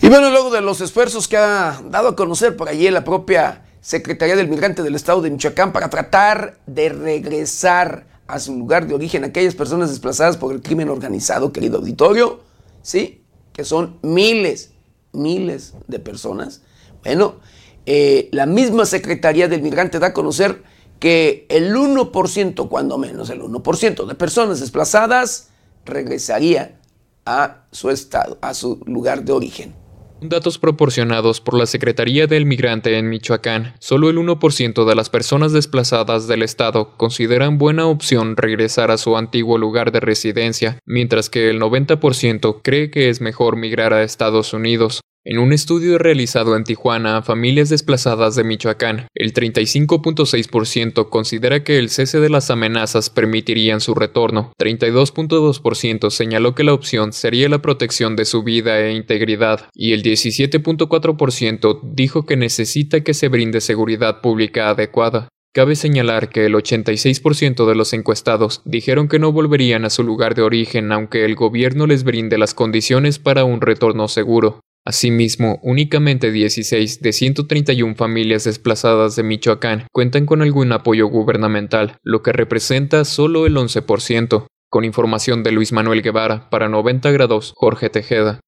Y 0.02 0.08
bueno, 0.08 0.30
luego 0.30 0.50
de 0.50 0.62
los 0.62 0.80
esfuerzos 0.80 1.28
que 1.28 1.36
ha 1.36 1.82
dado 1.90 2.08
a 2.08 2.16
conocer 2.16 2.56
por 2.56 2.70
allí 2.70 2.90
la 2.90 3.04
propia 3.04 3.66
Secretaría 3.82 4.38
del 4.38 4.48
Migrante 4.48 4.82
del 4.82 4.96
Estado 4.96 5.22
de 5.22 5.30
Michoacán 5.30 5.74
para 5.74 5.90
tratar 5.90 6.58
de 6.66 6.88
regresar 6.88 8.08
a 8.26 8.40
su 8.40 8.58
lugar 8.58 8.88
de 8.88 8.94
origen 8.94 9.26
aquellas 9.26 9.56
personas 9.56 9.90
desplazadas 9.90 10.38
por 10.38 10.54
el 10.54 10.62
crimen 10.62 10.88
organizado, 10.88 11.52
querido 11.52 11.80
auditorio, 11.80 12.40
¿sí? 12.82 13.26
Que 13.52 13.66
son 13.66 14.00
miles, 14.02 14.72
miles 15.12 15.74
de 15.88 16.00
personas. 16.00 16.62
Bueno, 17.04 17.36
eh, 17.86 18.30
la 18.32 18.46
misma 18.46 18.86
Secretaría 18.86 19.50
del 19.50 19.62
Migrante 19.62 20.00
da 20.00 20.08
a 20.08 20.14
conocer 20.14 20.64
que 21.00 21.46
el 21.50 21.76
1%, 21.76 22.70
cuando 22.70 22.98
menos 22.98 23.30
el 23.30 23.42
1% 23.42 24.06
de 24.06 24.16
personas 24.16 24.62
desplazadas 24.62 25.50
regresaría 25.86 26.80
a 27.26 27.66
su 27.72 27.90
estado, 27.90 28.38
a 28.42 28.54
su 28.54 28.82
lugar 28.86 29.24
de 29.24 29.34
origen. 29.34 29.79
Datos 30.22 30.60
proporcionados 30.60 31.40
por 31.40 31.58
la 31.58 31.66
Secretaría 31.66 32.28
del 32.28 32.46
Migrante 32.46 32.98
en 32.98 33.08
Michoacán, 33.08 33.76
solo 33.80 34.10
el 34.10 34.18
1% 34.18 34.86
de 34.86 34.96
las 34.96 35.10
personas 35.10 35.54
desplazadas 35.54 36.28
del 36.28 36.44
estado 36.44 36.98
consideran 36.98 37.58
buena 37.58 37.88
opción 37.88 38.36
regresar 38.36 38.92
a 38.92 38.98
su 38.98 39.16
antiguo 39.16 39.58
lugar 39.58 39.94
de 39.94 40.02
residencia, 40.02 40.78
mientras 40.86 41.30
que 41.30 41.50
el 41.50 41.62
90% 41.62 42.60
cree 42.62 42.92
que 42.92 43.10
es 43.10 43.22
mejor 43.22 43.56
migrar 43.56 43.94
a 43.94 44.04
Estados 44.04 44.54
Unidos. 44.54 45.00
En 45.26 45.38
un 45.38 45.52
estudio 45.52 45.98
realizado 45.98 46.56
en 46.56 46.64
Tijuana 46.64 47.18
a 47.18 47.22
familias 47.22 47.68
desplazadas 47.68 48.36
de 48.36 48.46
Michoacán, 48.46 49.08
el 49.14 49.34
35.6% 49.34 51.10
considera 51.10 51.62
que 51.62 51.78
el 51.78 51.90
cese 51.90 52.22
de 52.22 52.30
las 52.30 52.50
amenazas 52.50 53.10
permitirían 53.10 53.82
su 53.82 53.96
retorno, 53.96 54.54
32.2% 54.58 56.10
señaló 56.10 56.56
que 56.56 56.64
la 56.64 56.74
opción 56.74 57.12
sería 57.12 57.50
la 57.50 57.62
protección 57.62 58.16
de 58.16 58.24
su 58.24 58.44
vida 58.44 58.80
e 58.80 58.94
integridad, 58.94 59.68
y 59.74 59.92
el 59.92 60.04
17.4% 60.04 61.82
dijo 61.84 62.26
que 62.26 62.38
necesita 62.38 63.02
que 63.02 63.14
se 63.14 63.28
brinde 63.28 63.60
seguridad 63.60 64.22
pública 64.22 64.70
adecuada. 64.70 65.28
Cabe 65.54 65.76
señalar 65.76 66.30
que 66.30 66.46
el 66.46 66.54
86% 66.54 67.68
de 67.68 67.76
los 67.76 67.92
encuestados 67.92 68.62
dijeron 68.64 69.10
que 69.10 69.20
no 69.20 69.34
volverían 69.34 69.84
a 69.84 69.90
su 69.90 70.04
lugar 70.04 70.36
de 70.36 70.44
origen 70.44 70.94
aunque 70.94 71.26
el 71.26 71.36
gobierno 71.36 71.88
les 71.88 72.04
brinde 72.04 72.38
las 72.38 72.54
condiciones 72.54 73.20
para 73.20 73.44
un 73.44 73.60
retorno 73.60 74.08
seguro. 74.08 74.62
Asimismo, 74.86 75.60
únicamente 75.62 76.32
16 76.32 77.02
de 77.02 77.14
131 77.14 77.96
familias 77.96 78.46
desplazadas 78.46 79.16
de 79.16 79.24
Michoacán 79.24 79.86
cuentan 79.92 80.26
con 80.26 80.42
algún 80.42 80.72
apoyo 80.72 81.08
gubernamental, 81.08 81.98
lo 82.02 82.24
que 82.24 82.32
representa 82.32 83.06
solo 83.06 83.46
el 83.46 83.56
11%. 83.56 84.48
Con 84.72 84.86
información 84.86 85.44
de 85.44 85.52
Luis 85.52 85.72
Manuel 85.74 86.02
Guevara, 86.02 86.50
para 86.50 86.70
90 86.70 87.12
grados, 87.12 87.54
Jorge 87.56 87.90
Tejeda. 87.90 88.40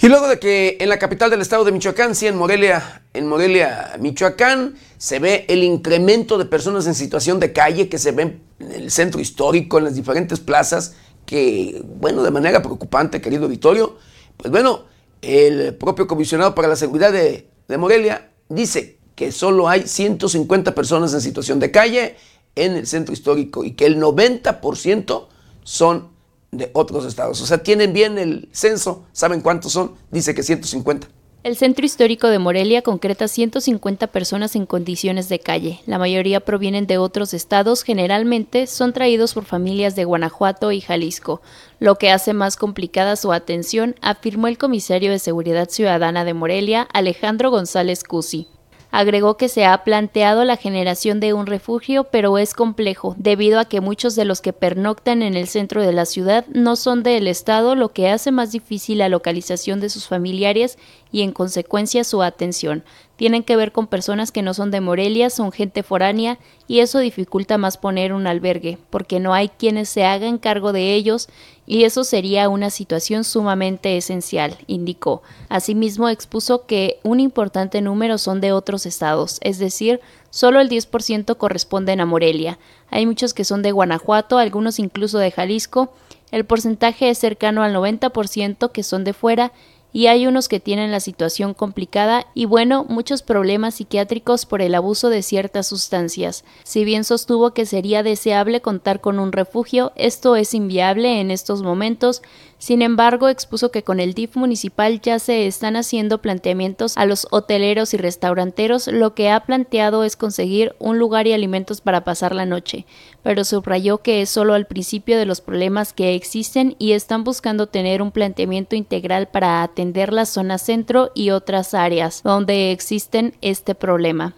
Y 0.00 0.08
luego 0.08 0.28
de 0.28 0.38
que 0.38 0.76
en 0.80 0.88
la 0.88 0.98
capital 0.98 1.30
del 1.30 1.40
estado 1.40 1.64
de 1.64 1.72
Michoacán, 1.72 2.14
sí, 2.14 2.26
en 2.26 2.36
Morelia, 2.36 3.02
en 3.14 3.26
Morelia, 3.26 3.96
Michoacán, 3.98 4.76
se 4.96 5.18
ve 5.18 5.44
el 5.48 5.64
incremento 5.64 6.38
de 6.38 6.44
personas 6.44 6.86
en 6.86 6.94
situación 6.94 7.40
de 7.40 7.52
calle 7.52 7.88
que 7.88 7.98
se 7.98 8.12
ven 8.12 8.47
en 8.58 8.72
el 8.72 8.90
centro 8.90 9.20
histórico, 9.20 9.78
en 9.78 9.84
las 9.84 9.94
diferentes 9.94 10.40
plazas, 10.40 10.94
que, 11.26 11.82
bueno, 11.98 12.22
de 12.22 12.30
manera 12.30 12.62
preocupante, 12.62 13.20
querido 13.20 13.44
auditorio, 13.44 13.96
pues 14.36 14.50
bueno, 14.50 14.84
el 15.22 15.74
propio 15.74 16.06
comisionado 16.06 16.54
para 16.54 16.68
la 16.68 16.76
seguridad 16.76 17.12
de, 17.12 17.48
de 17.68 17.78
Morelia 17.78 18.30
dice 18.48 18.98
que 19.14 19.32
solo 19.32 19.68
hay 19.68 19.86
150 19.86 20.74
personas 20.74 21.12
en 21.12 21.20
situación 21.20 21.58
de 21.58 21.70
calle 21.70 22.16
en 22.54 22.76
el 22.76 22.86
centro 22.86 23.12
histórico 23.12 23.64
y 23.64 23.72
que 23.72 23.86
el 23.86 24.00
90% 24.00 25.26
son 25.64 26.08
de 26.50 26.70
otros 26.72 27.04
estados. 27.04 27.40
O 27.40 27.46
sea, 27.46 27.62
tienen 27.62 27.92
bien 27.92 28.18
el 28.18 28.48
censo, 28.52 29.06
saben 29.12 29.40
cuántos 29.40 29.72
son, 29.72 29.94
dice 30.10 30.34
que 30.34 30.42
150. 30.42 31.08
El 31.48 31.56
centro 31.56 31.86
histórico 31.86 32.28
de 32.28 32.38
Morelia 32.38 32.82
concreta 32.82 33.26
150 33.26 34.08
personas 34.08 34.54
en 34.54 34.66
condiciones 34.66 35.30
de 35.30 35.38
calle. 35.38 35.80
La 35.86 35.98
mayoría 35.98 36.40
provienen 36.40 36.86
de 36.86 36.98
otros 36.98 37.32
estados, 37.32 37.84
generalmente 37.84 38.66
son 38.66 38.92
traídos 38.92 39.32
por 39.32 39.46
familias 39.46 39.96
de 39.96 40.04
Guanajuato 40.04 40.72
y 40.72 40.82
Jalisco, 40.82 41.40
lo 41.80 41.94
que 41.94 42.10
hace 42.10 42.34
más 42.34 42.58
complicada 42.58 43.16
su 43.16 43.32
atención, 43.32 43.94
afirmó 44.02 44.46
el 44.48 44.58
comisario 44.58 45.10
de 45.10 45.18
Seguridad 45.18 45.70
Ciudadana 45.70 46.26
de 46.26 46.34
Morelia, 46.34 46.86
Alejandro 46.92 47.50
González 47.50 48.04
Cusi. 48.04 48.46
Agregó 48.90 49.36
que 49.36 49.48
se 49.48 49.66
ha 49.66 49.84
planteado 49.84 50.44
la 50.44 50.56
generación 50.56 51.20
de 51.20 51.34
un 51.34 51.46
refugio, 51.46 52.04
pero 52.04 52.38
es 52.38 52.54
complejo, 52.54 53.14
debido 53.18 53.60
a 53.60 53.66
que 53.66 53.82
muchos 53.82 54.16
de 54.16 54.24
los 54.24 54.40
que 54.40 54.54
pernoctan 54.54 55.22
en 55.22 55.36
el 55.36 55.46
centro 55.46 55.82
de 55.82 55.92
la 55.92 56.06
ciudad 56.06 56.46
no 56.48 56.74
son 56.74 57.02
del 57.02 57.28
Estado, 57.28 57.74
lo 57.74 57.90
que 57.90 58.08
hace 58.08 58.30
más 58.30 58.50
difícil 58.50 58.98
la 58.98 59.10
localización 59.10 59.80
de 59.80 59.90
sus 59.90 60.08
familiares 60.08 60.78
y 61.12 61.22
en 61.22 61.32
consecuencia 61.32 62.02
su 62.02 62.22
atención. 62.22 62.82
Tienen 63.18 63.42
que 63.42 63.56
ver 63.56 63.72
con 63.72 63.88
personas 63.88 64.30
que 64.30 64.42
no 64.42 64.54
son 64.54 64.70
de 64.70 64.80
Morelia, 64.80 65.28
son 65.28 65.50
gente 65.50 65.82
foránea 65.82 66.38
y 66.68 66.78
eso 66.78 67.00
dificulta 67.00 67.58
más 67.58 67.76
poner 67.76 68.12
un 68.12 68.28
albergue, 68.28 68.78
porque 68.90 69.18
no 69.18 69.34
hay 69.34 69.48
quienes 69.48 69.88
se 69.88 70.04
hagan 70.04 70.38
cargo 70.38 70.72
de 70.72 70.94
ellos 70.94 71.28
y 71.66 71.82
eso 71.82 72.04
sería 72.04 72.48
una 72.48 72.70
situación 72.70 73.24
sumamente 73.24 73.96
esencial, 73.96 74.56
indicó. 74.68 75.22
Asimismo 75.48 76.08
expuso 76.08 76.64
que 76.64 77.00
un 77.02 77.18
importante 77.18 77.80
número 77.80 78.18
son 78.18 78.40
de 78.40 78.52
otros 78.52 78.86
estados, 78.86 79.38
es 79.40 79.58
decir, 79.58 80.00
solo 80.30 80.60
el 80.60 80.68
10% 80.68 81.36
corresponden 81.36 82.00
a 82.00 82.06
Morelia. 82.06 82.60
Hay 82.88 83.04
muchos 83.04 83.34
que 83.34 83.42
son 83.42 83.62
de 83.62 83.72
Guanajuato, 83.72 84.38
algunos 84.38 84.78
incluso 84.78 85.18
de 85.18 85.32
Jalisco. 85.32 85.92
El 86.30 86.44
porcentaje 86.44 87.10
es 87.10 87.18
cercano 87.18 87.64
al 87.64 87.74
90% 87.74 88.70
que 88.70 88.84
son 88.84 89.02
de 89.02 89.12
fuera 89.12 89.50
y 89.98 90.06
hay 90.06 90.28
unos 90.28 90.46
que 90.46 90.60
tienen 90.60 90.92
la 90.92 91.00
situación 91.00 91.54
complicada 91.54 92.28
y 92.32 92.44
bueno, 92.44 92.86
muchos 92.88 93.22
problemas 93.22 93.74
psiquiátricos 93.74 94.46
por 94.46 94.62
el 94.62 94.76
abuso 94.76 95.08
de 95.08 95.22
ciertas 95.24 95.66
sustancias. 95.66 96.44
Si 96.62 96.84
bien 96.84 97.02
sostuvo 97.02 97.50
que 97.50 97.66
sería 97.66 98.04
deseable 98.04 98.60
contar 98.60 99.00
con 99.00 99.18
un 99.18 99.32
refugio, 99.32 99.90
esto 99.96 100.36
es 100.36 100.54
inviable 100.54 101.20
en 101.20 101.32
estos 101.32 101.62
momentos 101.62 102.22
sin 102.58 102.82
embargo, 102.82 103.28
expuso 103.28 103.70
que 103.70 103.84
con 103.84 104.00
el 104.00 104.14
DIF 104.14 104.34
municipal 104.36 105.00
ya 105.00 105.20
se 105.20 105.46
están 105.46 105.76
haciendo 105.76 106.18
planteamientos 106.18 106.96
a 106.96 107.06
los 107.06 107.28
hoteleros 107.30 107.94
y 107.94 107.98
restauranteros. 107.98 108.88
Lo 108.88 109.14
que 109.14 109.30
ha 109.30 109.40
planteado 109.44 110.02
es 110.02 110.16
conseguir 110.16 110.74
un 110.80 110.98
lugar 110.98 111.28
y 111.28 111.32
alimentos 111.32 111.80
para 111.80 112.02
pasar 112.02 112.34
la 112.34 112.46
noche, 112.46 112.84
pero 113.22 113.44
subrayó 113.44 113.98
que 113.98 114.22
es 114.22 114.30
solo 114.30 114.54
al 114.54 114.66
principio 114.66 115.18
de 115.18 115.26
los 115.26 115.40
problemas 115.40 115.92
que 115.92 116.16
existen 116.16 116.74
y 116.80 116.92
están 116.92 117.22
buscando 117.22 117.68
tener 117.68 118.02
un 118.02 118.10
planteamiento 118.10 118.74
integral 118.74 119.28
para 119.28 119.62
atender 119.62 120.12
la 120.12 120.26
zona 120.26 120.58
centro 120.58 121.12
y 121.14 121.30
otras 121.30 121.74
áreas 121.74 122.22
donde 122.24 122.72
existen 122.72 123.34
este 123.40 123.76
problema. 123.76 124.34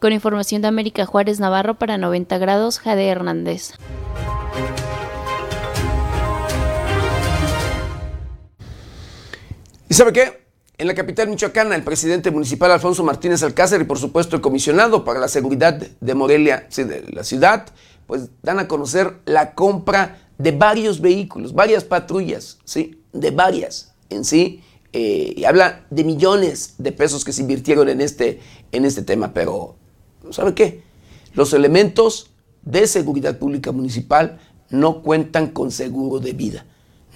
Con 0.00 0.12
información 0.12 0.60
de 0.62 0.68
América 0.68 1.06
Juárez 1.06 1.38
Navarro 1.38 1.74
para 1.74 1.98
90 1.98 2.36
grados, 2.38 2.80
Jade 2.80 3.06
Hernández. 3.06 3.74
¿Y 9.90 9.94
sabe 9.94 10.12
qué? 10.12 10.44
En 10.78 10.86
la 10.86 10.94
capital 10.94 11.28
michoacana, 11.28 11.74
el 11.74 11.82
presidente 11.82 12.30
municipal 12.30 12.70
Alfonso 12.70 13.02
Martínez 13.02 13.42
Alcácer 13.42 13.80
y 13.80 13.84
por 13.84 13.98
supuesto 13.98 14.36
el 14.36 14.40
comisionado 14.40 15.04
para 15.04 15.18
la 15.18 15.26
seguridad 15.26 15.74
de 15.74 16.14
Morelia, 16.14 16.68
de 16.76 17.06
la 17.10 17.24
ciudad, 17.24 17.66
pues 18.06 18.28
dan 18.40 18.60
a 18.60 18.68
conocer 18.68 19.16
la 19.24 19.52
compra 19.56 20.28
de 20.38 20.52
varios 20.52 21.00
vehículos, 21.00 21.54
varias 21.54 21.82
patrullas, 21.82 22.58
¿sí? 22.64 23.02
De 23.12 23.32
varias 23.32 23.92
en 24.10 24.24
sí. 24.24 24.62
Eh, 24.92 25.34
y 25.36 25.44
habla 25.44 25.84
de 25.90 26.04
millones 26.04 26.74
de 26.78 26.92
pesos 26.92 27.24
que 27.24 27.32
se 27.32 27.42
invirtieron 27.42 27.88
en 27.88 28.00
este, 28.00 28.38
en 28.70 28.84
este 28.84 29.02
tema, 29.02 29.34
pero 29.34 29.74
¿sabe 30.30 30.54
qué? 30.54 30.84
Los 31.34 31.52
elementos 31.52 32.30
de 32.62 32.86
seguridad 32.86 33.38
pública 33.38 33.72
municipal 33.72 34.38
no 34.68 35.02
cuentan 35.02 35.48
con 35.48 35.72
seguro 35.72 36.20
de 36.20 36.32
vida. 36.32 36.64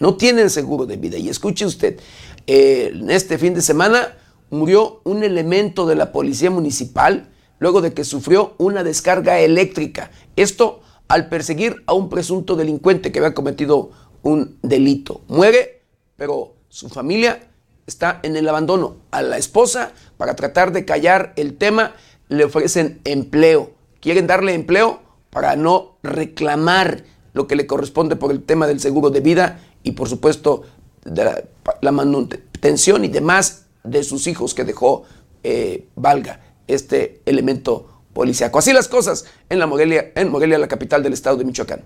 No 0.00 0.16
tienen 0.16 0.50
seguro 0.50 0.86
de 0.86 0.96
vida. 0.96 1.18
Y 1.18 1.28
escuche 1.28 1.64
usted, 1.64 2.00
eh, 2.46 2.90
en 2.92 3.10
este 3.10 3.38
fin 3.38 3.54
de 3.54 3.62
semana 3.62 4.16
murió 4.50 5.00
un 5.04 5.24
elemento 5.24 5.86
de 5.86 5.96
la 5.96 6.12
policía 6.12 6.50
municipal 6.50 7.30
luego 7.58 7.80
de 7.80 7.94
que 7.94 8.04
sufrió 8.04 8.54
una 8.58 8.84
descarga 8.84 9.40
eléctrica. 9.40 10.10
Esto 10.36 10.80
al 11.08 11.28
perseguir 11.28 11.82
a 11.86 11.94
un 11.94 12.08
presunto 12.08 12.56
delincuente 12.56 13.12
que 13.12 13.18
había 13.18 13.34
cometido 13.34 13.90
un 14.22 14.58
delito. 14.62 15.22
Muere, 15.28 15.82
pero 16.16 16.54
su 16.68 16.88
familia 16.88 17.48
está 17.86 18.20
en 18.22 18.36
el 18.36 18.48
abandono. 18.48 18.96
A 19.10 19.22
la 19.22 19.38
esposa, 19.38 19.92
para 20.16 20.34
tratar 20.34 20.72
de 20.72 20.84
callar 20.84 21.32
el 21.36 21.56
tema, 21.56 21.94
le 22.28 22.44
ofrecen 22.44 23.00
empleo. 23.04 23.72
Quieren 24.00 24.26
darle 24.26 24.54
empleo 24.54 25.00
para 25.30 25.56
no 25.56 25.96
reclamar 26.02 27.04
lo 27.32 27.46
que 27.46 27.56
le 27.56 27.66
corresponde 27.66 28.16
por 28.16 28.30
el 28.30 28.42
tema 28.42 28.66
del 28.66 28.80
seguro 28.80 29.10
de 29.10 29.20
vida 29.20 29.60
y 29.82 29.92
por 29.92 30.08
supuesto 30.08 30.62
de 31.04 31.44
la, 31.80 31.92
manutención 31.92 33.04
y 33.04 33.08
demás 33.08 33.66
de 33.82 34.02
sus 34.02 34.26
hijos 34.26 34.54
que 34.54 34.64
dejó 34.64 35.04
eh, 35.42 35.86
valga 35.94 36.40
este 36.66 37.20
elemento 37.26 38.02
policiaco. 38.12 38.58
Así 38.58 38.72
las 38.72 38.88
cosas 38.88 39.26
en 39.48 39.58
la 39.58 39.66
Morelia, 39.66 40.12
en 40.14 40.30
Morelia, 40.30 40.58
la 40.58 40.68
capital 40.68 41.02
del 41.02 41.12
estado 41.12 41.36
de 41.36 41.44
Michoacán. 41.44 41.84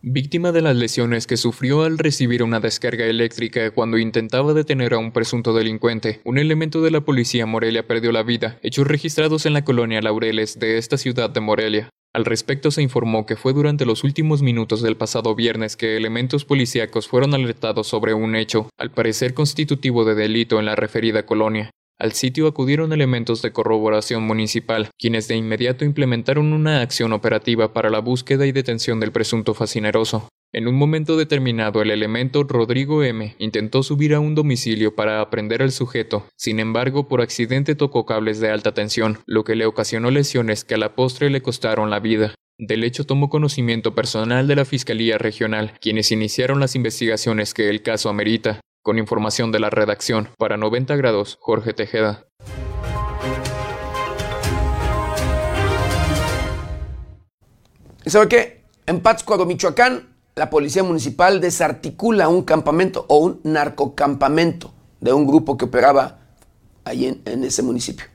Víctima 0.00 0.52
de 0.52 0.62
las 0.62 0.76
lesiones 0.76 1.26
que 1.26 1.36
sufrió 1.36 1.82
al 1.82 1.98
recibir 1.98 2.44
una 2.44 2.60
descarga 2.60 3.06
eléctrica 3.06 3.72
cuando 3.72 3.98
intentaba 3.98 4.54
detener 4.54 4.94
a 4.94 4.98
un 4.98 5.10
presunto 5.10 5.52
delincuente, 5.52 6.20
un 6.24 6.38
elemento 6.38 6.82
de 6.82 6.92
la 6.92 7.00
policía 7.00 7.46
Morelia 7.46 7.84
perdió 7.84 8.12
la 8.12 8.22
vida, 8.22 8.60
hechos 8.62 8.86
registrados 8.86 9.44
en 9.44 9.54
la 9.54 9.64
colonia 9.64 10.00
Laureles 10.00 10.60
de 10.60 10.78
esta 10.78 10.98
ciudad 10.98 11.30
de 11.30 11.40
Morelia. 11.40 11.90
Al 12.14 12.24
respecto 12.24 12.70
se 12.70 12.82
informó 12.82 13.26
que 13.26 13.36
fue 13.36 13.52
durante 13.52 13.84
los 13.84 14.02
últimos 14.02 14.42
minutos 14.42 14.82
del 14.82 14.96
pasado 14.96 15.34
viernes 15.34 15.76
que 15.76 15.96
elementos 15.96 16.44
policíacos 16.44 17.06
fueron 17.06 17.34
alertados 17.34 17.86
sobre 17.86 18.14
un 18.14 18.34
hecho, 18.34 18.70
al 18.78 18.90
parecer 18.90 19.34
constitutivo 19.34 20.04
de 20.04 20.14
delito 20.14 20.58
en 20.58 20.66
la 20.66 20.74
referida 20.74 21.26
colonia. 21.26 21.70
Al 22.00 22.12
sitio 22.12 22.46
acudieron 22.46 22.92
elementos 22.92 23.42
de 23.42 23.52
corroboración 23.52 24.22
municipal, 24.22 24.88
quienes 24.98 25.26
de 25.26 25.36
inmediato 25.36 25.84
implementaron 25.84 26.52
una 26.52 26.80
acción 26.80 27.12
operativa 27.12 27.72
para 27.72 27.90
la 27.90 27.98
búsqueda 27.98 28.46
y 28.46 28.52
detención 28.52 29.00
del 29.00 29.12
presunto 29.12 29.52
fascineroso. 29.52 30.28
En 30.50 30.66
un 30.66 30.76
momento 30.76 31.18
determinado, 31.18 31.82
el 31.82 31.90
elemento 31.90 32.42
Rodrigo 32.42 33.04
M. 33.04 33.34
intentó 33.38 33.82
subir 33.82 34.14
a 34.14 34.20
un 34.20 34.34
domicilio 34.34 34.94
para 34.96 35.20
aprender 35.20 35.60
al 35.60 35.72
sujeto, 35.72 36.26
sin 36.36 36.58
embargo, 36.58 37.06
por 37.06 37.20
accidente 37.20 37.74
tocó 37.74 38.06
cables 38.06 38.40
de 38.40 38.48
alta 38.48 38.72
tensión, 38.72 39.18
lo 39.26 39.44
que 39.44 39.56
le 39.56 39.66
ocasionó 39.66 40.10
lesiones 40.10 40.64
que 40.64 40.76
a 40.76 40.78
la 40.78 40.94
postre 40.94 41.28
le 41.28 41.42
costaron 41.42 41.90
la 41.90 42.00
vida. 42.00 42.34
Del 42.56 42.82
hecho 42.84 43.04
tomó 43.04 43.28
conocimiento 43.28 43.94
personal 43.94 44.48
de 44.48 44.56
la 44.56 44.64
Fiscalía 44.64 45.18
Regional, 45.18 45.74
quienes 45.82 46.12
iniciaron 46.12 46.60
las 46.60 46.74
investigaciones 46.76 47.52
que 47.52 47.68
el 47.68 47.82
caso 47.82 48.08
amerita. 48.08 48.62
Con 48.82 48.98
información 48.98 49.52
de 49.52 49.60
la 49.60 49.68
redacción, 49.68 50.30
para 50.38 50.56
90 50.56 50.96
grados, 50.96 51.36
Jorge 51.42 51.74
Tejeda. 51.74 52.26
¿Y 58.02 58.08
sabe 58.08 58.28
qué? 58.28 58.64
En 58.86 59.00
Pátzcuaro, 59.00 59.44
Michoacán, 59.44 60.17
la 60.38 60.50
policía 60.50 60.82
municipal 60.82 61.40
desarticula 61.40 62.28
un 62.28 62.42
campamento 62.42 63.04
o 63.08 63.18
un 63.18 63.40
narcocampamento 63.42 64.72
de 65.00 65.12
un 65.12 65.26
grupo 65.26 65.56
que 65.58 65.66
operaba 65.66 66.18
ahí 66.84 67.20
en, 67.24 67.44
ese 67.44 67.62
municipio. 67.62 68.06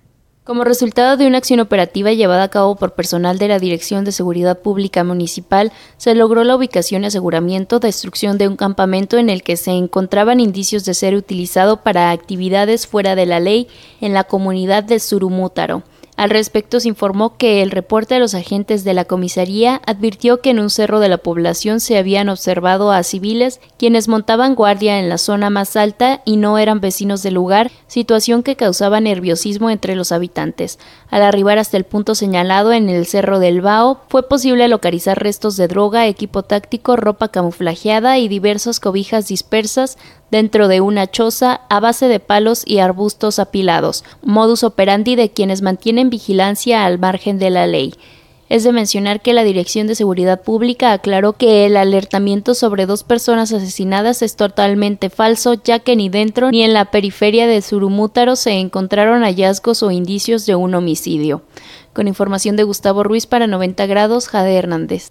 Como 0.43 0.65
resultado 0.65 1.15
de 1.15 1.25
una 1.25 1.37
acción 1.37 1.61
operativa 1.61 2.11
llevada 2.11 2.43
a 2.43 2.49
cabo 2.49 2.75
por 2.75 2.95
personal 2.95 3.37
de 3.37 3.47
la 3.47 3.59
Dirección 3.59 4.03
de 4.03 4.11
Seguridad 4.11 4.59
Pública 4.59 5.03
Municipal, 5.05 5.71
se 5.95 6.15
logró 6.15 6.43
la 6.43 6.55
ubicación 6.55 7.03
y 7.03 7.07
aseguramiento, 7.07 7.79
destrucción 7.79 8.37
de 8.37 8.49
un 8.49 8.57
campamento 8.57 9.17
en 9.17 9.29
el 9.29 9.41
que 9.41 9.55
se 9.55 9.71
encontraban 9.71 10.41
indicios 10.41 10.83
de 10.83 10.95
ser 10.95 11.15
utilizado 11.15 11.81
para 11.81 12.11
actividades 12.11 12.87
fuera 12.87 13.15
de 13.15 13.25
la 13.25 13.39
ley 13.39 13.67
en 14.01 14.13
la 14.13 14.25
comunidad 14.25 14.83
de 14.83 14.99
Surumútaro. 14.99 15.83
Al 16.15 16.29
respecto 16.29 16.79
se 16.79 16.89
informó 16.89 17.37
que 17.37 17.63
el 17.63 17.71
reporte 17.71 18.13
de 18.13 18.19
los 18.19 18.35
agentes 18.35 18.83
de 18.83 18.93
la 18.93 19.05
comisaría 19.05 19.81
advirtió 19.87 20.41
que 20.41 20.51
en 20.51 20.59
un 20.59 20.69
cerro 20.69 20.99
de 20.99 21.09
la 21.09 21.17
población 21.17 21.79
se 21.79 21.97
habían 21.97 22.29
observado 22.29 22.91
a 22.91 23.01
civiles 23.01 23.59
quienes 23.77 24.07
montaban 24.07 24.53
guardia 24.53 24.99
en 24.99 25.09
la 25.09 25.17
zona 25.17 25.49
más 25.49 25.75
alta 25.75 26.21
y 26.23 26.37
no 26.37 26.59
eran 26.59 26.81
vecinos 26.81 27.23
del 27.23 27.33
lugar, 27.33 27.71
situación 27.87 28.43
que 28.43 28.55
causaba 28.55 28.99
nerviosismo 28.99 29.71
entre 29.71 29.95
los 29.95 30.11
habitantes. 30.11 30.77
Al 31.09 31.23
arribar 31.23 31.57
hasta 31.57 31.77
el 31.77 31.83
punto 31.83 32.13
señalado 32.13 32.73
en 32.73 32.89
el 32.89 33.07
cerro 33.07 33.39
del 33.39 33.61
Bao, 33.61 34.01
fue 34.07 34.27
posible 34.27 34.67
localizar 34.67 35.21
restos 35.21 35.57
de 35.57 35.67
droga, 35.67 36.07
equipo 36.07 36.43
táctico, 36.43 36.95
ropa 36.95 37.29
camuflajeada 37.29 38.19
y 38.19 38.27
diversas 38.27 38.79
cobijas 38.79 39.27
dispersas 39.27 39.97
dentro 40.33 40.67
de 40.67 40.81
una 40.81 41.05
choza 41.05 41.61
a 41.69 41.79
base 41.79 42.07
de 42.07 42.19
palos 42.19 42.63
y 42.65 42.79
arbustos 42.79 43.37
apilados, 43.37 44.03
modus 44.23 44.63
operandi 44.63 45.15
de 45.15 45.29
quienes 45.29 45.61
mantienen 45.61 46.09
vigilancia 46.09 46.85
al 46.85 46.97
margen 46.97 47.37
de 47.37 47.51
la 47.51 47.67
ley. 47.67 47.93
Es 48.49 48.63
de 48.63 48.71
mencionar 48.71 49.21
que 49.21 49.33
la 49.33 49.43
Dirección 49.43 49.85
de 49.85 49.93
Seguridad 49.93 50.41
Pública 50.41 50.91
aclaró 50.91 51.33
que 51.33 51.67
el 51.67 51.77
alertamiento 51.77 52.55
sobre 52.55 52.87
dos 52.87 53.03
personas 53.03 53.53
asesinadas 53.53 54.23
es 54.23 54.35
totalmente 54.35 55.11
falso, 55.11 55.53
ya 55.63 55.77
que 55.77 55.95
ni 55.95 56.09
dentro 56.09 56.49
ni 56.49 56.63
en 56.63 56.73
la 56.73 56.85
periferia 56.85 57.45
de 57.45 57.61
Surumútaro 57.61 58.35
se 58.35 58.53
encontraron 58.53 59.21
hallazgos 59.21 59.83
o 59.83 59.91
indicios 59.91 60.47
de 60.47 60.55
un 60.55 60.73
homicidio. 60.73 61.43
Con 61.93 62.07
información 62.07 62.55
de 62.55 62.63
Gustavo 62.63 63.03
Ruiz 63.03 63.27
para 63.27 63.45
90 63.45 63.85
grados, 63.85 64.29
Jade 64.29 64.55
Hernández. 64.55 65.09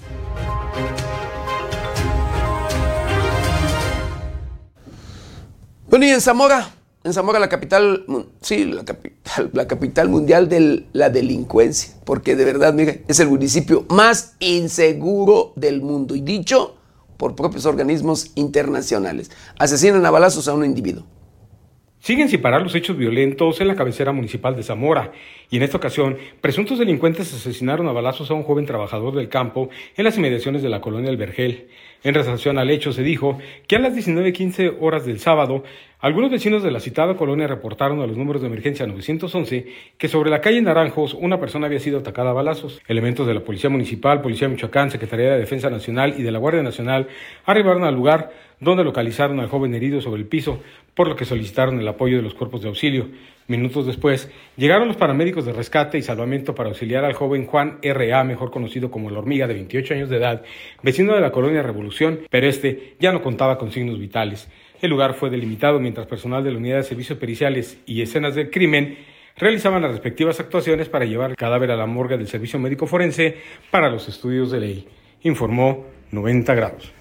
Bueno, 5.93 6.07
y 6.07 6.09
en 6.09 6.22
Zamora, 6.22 6.70
en 7.05 7.12
Zamora 7.12 7.38
la 7.38 7.51
capital, 7.51 8.07
sí, 8.40 8.64
la 8.64 8.82
capital, 8.82 9.51
la 9.53 9.68
capital 9.68 10.09
mundial 10.09 10.49
de 10.49 10.86
la 10.95 11.11
delincuencia, 11.11 11.93
porque 12.07 12.34
de 12.34 12.47
verdad, 12.47 12.72
mire, 12.72 13.03
es 13.09 13.20
el 13.20 13.28
municipio 13.28 13.84
más 13.90 14.34
inseguro 14.40 15.53
del 15.55 15.82
mundo 15.82 16.14
y 16.14 16.22
dicho 16.22 16.78
por 17.18 17.36
propios 17.36 17.66
organismos 17.66 18.32
internacionales. 18.36 19.30
Asesinan 19.59 20.07
a 20.07 20.11
balazos 20.11 20.49
a 20.49 20.55
un 20.55 20.64
individuo. 20.64 21.05
Siguen 21.99 22.30
sin 22.30 22.40
parar 22.40 22.62
los 22.62 22.74
hechos 22.74 22.97
violentos 22.97 23.61
en 23.61 23.68
la 23.68 23.76
cabecera 23.76 24.12
municipal 24.12 24.57
de 24.57 24.62
Zamora 24.62 25.12
y 25.51 25.59
en 25.59 25.62
esta 25.62 25.76
ocasión 25.76 26.16
presuntos 26.40 26.78
delincuentes 26.78 27.32
asesinaron 27.34 27.86
a 27.86 27.93
balazos 27.93 28.30
a 28.30 28.34
un 28.34 28.45
joven 28.45 28.64
trabajador 28.64 29.14
del 29.14 29.28
campo 29.28 29.68
en 29.95 30.05
las 30.05 30.16
inmediaciones 30.16 30.62
de 30.62 30.70
la 30.70 30.80
colonia 30.80 31.11
El 31.11 31.18
Vergel. 31.18 31.68
En 32.05 32.14
relación 32.14 32.59
al 32.59 32.70
hecho 32.70 32.92
se 32.92 33.03
dijo 33.03 33.38
que 33.68 33.76
a 33.76 33.78
las 33.78 33.94
19.15 33.94 34.78
horas 34.80 35.07
del 35.07 35.20
sábado 35.20 35.64
Algunos 36.03 36.32
vecinos 36.32 36.64
de 36.64 36.72
la 36.72 36.80
citada 36.80 37.16
colonia 37.16 37.46
reportaron 37.46 38.00
a 38.00 38.09
los 38.09 38.16
números 38.16 38.42
de 38.42 38.48
emergencia 38.48 38.88
911 38.88 39.66
que 39.96 40.09
sobre 40.09 40.30
la 40.30 40.40
calle 40.40 40.61
Naranjos 40.61 41.14
una 41.14 41.38
persona 41.38 41.66
había 41.66 41.78
sido 41.78 42.00
atacada 42.00 42.30
a 42.30 42.32
balazos. 42.32 42.82
Elementos 42.88 43.24
de 43.24 43.34
la 43.34 43.44
Policía 43.44 43.70
Municipal, 43.70 44.20
Policía 44.20 44.48
Michoacán, 44.48 44.90
Secretaría 44.90 45.30
de 45.30 45.38
Defensa 45.38 45.70
Nacional 45.70 46.14
y 46.18 46.24
de 46.24 46.32
la 46.32 46.40
Guardia 46.40 46.64
Nacional 46.64 47.07
arribaron 47.46 47.84
al 47.84 47.94
lugar 47.94 48.32
donde 48.59 48.82
localizaron 48.82 49.38
al 49.38 49.46
joven 49.46 49.76
herido 49.76 50.00
sobre 50.00 50.20
el 50.20 50.26
piso, 50.26 50.61
por 50.96 51.07
lo 51.07 51.14
que 51.14 51.24
solicitaron 51.24 51.78
el 51.78 51.86
apoyo 51.86 52.16
de 52.16 52.22
los 52.22 52.34
cuerpos 52.34 52.62
de 52.62 52.68
auxilio. 52.68 53.07
Minutos 53.46 53.86
después, 53.86 54.28
llegaron 54.57 54.88
los 54.88 54.96
paramédicos 54.96 55.44
de 55.44 55.53
rescate 55.53 55.98
y 55.98 56.03
salvamento 56.03 56.55
para 56.55 56.68
auxiliar 56.68 57.05
al 57.05 57.12
joven 57.12 57.46
Juan 57.46 57.78
R.A., 57.82 58.24
mejor 58.24 58.50
conocido 58.50 58.90
como 58.90 59.11
La 59.11 59.18
Hormiga, 59.18 59.46
de 59.46 59.55
28 59.55 59.94
años 59.94 60.09
de 60.09 60.16
edad, 60.16 60.42
vecino 60.82 61.14
de 61.14 61.20
la 61.20 61.30
colonia 61.30 61.62
Revolución, 61.62 62.20
pero 62.30 62.48
este 62.48 62.94
ya 62.98 63.12
no 63.12 63.22
contaba 63.22 63.59
con 63.59 63.70
signos 63.70 63.98
vitales. 63.98 64.48
El 64.83 64.91
lugar 64.91 65.14
fue 65.14 65.30
delimitado 65.30 65.78
mientras 65.78 66.09
personal 66.09 66.43
de 66.43 66.51
la 66.51 66.59
Unidad 66.59 66.78
de 66.78 66.83
Servicios 66.83 67.16
Periciales 67.16 67.78
y 67.87 68.03
Escenas 68.03 68.35
del 68.35 68.51
Crimen 68.51 68.99
realizaban 69.37 69.80
las 69.80 69.93
respectivas 69.93 70.41
actuaciones 70.41 70.89
para 70.89 71.05
llevar 71.05 71.30
el 71.30 71.37
cadáver 71.37 71.70
a 71.70 71.76
la 71.76 71.87
morgue 71.87 72.18
del 72.18 72.26
Servicio 72.26 72.59
Médico 72.59 72.89
Forense 72.89 73.37
para 73.70 73.89
los 73.89 74.09
estudios 74.09 74.51
de 74.51 74.59
ley, 74.59 74.89
informó 75.22 75.87
90 76.11 76.55
grados. 76.57 76.93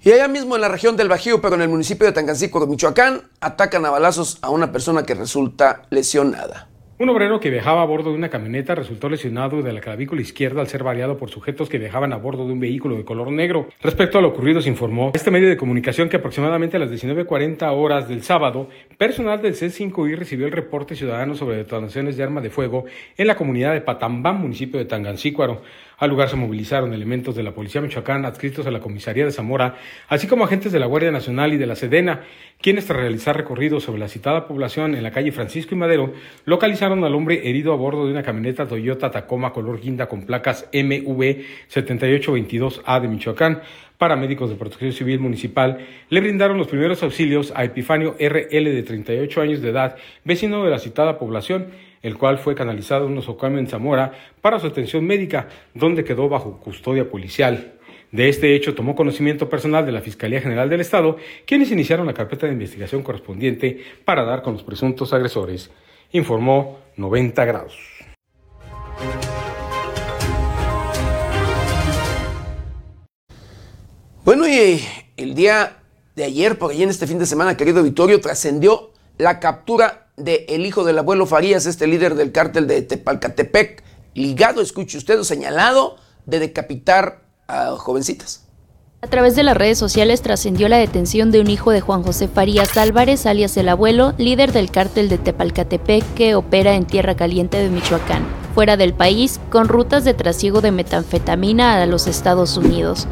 Y 0.00 0.12
allá 0.12 0.28
mismo 0.28 0.54
en 0.54 0.60
la 0.60 0.68
región 0.68 0.96
del 0.96 1.08
Bajío, 1.08 1.40
pero 1.40 1.56
en 1.56 1.62
el 1.62 1.68
municipio 1.68 2.06
de 2.06 2.12
Tangancícuaro, 2.12 2.68
Michoacán, 2.68 3.22
atacan 3.40 3.84
a 3.84 3.90
balazos 3.90 4.38
a 4.42 4.50
una 4.50 4.70
persona 4.70 5.04
que 5.04 5.14
resulta 5.14 5.82
lesionada. 5.90 6.68
Un 6.96 7.08
obrero 7.08 7.40
que 7.40 7.50
viajaba 7.50 7.82
a 7.82 7.86
bordo 7.86 8.10
de 8.10 8.16
una 8.16 8.28
camioneta 8.28 8.76
resultó 8.76 9.08
lesionado 9.08 9.62
de 9.62 9.72
la 9.72 9.80
clavícula 9.80 10.22
izquierda 10.22 10.60
al 10.60 10.68
ser 10.68 10.84
variado 10.84 11.16
por 11.16 11.28
sujetos 11.28 11.68
que 11.68 11.78
viajaban 11.78 12.12
a 12.12 12.18
bordo 12.18 12.46
de 12.46 12.52
un 12.52 12.60
vehículo 12.60 12.96
de 12.96 13.04
color 13.04 13.32
negro. 13.32 13.66
Respecto 13.82 14.18
a 14.18 14.20
lo 14.20 14.28
ocurrido, 14.28 14.60
se 14.60 14.68
informó 14.68 15.10
este 15.12 15.32
medio 15.32 15.48
de 15.48 15.56
comunicación 15.56 16.08
que 16.08 16.18
aproximadamente 16.18 16.76
a 16.76 16.80
las 16.80 16.92
19.40 16.92 17.68
horas 17.72 18.08
del 18.08 18.22
sábado, 18.22 18.68
personal 18.96 19.42
del 19.42 19.56
C5I 19.56 20.14
recibió 20.14 20.46
el 20.46 20.52
reporte 20.52 20.94
ciudadano 20.94 21.34
sobre 21.34 21.56
detonaciones 21.56 22.16
de 22.16 22.22
arma 22.22 22.40
de 22.40 22.50
fuego 22.50 22.84
en 23.16 23.26
la 23.26 23.34
comunidad 23.34 23.72
de 23.72 23.80
Patambán, 23.80 24.40
municipio 24.40 24.78
de 24.78 24.84
Tangancícuaro. 24.84 25.62
Al 25.98 26.10
lugar 26.10 26.28
se 26.28 26.36
movilizaron 26.36 26.92
elementos 26.92 27.36
de 27.36 27.42
la 27.42 27.52
Policía 27.52 27.80
Michoacán 27.80 28.24
adscritos 28.24 28.66
a 28.66 28.70
la 28.70 28.80
Comisaría 28.80 29.24
de 29.24 29.30
Zamora, 29.30 29.76
así 30.08 30.26
como 30.26 30.44
agentes 30.44 30.72
de 30.72 30.80
la 30.80 30.86
Guardia 30.86 31.12
Nacional 31.12 31.52
y 31.52 31.56
de 31.56 31.66
la 31.66 31.76
Sedena, 31.76 32.22
quienes 32.60 32.86
tras 32.86 32.98
realizar 32.98 33.36
recorridos 33.36 33.84
sobre 33.84 34.00
la 34.00 34.08
citada 34.08 34.46
población 34.46 34.94
en 34.94 35.02
la 35.02 35.10
calle 35.10 35.32
Francisco 35.32 35.74
y 35.74 35.78
Madero, 35.78 36.12
localizaron 36.44 37.04
al 37.04 37.14
hombre 37.14 37.48
herido 37.48 37.72
a 37.72 37.76
bordo 37.76 38.06
de 38.06 38.12
una 38.12 38.22
camioneta 38.22 38.66
Toyota 38.66 39.10
Tacoma 39.10 39.52
color 39.52 39.80
guinda 39.80 40.08
con 40.08 40.26
placas 40.26 40.68
MV 40.72 41.42
7822A 41.70 43.00
de 43.00 43.08
Michoacán. 43.08 43.62
Paramédicos 43.98 44.50
de 44.50 44.56
Protección 44.56 44.92
Civil 44.92 45.20
Municipal 45.20 45.78
le 46.10 46.20
brindaron 46.20 46.58
los 46.58 46.66
primeros 46.66 47.02
auxilios 47.04 47.52
a 47.54 47.64
Epifanio 47.64 48.16
RL 48.18 48.64
de 48.64 48.82
38 48.82 49.40
años 49.40 49.62
de 49.62 49.70
edad, 49.70 49.96
vecino 50.24 50.64
de 50.64 50.70
la 50.70 50.80
citada 50.80 51.16
población, 51.16 51.68
el 52.04 52.18
cual 52.18 52.38
fue 52.38 52.54
canalizado 52.54 53.04
a 53.04 53.08
un 53.08 53.14
nosocomio 53.14 53.58
en 53.58 53.66
Zamora 53.66 54.12
para 54.42 54.60
su 54.60 54.66
atención 54.66 55.06
médica, 55.06 55.48
donde 55.72 56.04
quedó 56.04 56.28
bajo 56.28 56.60
custodia 56.60 57.08
policial. 57.10 57.72
De 58.12 58.28
este 58.28 58.54
hecho 58.54 58.74
tomó 58.74 58.94
conocimiento 58.94 59.48
personal 59.48 59.86
de 59.86 59.92
la 59.92 60.02
Fiscalía 60.02 60.42
General 60.42 60.68
del 60.68 60.82
Estado, 60.82 61.16
quienes 61.46 61.72
iniciaron 61.72 62.06
la 62.06 62.12
carpeta 62.12 62.46
de 62.46 62.52
investigación 62.52 63.02
correspondiente 63.02 63.80
para 64.04 64.22
dar 64.22 64.42
con 64.42 64.52
los 64.52 64.62
presuntos 64.62 65.14
agresores, 65.14 65.70
informó 66.12 66.78
90 66.96 67.44
grados. 67.46 67.76
Bueno, 74.26 74.46
y 74.46 74.84
el 75.16 75.34
día 75.34 75.78
de 76.14 76.24
ayer, 76.24 76.58
por 76.58 76.70
allí 76.70 76.82
en 76.82 76.90
este 76.90 77.06
fin 77.06 77.18
de 77.18 77.24
semana, 77.24 77.56
querido 77.56 77.82
Vittorio, 77.82 78.20
trascendió 78.20 78.90
la 79.16 79.40
captura 79.40 80.03
de 80.16 80.46
el 80.48 80.66
hijo 80.66 80.84
del 80.84 80.98
abuelo 80.98 81.26
Farías, 81.26 81.66
este 81.66 81.86
líder 81.86 82.14
del 82.14 82.32
cártel 82.32 82.66
de 82.66 82.82
Tepalcatepec, 82.82 83.82
ligado, 84.14 84.60
escuche 84.60 84.98
usted, 84.98 85.18
o 85.18 85.24
señalado 85.24 85.96
de 86.26 86.38
decapitar 86.38 87.22
a 87.48 87.72
jovencitas. 87.72 88.44
A 89.04 89.06
través 89.06 89.36
de 89.36 89.42
las 89.42 89.54
redes 89.54 89.76
sociales 89.76 90.22
trascendió 90.22 90.66
la 90.66 90.78
detención 90.78 91.30
de 91.30 91.40
un 91.40 91.50
hijo 91.50 91.70
de 91.72 91.82
Juan 91.82 92.02
José 92.02 92.26
Farías 92.26 92.78
Álvarez, 92.78 93.26
alias 93.26 93.54
el 93.58 93.68
abuelo, 93.68 94.14
líder 94.16 94.52
del 94.52 94.70
cártel 94.70 95.10
de 95.10 95.18
Tepalcatepec 95.18 96.14
que 96.14 96.34
opera 96.34 96.74
en 96.74 96.86
Tierra 96.86 97.14
Caliente 97.14 97.58
de 97.58 97.68
Michoacán, 97.68 98.24
fuera 98.54 98.78
del 98.78 98.94
país, 98.94 99.40
con 99.50 99.68
rutas 99.68 100.04
de 100.04 100.14
trasiego 100.14 100.62
de 100.62 100.70
metanfetamina 100.70 101.82
a 101.82 101.86
los 101.86 102.06
Estados 102.06 102.56
Unidos. 102.56 103.06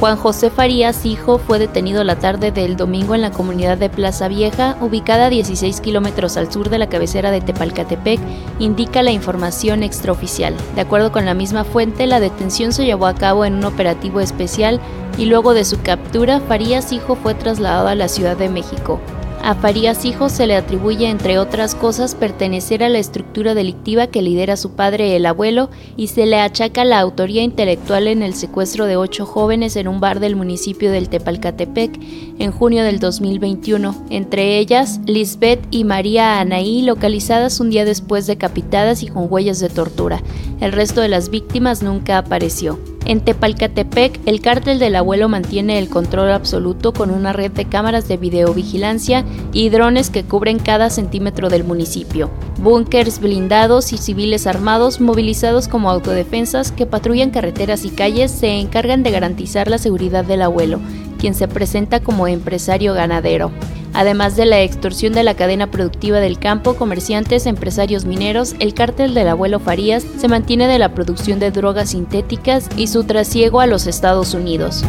Juan 0.00 0.16
José 0.16 0.50
Farías, 0.50 1.06
hijo, 1.06 1.38
fue 1.38 1.58
detenido 1.58 2.02
la 2.04 2.18
tarde 2.18 2.50
del 2.50 2.76
domingo 2.76 3.14
en 3.14 3.22
la 3.22 3.30
comunidad 3.30 3.78
de 3.78 3.88
Plaza 3.88 4.28
Vieja, 4.28 4.76
ubicada 4.80 5.26
a 5.26 5.30
16 5.30 5.80
kilómetros 5.80 6.36
al 6.36 6.52
sur 6.52 6.68
de 6.68 6.78
la 6.78 6.88
cabecera 6.88 7.30
de 7.30 7.40
Tepalcatepec, 7.40 8.20
indica 8.58 9.02
la 9.02 9.12
información 9.12 9.82
extraoficial. 9.82 10.54
De 10.74 10.80
acuerdo 10.80 11.12
con 11.12 11.24
la 11.24 11.34
misma 11.34 11.64
fuente, 11.64 12.06
la 12.06 12.20
detención 12.20 12.72
se 12.72 12.84
llevó 12.84 13.06
a 13.06 13.14
cabo 13.14 13.44
en 13.44 13.54
un 13.54 13.64
operativo 13.64 14.20
especial 14.20 14.80
y 15.16 15.26
luego 15.26 15.54
de 15.54 15.64
su 15.64 15.80
captura, 15.80 16.40
Farías, 16.40 16.92
hijo, 16.92 17.14
fue 17.14 17.34
trasladado 17.34 17.88
a 17.88 17.94
la 17.94 18.08
Ciudad 18.08 18.36
de 18.36 18.48
México. 18.48 19.00
A 19.44 19.54
Farías 19.54 20.06
Hijo 20.06 20.30
se 20.30 20.46
le 20.46 20.56
atribuye, 20.56 21.06
entre 21.06 21.38
otras 21.38 21.74
cosas, 21.74 22.14
pertenecer 22.14 22.82
a 22.82 22.88
la 22.88 22.98
estructura 22.98 23.52
delictiva 23.52 24.06
que 24.06 24.22
lidera 24.22 24.56
su 24.56 24.70
padre, 24.70 25.16
el 25.16 25.26
abuelo, 25.26 25.68
y 25.98 26.06
se 26.06 26.24
le 26.24 26.40
achaca 26.40 26.82
la 26.86 26.98
autoría 26.98 27.42
intelectual 27.42 28.08
en 28.08 28.22
el 28.22 28.32
secuestro 28.32 28.86
de 28.86 28.96
ocho 28.96 29.26
jóvenes 29.26 29.76
en 29.76 29.86
un 29.86 30.00
bar 30.00 30.18
del 30.18 30.34
municipio 30.34 30.90
del 30.90 31.10
Tepalcatepec 31.10 32.00
en 32.38 32.52
junio 32.52 32.84
del 32.84 33.00
2021, 33.00 34.06
entre 34.08 34.56
ellas 34.56 34.98
Lisbeth 35.04 35.60
y 35.70 35.84
María 35.84 36.40
Anaí, 36.40 36.80
localizadas 36.80 37.60
un 37.60 37.68
día 37.68 37.84
después 37.84 38.26
decapitadas 38.26 39.02
y 39.02 39.08
con 39.08 39.26
huellas 39.30 39.60
de 39.60 39.68
tortura. 39.68 40.22
El 40.62 40.72
resto 40.72 41.02
de 41.02 41.08
las 41.08 41.28
víctimas 41.28 41.82
nunca 41.82 42.16
apareció. 42.16 42.78
En 43.06 43.20
Tepalcatepec, 43.20 44.18
el 44.24 44.40
cártel 44.40 44.78
del 44.78 44.96
abuelo 44.96 45.28
mantiene 45.28 45.78
el 45.78 45.90
control 45.90 46.32
absoluto 46.32 46.94
con 46.94 47.10
una 47.10 47.34
red 47.34 47.50
de 47.50 47.66
cámaras 47.66 48.08
de 48.08 48.16
videovigilancia 48.16 49.26
y 49.52 49.68
drones 49.68 50.08
que 50.08 50.24
cubren 50.24 50.58
cada 50.58 50.88
centímetro 50.88 51.50
del 51.50 51.64
municipio. 51.64 52.30
Búnkers 52.62 53.20
blindados 53.20 53.92
y 53.92 53.98
civiles 53.98 54.46
armados 54.46 55.02
movilizados 55.02 55.68
como 55.68 55.90
autodefensas 55.90 56.72
que 56.72 56.86
patrullan 56.86 57.30
carreteras 57.30 57.84
y 57.84 57.90
calles 57.90 58.30
se 58.30 58.58
encargan 58.58 59.02
de 59.02 59.10
garantizar 59.10 59.68
la 59.68 59.76
seguridad 59.76 60.24
del 60.24 60.40
abuelo, 60.40 60.80
quien 61.24 61.34
se 61.34 61.48
presenta 61.48 62.00
como 62.00 62.28
empresario 62.28 62.92
ganadero. 62.92 63.50
Además 63.94 64.36
de 64.36 64.44
la 64.44 64.60
extorsión 64.60 65.14
de 65.14 65.22
la 65.22 65.32
cadena 65.32 65.70
productiva 65.70 66.20
del 66.20 66.38
campo, 66.38 66.74
comerciantes, 66.74 67.46
empresarios 67.46 68.04
mineros, 68.04 68.54
el 68.58 68.74
cártel 68.74 69.14
del 69.14 69.28
abuelo 69.28 69.58
Farías 69.58 70.04
se 70.18 70.28
mantiene 70.28 70.68
de 70.68 70.78
la 70.78 70.92
producción 70.92 71.38
de 71.38 71.50
drogas 71.50 71.92
sintéticas 71.92 72.68
y 72.76 72.88
su 72.88 73.04
trasiego 73.04 73.62
a 73.62 73.66
los 73.66 73.86
Estados 73.86 74.34
Unidos. 74.34 74.84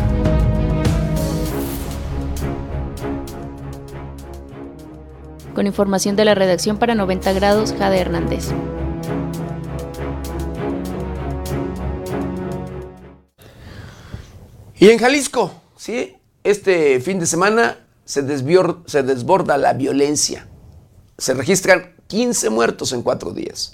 Con 5.53 5.67
información 5.67 6.17
de 6.17 6.25
la 6.25 6.36
redacción 6.36 6.75
para 6.75 6.95
90 6.95 7.31
grados, 7.31 7.73
Jade 7.79 7.97
Hernández. 7.97 8.49
Y 14.77 14.89
en 14.89 14.99
Jalisco, 14.99 15.53
sí, 15.77 16.14
este 16.45 16.99
fin 17.01 17.19
de 17.19 17.25
semana 17.25 17.79
se, 18.05 18.21
desborda 18.21 19.57
la 19.57 19.73
violencia. 19.73 20.47
Se 21.17 21.33
registran 21.33 21.95
15 22.07 22.51
muertos 22.51 22.93
en 22.93 23.01
cuatro 23.01 23.31
días. 23.31 23.73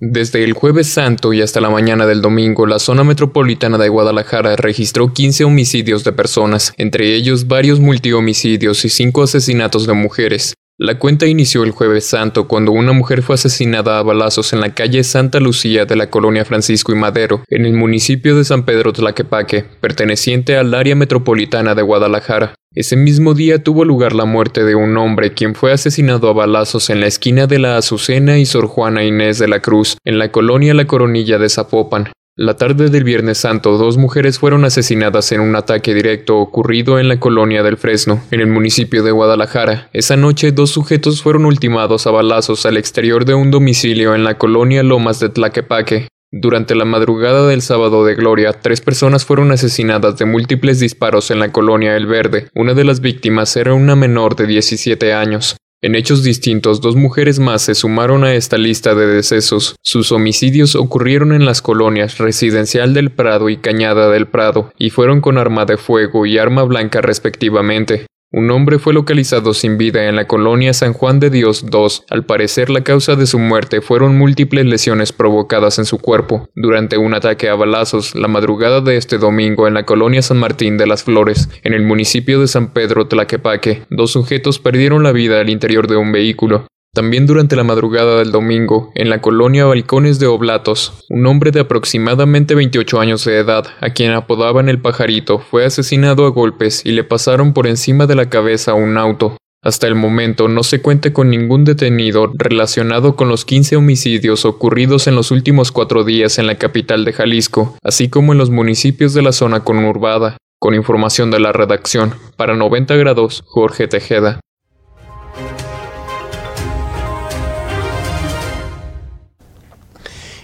Desde 0.00 0.42
el 0.42 0.52
jueves 0.52 0.88
santo 0.88 1.32
y 1.32 1.42
hasta 1.42 1.60
la 1.60 1.70
mañana 1.70 2.06
del 2.06 2.20
domingo, 2.20 2.66
la 2.66 2.80
zona 2.80 3.04
metropolitana 3.04 3.78
de 3.78 3.88
Guadalajara 3.88 4.56
registró 4.56 5.12
15 5.12 5.44
homicidios 5.44 6.02
de 6.02 6.12
personas, 6.12 6.72
entre 6.76 7.14
ellos 7.14 7.46
varios 7.46 7.78
multihomicidios 7.78 8.84
y 8.84 8.88
5 8.88 9.22
asesinatos 9.22 9.86
de 9.86 9.92
mujeres. 9.94 10.54
La 10.80 10.96
cuenta 10.96 11.26
inició 11.26 11.64
el 11.64 11.72
jueves 11.72 12.06
santo 12.06 12.46
cuando 12.46 12.70
una 12.70 12.92
mujer 12.92 13.22
fue 13.22 13.34
asesinada 13.34 13.98
a 13.98 14.02
balazos 14.04 14.52
en 14.52 14.60
la 14.60 14.74
calle 14.74 15.02
Santa 15.02 15.40
Lucía 15.40 15.86
de 15.86 15.96
la 15.96 16.08
colonia 16.08 16.44
Francisco 16.44 16.92
y 16.92 16.94
Madero, 16.94 17.42
en 17.48 17.66
el 17.66 17.72
municipio 17.72 18.36
de 18.36 18.44
San 18.44 18.64
Pedro 18.64 18.92
Tlaquepaque, 18.92 19.64
perteneciente 19.80 20.56
al 20.56 20.72
área 20.74 20.94
metropolitana 20.94 21.74
de 21.74 21.82
Guadalajara. 21.82 22.54
Ese 22.72 22.94
mismo 22.94 23.34
día 23.34 23.64
tuvo 23.64 23.84
lugar 23.84 24.14
la 24.14 24.24
muerte 24.24 24.62
de 24.62 24.76
un 24.76 24.96
hombre 24.98 25.34
quien 25.34 25.56
fue 25.56 25.72
asesinado 25.72 26.28
a 26.28 26.32
balazos 26.32 26.90
en 26.90 27.00
la 27.00 27.08
esquina 27.08 27.48
de 27.48 27.58
la 27.58 27.76
Azucena 27.76 28.38
y 28.38 28.46
Sor 28.46 28.68
Juana 28.68 29.02
Inés 29.02 29.40
de 29.40 29.48
la 29.48 29.58
Cruz, 29.58 29.96
en 30.04 30.20
la 30.20 30.30
colonia 30.30 30.74
La 30.74 30.86
Coronilla 30.86 31.38
de 31.38 31.48
Zapopan. 31.48 32.12
La 32.40 32.54
tarde 32.54 32.88
del 32.88 33.02
Viernes 33.02 33.38
Santo, 33.38 33.76
dos 33.78 33.96
mujeres 33.96 34.38
fueron 34.38 34.64
asesinadas 34.64 35.32
en 35.32 35.40
un 35.40 35.56
ataque 35.56 35.92
directo 35.92 36.38
ocurrido 36.38 37.00
en 37.00 37.08
la 37.08 37.18
colonia 37.18 37.64
del 37.64 37.76
Fresno, 37.76 38.22
en 38.30 38.38
el 38.38 38.46
municipio 38.46 39.02
de 39.02 39.10
Guadalajara. 39.10 39.88
Esa 39.92 40.16
noche, 40.16 40.52
dos 40.52 40.70
sujetos 40.70 41.20
fueron 41.20 41.46
ultimados 41.46 42.06
a 42.06 42.12
balazos 42.12 42.64
al 42.64 42.76
exterior 42.76 43.24
de 43.24 43.34
un 43.34 43.50
domicilio 43.50 44.14
en 44.14 44.22
la 44.22 44.38
colonia 44.38 44.84
Lomas 44.84 45.18
de 45.18 45.30
Tlaquepaque. 45.30 46.06
Durante 46.30 46.76
la 46.76 46.84
madrugada 46.84 47.44
del 47.48 47.60
sábado 47.60 48.04
de 48.04 48.14
Gloria, 48.14 48.52
tres 48.52 48.82
personas 48.82 49.24
fueron 49.24 49.50
asesinadas 49.50 50.16
de 50.16 50.24
múltiples 50.24 50.78
disparos 50.78 51.32
en 51.32 51.40
la 51.40 51.50
colonia 51.50 51.96
El 51.96 52.06
Verde. 52.06 52.50
Una 52.54 52.74
de 52.74 52.84
las 52.84 53.00
víctimas 53.00 53.56
era 53.56 53.74
una 53.74 53.96
menor 53.96 54.36
de 54.36 54.46
17 54.46 55.12
años. 55.12 55.56
En 55.80 55.94
hechos 55.94 56.24
distintos, 56.24 56.80
dos 56.80 56.96
mujeres 56.96 57.38
más 57.38 57.62
se 57.62 57.76
sumaron 57.76 58.24
a 58.24 58.34
esta 58.34 58.58
lista 58.58 58.96
de 58.96 59.06
decesos. 59.06 59.76
Sus 59.80 60.10
homicidios 60.10 60.74
ocurrieron 60.74 61.32
en 61.32 61.44
las 61.44 61.62
colonias 61.62 62.18
Residencial 62.18 62.94
del 62.94 63.12
Prado 63.12 63.48
y 63.48 63.58
Cañada 63.58 64.10
del 64.10 64.26
Prado, 64.26 64.72
y 64.76 64.90
fueron 64.90 65.20
con 65.20 65.38
arma 65.38 65.66
de 65.66 65.76
fuego 65.76 66.26
y 66.26 66.36
arma 66.36 66.64
blanca 66.64 67.00
respectivamente. 67.00 68.06
Un 68.30 68.50
hombre 68.50 68.78
fue 68.78 68.92
localizado 68.92 69.54
sin 69.54 69.78
vida 69.78 70.06
en 70.06 70.14
la 70.14 70.26
colonia 70.26 70.74
San 70.74 70.92
Juan 70.92 71.18
de 71.18 71.30
Dios 71.30 71.64
II. 71.72 72.04
Al 72.10 72.26
parecer 72.26 72.68
la 72.68 72.84
causa 72.84 73.16
de 73.16 73.26
su 73.26 73.38
muerte 73.38 73.80
fueron 73.80 74.18
múltiples 74.18 74.66
lesiones 74.66 75.12
provocadas 75.12 75.78
en 75.78 75.86
su 75.86 75.98
cuerpo 75.98 76.50
durante 76.54 76.98
un 76.98 77.14
ataque 77.14 77.48
a 77.48 77.54
balazos 77.54 78.14
la 78.14 78.28
madrugada 78.28 78.82
de 78.82 78.98
este 78.98 79.16
domingo 79.16 79.66
en 79.66 79.72
la 79.72 79.86
colonia 79.86 80.20
San 80.20 80.36
Martín 80.36 80.76
de 80.76 80.86
las 80.86 81.04
Flores, 81.04 81.48
en 81.62 81.72
el 81.72 81.84
municipio 81.84 82.38
de 82.38 82.48
San 82.48 82.74
Pedro 82.74 83.08
Tlaquepaque. 83.08 83.84
Dos 83.88 84.10
sujetos 84.10 84.58
perdieron 84.58 85.02
la 85.02 85.12
vida 85.12 85.40
al 85.40 85.48
interior 85.48 85.86
de 85.88 85.96
un 85.96 86.12
vehículo. 86.12 86.66
También 86.98 87.26
durante 87.26 87.54
la 87.54 87.62
madrugada 87.62 88.18
del 88.18 88.32
domingo, 88.32 88.90
en 88.96 89.08
la 89.08 89.20
colonia 89.20 89.66
Balcones 89.66 90.18
de 90.18 90.26
Oblatos, 90.26 91.04
un 91.08 91.24
hombre 91.28 91.52
de 91.52 91.60
aproximadamente 91.60 92.56
28 92.56 92.98
años 92.98 93.24
de 93.24 93.38
edad, 93.38 93.68
a 93.80 93.90
quien 93.90 94.10
apodaban 94.10 94.68
el 94.68 94.80
pajarito, 94.80 95.38
fue 95.38 95.64
asesinado 95.64 96.26
a 96.26 96.30
golpes 96.30 96.84
y 96.84 96.90
le 96.90 97.04
pasaron 97.04 97.52
por 97.52 97.68
encima 97.68 98.06
de 98.06 98.16
la 98.16 98.28
cabeza 98.28 98.74
un 98.74 98.98
auto. 98.98 99.36
Hasta 99.62 99.86
el 99.86 99.94
momento 99.94 100.48
no 100.48 100.64
se 100.64 100.82
cuenta 100.82 101.12
con 101.12 101.30
ningún 101.30 101.64
detenido 101.64 102.32
relacionado 102.34 103.14
con 103.14 103.28
los 103.28 103.44
15 103.44 103.76
homicidios 103.76 104.44
ocurridos 104.44 105.06
en 105.06 105.14
los 105.14 105.30
últimos 105.30 105.70
cuatro 105.70 106.02
días 106.02 106.40
en 106.40 106.48
la 106.48 106.58
capital 106.58 107.04
de 107.04 107.12
Jalisco, 107.12 107.76
así 107.84 108.08
como 108.08 108.32
en 108.32 108.38
los 108.38 108.50
municipios 108.50 109.14
de 109.14 109.22
la 109.22 109.30
zona 109.30 109.60
conurbada. 109.60 110.36
Con 110.58 110.74
información 110.74 111.30
de 111.30 111.38
la 111.38 111.52
redacción, 111.52 112.14
para 112.36 112.56
90 112.56 112.96
grados, 112.96 113.44
Jorge 113.46 113.86
Tejeda. 113.86 114.40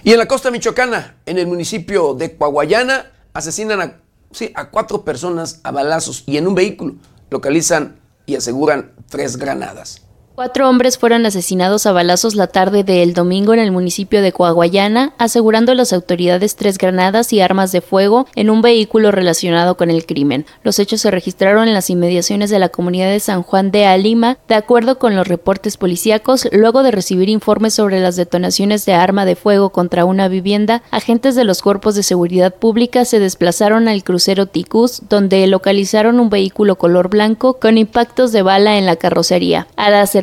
Y 0.05 0.11
en 0.11 0.19
la 0.19 0.27
costa 0.27 0.51
michoacana, 0.51 1.17
en 1.25 1.39
el 1.39 1.47
municipio 1.47 2.13
de 2.13 2.37
Coahuayana, 2.37 3.11
asesinan 3.33 3.81
a, 3.81 4.69
cuatro 4.69 5.03
personas 5.03 5.61
a 5.63 5.71
balazos 5.71 6.23
y 6.27 6.37
en 6.37 6.45
un 6.45 6.53
vehículo 6.53 6.93
localizan 7.31 7.99
y 8.27 8.35
aseguran 8.35 8.93
tres 9.09 9.35
granadas. 9.35 10.04
Cuatro 10.35 10.67
hombres 10.69 10.97
fueron 10.97 11.25
asesinados 11.25 11.85
a 11.85 11.93
balazos 11.93 12.35
la 12.35 12.47
tarde 12.47 12.83
del 12.83 13.13
domingo 13.13 13.53
en 13.53 13.59
el 13.61 13.71
municipio 13.71 14.21
de 14.21 14.33
Coahuayana, 14.33 15.13
asegurando 15.17 15.71
a 15.71 15.75
las 15.75 15.93
autoridades 15.93 16.57
tres 16.57 16.77
granadas 16.77 17.31
y 17.31 17.39
armas 17.39 17.71
de 17.71 17.79
fuego 17.79 18.27
en 18.35 18.49
un 18.49 18.61
vehículo 18.61 19.11
relacionado 19.11 19.77
con 19.77 19.89
el 19.89 20.05
crimen. 20.05 20.45
Los 20.61 20.77
hechos 20.77 20.99
se 20.99 21.09
registraron 21.09 21.69
en 21.69 21.73
las 21.73 21.89
inmediaciones 21.89 22.49
de 22.49 22.59
la 22.59 22.67
comunidad 22.67 23.11
de 23.11 23.21
San 23.21 23.43
Juan 23.43 23.71
de 23.71 23.85
Alima, 23.85 24.37
de 24.49 24.55
acuerdo 24.55 24.99
con 24.99 25.15
los 25.15 25.25
reportes 25.25 25.77
policíacos, 25.77 26.49
luego 26.51 26.83
de 26.83 26.91
recibir 26.91 27.29
informes 27.29 27.73
sobre 27.73 28.01
las 28.01 28.17
detonaciones 28.17 28.85
de 28.85 28.93
arma 28.93 29.23
de 29.23 29.37
fuego 29.37 29.69
contra 29.69 30.03
una 30.03 30.27
vivienda, 30.27 30.83
agentes 30.91 31.35
de 31.35 31.45
los 31.45 31.61
cuerpos 31.61 31.95
de 31.95 32.03
seguridad 32.03 32.53
pública 32.53 33.05
se 33.05 33.21
desplazaron 33.21 33.87
al 33.87 34.03
crucero 34.03 34.47
Ticús, 34.47 35.03
donde 35.07 35.47
localizaron 35.47 36.19
un 36.19 36.29
vehículo 36.29 36.75
color 36.75 37.07
blanco 37.07 37.53
con 37.53 37.77
impactos 37.77 38.33
de 38.33 38.41
bala 38.41 38.77
en 38.77 38.85
la 38.85 38.97
carrocería. 38.97 39.67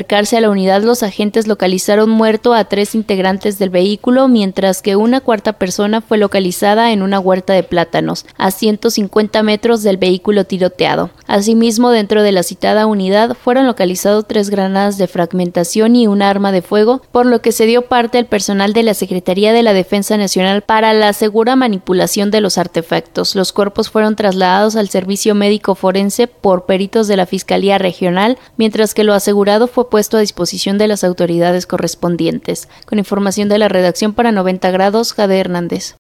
Acercarse 0.02 0.36
a 0.36 0.40
la 0.40 0.50
unidad, 0.50 0.82
los 0.82 1.04
agentes 1.04 1.46
localizaron 1.46 2.10
muerto 2.10 2.54
a 2.54 2.64
tres 2.64 2.96
integrantes 2.96 3.60
del 3.60 3.70
vehículo, 3.70 4.26
mientras 4.26 4.82
que 4.82 4.96
una 4.96 5.20
cuarta 5.20 5.52
persona 5.52 6.00
fue 6.00 6.18
localizada 6.18 6.90
en 6.90 7.02
una 7.02 7.20
huerta 7.20 7.52
de 7.52 7.62
plátanos, 7.62 8.26
a 8.36 8.50
150 8.50 9.44
metros 9.44 9.84
del 9.84 9.98
vehículo 9.98 10.44
tiroteado. 10.44 11.10
Asimismo, 11.28 11.90
dentro 11.90 12.24
de 12.24 12.32
la 12.32 12.42
citada 12.42 12.86
unidad 12.86 13.36
fueron 13.36 13.64
localizados 13.64 14.26
tres 14.26 14.50
granadas 14.50 14.98
de 14.98 15.06
fragmentación 15.06 15.94
y 15.94 16.08
un 16.08 16.20
arma 16.20 16.50
de 16.50 16.62
fuego, 16.62 17.00
por 17.12 17.26
lo 17.26 17.40
que 17.40 17.52
se 17.52 17.66
dio 17.66 17.82
parte 17.82 18.18
al 18.18 18.26
personal 18.26 18.72
de 18.72 18.82
la 18.82 18.94
Secretaría 18.94 19.52
de 19.52 19.62
la 19.62 19.72
Defensa 19.72 20.16
Nacional 20.16 20.62
para 20.62 20.94
la 20.94 21.12
segura 21.12 21.54
manipulación 21.54 22.32
de 22.32 22.40
los 22.40 22.58
artefactos. 22.58 23.36
Los 23.36 23.52
cuerpos 23.52 23.88
fueron 23.88 24.16
trasladados 24.16 24.74
al 24.74 24.88
servicio 24.88 25.36
médico 25.36 25.76
forense 25.76 26.26
por 26.26 26.66
peritos 26.66 27.06
de 27.06 27.16
la 27.16 27.26
Fiscalía 27.26 27.78
Regional, 27.78 28.36
mientras 28.56 28.94
que 28.94 29.04
lo 29.04 29.14
asegurado 29.14 29.68
fue 29.68 29.88
puesto 29.92 30.16
a 30.16 30.20
disposición 30.20 30.78
de 30.78 30.88
las 30.88 31.04
autoridades 31.04 31.66
correspondientes. 31.66 32.66
Con 32.86 32.98
información 32.98 33.50
de 33.50 33.58
la 33.58 33.68
redacción 33.68 34.14
para 34.14 34.32
90 34.32 34.70
grados, 34.70 35.12
Jade 35.12 35.38
Hernández. 35.38 35.96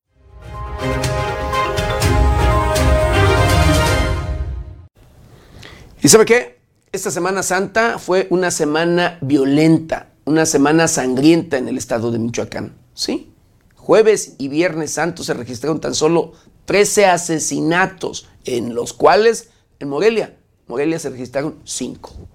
¿Y 6.00 6.08
sabe 6.08 6.24
qué? 6.24 6.58
Esta 6.90 7.10
Semana 7.10 7.42
Santa 7.42 7.98
fue 7.98 8.28
una 8.30 8.50
semana 8.50 9.18
violenta, 9.20 10.08
una 10.24 10.46
semana 10.46 10.88
sangrienta 10.88 11.58
en 11.58 11.68
el 11.68 11.76
estado 11.76 12.10
de 12.10 12.18
Michoacán. 12.18 12.74
¿Sí? 12.94 13.30
Jueves 13.76 14.36
y 14.38 14.48
Viernes 14.48 14.92
Santo 14.92 15.22
se 15.22 15.34
registraron 15.34 15.82
tan 15.82 15.94
solo 15.94 16.32
13 16.64 17.04
asesinatos, 17.04 18.26
en 18.46 18.74
los 18.74 18.94
cuales 18.94 19.50
en 19.80 19.90
Morelia, 19.90 20.38
Morelia 20.66 20.98
se 20.98 21.10
registraron 21.10 21.58
5. 21.64 22.31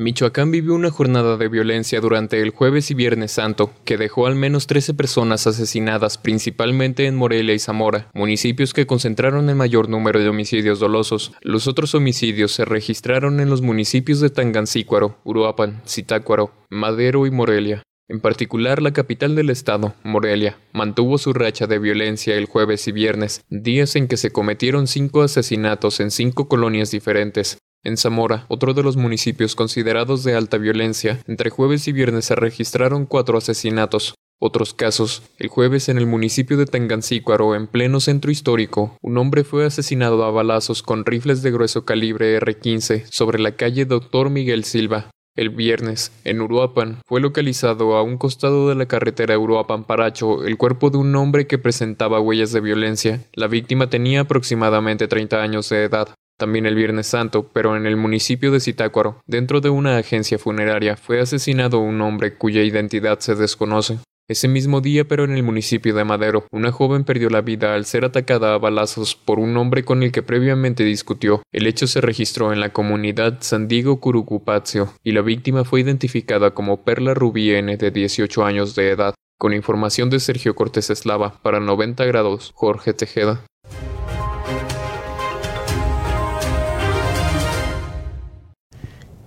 Michoacán 0.00 0.52
vivió 0.52 0.76
una 0.76 0.92
jornada 0.92 1.36
de 1.36 1.48
violencia 1.48 2.00
durante 2.00 2.40
el 2.40 2.50
jueves 2.50 2.88
y 2.92 2.94
viernes 2.94 3.32
santo, 3.32 3.72
que 3.84 3.96
dejó 3.96 4.28
al 4.28 4.36
menos 4.36 4.68
13 4.68 4.94
personas 4.94 5.48
asesinadas, 5.48 6.18
principalmente 6.18 7.06
en 7.06 7.16
Morelia 7.16 7.52
y 7.52 7.58
Zamora, 7.58 8.06
municipios 8.14 8.72
que 8.72 8.86
concentraron 8.86 9.50
el 9.50 9.56
mayor 9.56 9.88
número 9.88 10.20
de 10.20 10.28
homicidios 10.28 10.78
dolosos. 10.78 11.32
Los 11.40 11.66
otros 11.66 11.96
homicidios 11.96 12.52
se 12.52 12.64
registraron 12.64 13.40
en 13.40 13.50
los 13.50 13.60
municipios 13.60 14.20
de 14.20 14.30
Tangancícuaro, 14.30 15.18
Uruapan, 15.24 15.82
Zitácuaro, 15.84 16.52
Madero 16.70 17.26
y 17.26 17.32
Morelia. 17.32 17.82
En 18.06 18.20
particular, 18.20 18.80
la 18.80 18.92
capital 18.92 19.34
del 19.34 19.50
estado, 19.50 19.94
Morelia, 20.04 20.58
mantuvo 20.72 21.18
su 21.18 21.32
racha 21.32 21.66
de 21.66 21.80
violencia 21.80 22.36
el 22.36 22.46
jueves 22.46 22.86
y 22.86 22.92
viernes, 22.92 23.42
días 23.50 23.96
en 23.96 24.06
que 24.06 24.16
se 24.16 24.30
cometieron 24.30 24.86
cinco 24.86 25.22
asesinatos 25.22 25.98
en 25.98 26.12
cinco 26.12 26.46
colonias 26.46 26.92
diferentes. 26.92 27.58
En 27.84 27.96
Zamora, 27.96 28.44
otro 28.48 28.74
de 28.74 28.82
los 28.82 28.96
municipios 28.96 29.54
considerados 29.54 30.24
de 30.24 30.34
alta 30.34 30.58
violencia, 30.58 31.20
entre 31.26 31.50
jueves 31.50 31.86
y 31.86 31.92
viernes 31.92 32.24
se 32.24 32.34
registraron 32.34 33.06
cuatro 33.06 33.38
asesinatos. 33.38 34.14
Otros 34.40 34.72
casos. 34.72 35.22
El 35.38 35.48
jueves 35.48 35.88
en 35.88 35.98
el 35.98 36.06
municipio 36.06 36.56
de 36.56 36.66
Tangancícuaro, 36.66 37.56
en 37.56 37.66
pleno 37.66 37.98
centro 37.98 38.30
histórico, 38.30 38.96
un 39.02 39.18
hombre 39.18 39.42
fue 39.42 39.66
asesinado 39.66 40.24
a 40.24 40.30
balazos 40.30 40.82
con 40.82 41.04
rifles 41.04 41.42
de 41.42 41.50
grueso 41.50 41.84
calibre 41.84 42.34
R-15 42.36 43.06
sobre 43.10 43.40
la 43.40 43.56
calle 43.56 43.84
Dr. 43.84 44.30
Miguel 44.30 44.64
Silva. 44.64 45.10
El 45.36 45.50
viernes, 45.50 46.12
en 46.24 46.40
Uruapan, 46.40 47.00
fue 47.06 47.20
localizado 47.20 47.96
a 47.96 48.02
un 48.02 48.18
costado 48.18 48.68
de 48.68 48.74
la 48.74 48.86
carretera 48.86 49.38
Uruapan-Paracho 49.38 50.44
el 50.44 50.56
cuerpo 50.56 50.90
de 50.90 50.98
un 50.98 51.14
hombre 51.14 51.46
que 51.46 51.58
presentaba 51.58 52.20
huellas 52.20 52.52
de 52.52 52.60
violencia. 52.60 53.24
La 53.34 53.46
víctima 53.46 53.88
tenía 53.88 54.22
aproximadamente 54.22 55.06
30 55.06 55.40
años 55.40 55.68
de 55.68 55.84
edad. 55.84 56.08
También 56.38 56.66
el 56.66 56.76
Viernes 56.76 57.08
Santo, 57.08 57.50
pero 57.52 57.76
en 57.76 57.84
el 57.84 57.96
municipio 57.96 58.52
de 58.52 58.60
Zitácuaro, 58.60 59.20
dentro 59.26 59.60
de 59.60 59.70
una 59.70 59.96
agencia 59.98 60.38
funeraria, 60.38 60.96
fue 60.96 61.20
asesinado 61.20 61.80
un 61.80 62.00
hombre 62.00 62.36
cuya 62.36 62.62
identidad 62.62 63.18
se 63.18 63.34
desconoce. 63.34 63.98
Ese 64.28 64.46
mismo 64.46 64.80
día, 64.80 65.08
pero 65.08 65.24
en 65.24 65.32
el 65.32 65.42
municipio 65.42 65.94
de 65.96 66.04
Madero, 66.04 66.44
una 66.52 66.70
joven 66.70 67.02
perdió 67.02 67.28
la 67.28 67.40
vida 67.40 67.74
al 67.74 67.86
ser 67.86 68.04
atacada 68.04 68.54
a 68.54 68.58
balazos 68.58 69.16
por 69.16 69.40
un 69.40 69.56
hombre 69.56 69.84
con 69.84 70.02
el 70.02 70.12
que 70.12 70.22
previamente 70.22 70.84
discutió. 70.84 71.42
El 71.50 71.66
hecho 71.66 71.86
se 71.86 72.02
registró 72.02 72.52
en 72.52 72.60
la 72.60 72.72
comunidad 72.72 73.38
San 73.40 73.66
Diego 73.66 74.00
Curucupazio 74.00 74.92
y 75.02 75.12
la 75.12 75.22
víctima 75.22 75.64
fue 75.64 75.80
identificada 75.80 76.52
como 76.52 76.84
Perla 76.84 77.14
Rubí 77.14 77.52
N 77.52 77.76
de 77.76 77.90
18 77.90 78.44
años 78.44 78.76
de 78.76 78.90
edad. 78.90 79.14
Con 79.38 79.54
información 79.54 80.10
de 80.10 80.20
Sergio 80.20 80.54
Cortés 80.54 80.90
Eslava, 80.90 81.40
para 81.42 81.58
90 81.58 82.04
grados, 82.04 82.52
Jorge 82.54 82.92
Tejeda. 82.92 83.44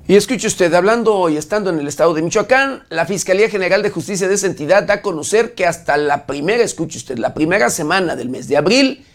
Y 0.07 0.15
escuche 0.15 0.47
usted, 0.47 0.73
hablando 0.73 1.29
y 1.29 1.37
estando 1.37 1.69
en 1.69 1.79
el 1.79 1.87
estado 1.87 2.13
de 2.13 2.21
Michoacán, 2.21 2.83
la 2.89 3.05
Fiscalía 3.05 3.49
General 3.49 3.81
de 3.81 3.91
Justicia 3.91 4.27
de 4.27 4.33
esa 4.33 4.47
entidad 4.47 4.83
da 4.83 4.95
a 4.95 5.01
conocer 5.01 5.53
que 5.53 5.65
hasta 5.65 5.95
la 5.95 6.25
primera, 6.25 6.63
escuche 6.63 6.97
usted, 6.97 7.17
la 7.17 7.33
primera 7.33 7.69
semana 7.69 8.15
del 8.15 8.29
mes 8.29 8.47
de 8.47 8.57
abril 8.57 9.05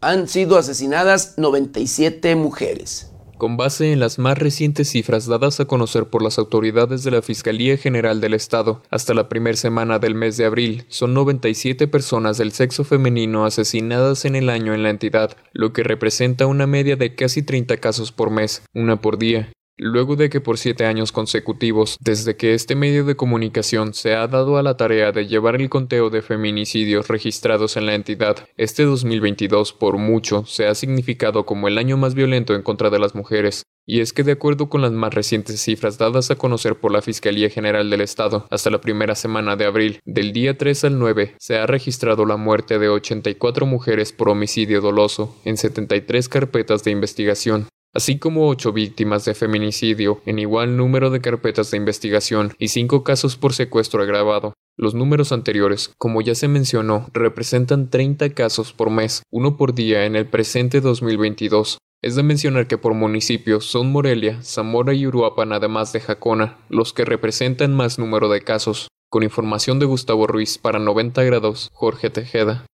han 0.00 0.28
sido 0.28 0.56
asesinadas 0.56 1.34
97 1.36 2.36
mujeres. 2.36 3.10
Con 3.38 3.58
base 3.58 3.92
en 3.92 4.00
las 4.00 4.18
más 4.18 4.38
recientes 4.38 4.88
cifras 4.88 5.26
dadas 5.26 5.60
a 5.60 5.66
conocer 5.66 6.06
por 6.06 6.22
las 6.22 6.38
autoridades 6.38 7.04
de 7.04 7.10
la 7.10 7.20
Fiscalía 7.20 7.76
General 7.76 8.18
del 8.22 8.32
Estado, 8.32 8.82
hasta 8.88 9.12
la 9.12 9.28
primera 9.28 9.58
semana 9.58 9.98
del 9.98 10.14
mes 10.14 10.38
de 10.38 10.46
abril, 10.46 10.86
son 10.88 11.12
97 11.12 11.86
personas 11.86 12.38
del 12.38 12.52
sexo 12.52 12.82
femenino 12.82 13.44
asesinadas 13.44 14.24
en 14.24 14.36
el 14.36 14.48
año 14.48 14.72
en 14.72 14.82
la 14.82 14.90
entidad, 14.90 15.36
lo 15.52 15.74
que 15.74 15.82
representa 15.82 16.46
una 16.46 16.66
media 16.66 16.96
de 16.96 17.14
casi 17.14 17.42
30 17.42 17.76
casos 17.76 18.10
por 18.10 18.30
mes, 18.30 18.62
una 18.72 19.02
por 19.02 19.18
día. 19.18 19.52
Luego 19.78 20.16
de 20.16 20.30
que 20.30 20.40
por 20.40 20.58
siete 20.58 20.86
años 20.86 21.12
consecutivos, 21.12 21.98
desde 22.00 22.36
que 22.36 22.54
este 22.54 22.74
medio 22.74 23.04
de 23.04 23.16
comunicación 23.16 23.94
se 23.94 24.14
ha 24.14 24.26
dado 24.26 24.56
a 24.56 24.62
la 24.62 24.76
tarea 24.76 25.12
de 25.12 25.26
llevar 25.26 25.60
el 25.60 25.68
conteo 25.68 26.10
de 26.10 26.22
feminicidios 26.22 27.08
registrados 27.08 27.76
en 27.76 27.86
la 27.86 27.94
entidad, 27.94 28.48
este 28.56 28.84
2022 28.84 29.72
por 29.72 29.98
mucho 29.98 30.44
se 30.46 30.66
ha 30.66 30.74
significado 30.74 31.44
como 31.44 31.68
el 31.68 31.78
año 31.78 31.96
más 31.96 32.14
violento 32.14 32.54
en 32.54 32.62
contra 32.62 32.90
de 32.90 32.98
las 32.98 33.14
mujeres, 33.14 33.64
y 33.88 34.00
es 34.00 34.12
que 34.12 34.24
de 34.24 34.32
acuerdo 34.32 34.68
con 34.68 34.82
las 34.82 34.90
más 34.90 35.14
recientes 35.14 35.60
cifras 35.60 35.96
dadas 35.96 36.30
a 36.30 36.36
conocer 36.36 36.74
por 36.76 36.90
la 36.90 37.02
Fiscalía 37.02 37.48
General 37.48 37.88
del 37.88 38.00
Estado, 38.00 38.46
hasta 38.50 38.70
la 38.70 38.80
primera 38.80 39.14
semana 39.14 39.54
de 39.54 39.64
abril, 39.64 40.00
del 40.04 40.32
día 40.32 40.58
3 40.58 40.84
al 40.84 40.98
9, 40.98 41.36
se 41.38 41.56
ha 41.56 41.66
registrado 41.66 42.26
la 42.26 42.36
muerte 42.36 42.78
de 42.78 42.88
84 42.88 43.64
mujeres 43.66 44.12
por 44.12 44.28
homicidio 44.28 44.80
doloso 44.80 45.36
en 45.44 45.56
73 45.56 46.28
carpetas 46.28 46.82
de 46.82 46.90
investigación, 46.90 47.68
así 47.96 48.18
como 48.18 48.48
ocho 48.48 48.74
víctimas 48.74 49.24
de 49.24 49.34
feminicidio 49.34 50.20
en 50.26 50.38
igual 50.38 50.76
número 50.76 51.08
de 51.08 51.22
carpetas 51.22 51.70
de 51.70 51.78
investigación 51.78 52.52
y 52.58 52.68
cinco 52.68 53.02
casos 53.02 53.36
por 53.36 53.54
secuestro 53.54 54.02
agravado. 54.02 54.52
Los 54.76 54.94
números 54.94 55.32
anteriores, 55.32 55.94
como 55.96 56.20
ya 56.20 56.34
se 56.34 56.46
mencionó, 56.46 57.08
representan 57.14 57.88
30 57.88 58.34
casos 58.34 58.74
por 58.74 58.90
mes, 58.90 59.22
uno 59.32 59.56
por 59.56 59.74
día 59.74 60.04
en 60.04 60.14
el 60.14 60.26
presente 60.26 60.82
2022. 60.82 61.78
Es 62.02 62.14
de 62.16 62.22
mencionar 62.22 62.66
que 62.66 62.76
por 62.76 62.92
municipios 62.92 63.64
son 63.64 63.90
Morelia, 63.90 64.42
Zamora 64.42 64.92
y 64.92 65.06
Uruapan 65.06 65.54
además 65.54 65.94
de 65.94 66.00
Jacona, 66.00 66.58
los 66.68 66.92
que 66.92 67.06
representan 67.06 67.74
más 67.74 67.98
número 67.98 68.28
de 68.28 68.42
casos. 68.42 68.88
Con 69.08 69.22
información 69.22 69.78
de 69.78 69.86
Gustavo 69.86 70.26
Ruiz 70.26 70.58
para 70.58 70.78
90 70.78 71.22
grados, 71.22 71.70
Jorge 71.72 72.10
Tejeda. 72.10 72.66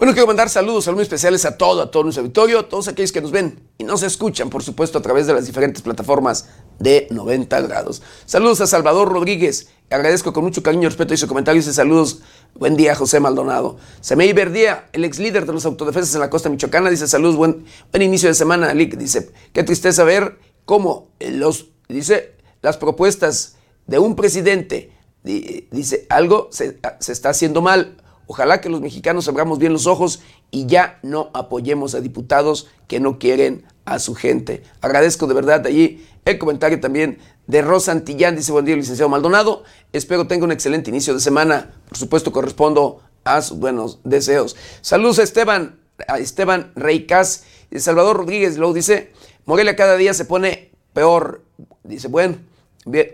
Bueno, 0.00 0.14
quiero 0.14 0.28
mandar 0.28 0.48
saludos, 0.48 0.84
saludos 0.84 1.02
especiales 1.02 1.44
a 1.44 1.58
todo, 1.58 1.82
a 1.82 1.90
todo 1.90 2.04
nuestro 2.04 2.22
auditorio, 2.22 2.60
a 2.60 2.68
todos 2.70 2.88
aquellos 2.88 3.12
que 3.12 3.20
nos 3.20 3.32
ven 3.32 3.60
y 3.76 3.84
nos 3.84 4.02
escuchan, 4.02 4.48
por 4.48 4.62
supuesto, 4.62 4.96
a 4.96 5.02
través 5.02 5.26
de 5.26 5.34
las 5.34 5.44
diferentes 5.44 5.82
plataformas 5.82 6.48
de 6.78 7.06
90 7.10 7.60
grados. 7.60 8.00
Saludos 8.24 8.62
a 8.62 8.66
Salvador 8.66 9.12
Rodríguez, 9.12 9.68
agradezco 9.90 10.32
con 10.32 10.42
mucho 10.42 10.62
cariño, 10.62 10.88
respeto 10.88 11.12
y 11.12 11.18
su 11.18 11.28
comentario. 11.28 11.60
Dice 11.60 11.74
saludos, 11.74 12.22
buen 12.54 12.78
día, 12.78 12.94
José 12.94 13.20
Maldonado. 13.20 13.76
Semei 14.00 14.32
Verdía, 14.32 14.88
el 14.94 15.04
ex 15.04 15.18
líder 15.18 15.44
de 15.44 15.52
los 15.52 15.66
autodefensas 15.66 16.14
en 16.14 16.20
la 16.22 16.30
costa 16.30 16.48
michoacana, 16.48 16.88
dice 16.88 17.06
saludos, 17.06 17.36
buen, 17.36 17.66
inicio 17.92 18.30
de 18.30 18.34
semana. 18.34 18.72
Dice, 18.72 19.30
qué 19.52 19.64
tristeza 19.64 20.02
ver 20.04 20.38
cómo 20.64 21.10
los, 21.20 21.72
dice, 21.90 22.36
las 22.62 22.78
propuestas 22.78 23.56
de 23.86 23.98
un 23.98 24.16
presidente, 24.16 24.92
dice, 25.22 26.06
algo 26.08 26.48
se, 26.52 26.78
se 27.00 27.12
está 27.12 27.28
haciendo 27.28 27.60
mal 27.60 27.98
Ojalá 28.30 28.60
que 28.60 28.68
los 28.68 28.80
mexicanos 28.80 29.26
abramos 29.26 29.58
bien 29.58 29.72
los 29.72 29.88
ojos 29.88 30.22
y 30.52 30.66
ya 30.66 31.00
no 31.02 31.30
apoyemos 31.34 31.96
a 31.96 32.00
diputados 32.00 32.68
que 32.86 33.00
no 33.00 33.18
quieren 33.18 33.64
a 33.84 33.98
su 33.98 34.14
gente. 34.14 34.62
Agradezco 34.80 35.26
de 35.26 35.34
verdad 35.34 35.66
allí 35.66 36.06
el 36.24 36.38
comentario 36.38 36.78
también 36.78 37.18
de 37.48 37.60
Rosa 37.60 37.90
Antillán. 37.90 38.36
Dice, 38.36 38.52
buen 38.52 38.64
día, 38.64 38.76
licenciado 38.76 39.08
Maldonado. 39.08 39.64
Espero 39.92 40.28
tenga 40.28 40.44
un 40.44 40.52
excelente 40.52 40.90
inicio 40.90 41.12
de 41.12 41.18
semana. 41.18 41.72
Por 41.88 41.98
supuesto, 41.98 42.30
correspondo 42.30 43.00
a 43.24 43.42
sus 43.42 43.58
buenos 43.58 43.98
deseos. 44.04 44.54
Saludos 44.80 45.18
a 45.18 45.24
Esteban, 45.24 45.80
a 46.06 46.20
Esteban 46.20 46.70
Reicas. 46.76 47.42
Salvador 47.78 48.16
Rodríguez 48.16 48.58
luego 48.58 48.74
dice, 48.74 49.10
Morelia 49.44 49.74
cada 49.74 49.96
día 49.96 50.14
se 50.14 50.24
pone 50.24 50.70
peor. 50.92 51.42
Dice, 51.82 52.06
bueno, 52.06 52.36
bien, 52.84 53.08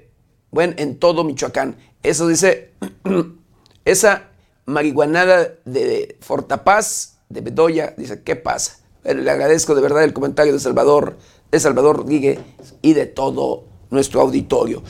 bueno, 0.51 0.75
en 0.77 0.99
todo 0.99 1.25
Michoacán. 1.25 1.79
Eso 2.03 2.29
dice, 2.29 2.73
esa 3.87 4.36
marihuanada 4.67 5.55
de 5.64 6.17
Fortapaz, 6.21 7.19
de 7.29 7.41
Bedoya, 7.41 7.95
dice, 7.97 8.23
¿qué 8.23 8.37
pasa? 8.37 8.79
le 9.05 9.31
agradezco 9.31 9.75
de 9.75 9.83
verdad 9.83 10.03
el 10.03 10.12
comentario 10.12 10.53
de 10.53 10.59
Salvador, 10.59 11.17
de 11.51 11.61
Salvador 11.61 11.99
Rodríguez 11.99 12.41
y 12.83 12.93
de 12.93 13.07
todo 13.07 13.64
nuestro 13.91 14.21
auditorio. 14.21 14.83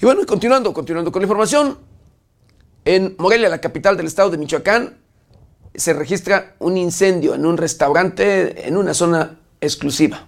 Y 0.00 0.04
bueno, 0.04 0.24
continuando, 0.26 0.72
continuando 0.72 1.10
con 1.10 1.22
la 1.22 1.24
información, 1.24 1.78
en 2.84 3.16
Morelia, 3.18 3.48
la 3.48 3.60
capital 3.60 3.96
del 3.96 4.06
estado 4.06 4.30
de 4.30 4.38
Michoacán, 4.38 4.98
se 5.74 5.92
registra 5.92 6.54
un 6.58 6.76
incendio 6.76 7.34
en 7.34 7.46
un 7.46 7.56
restaurante 7.56 8.66
en 8.66 8.76
una 8.76 8.94
zona 8.94 9.38
exclusiva. 9.60 10.26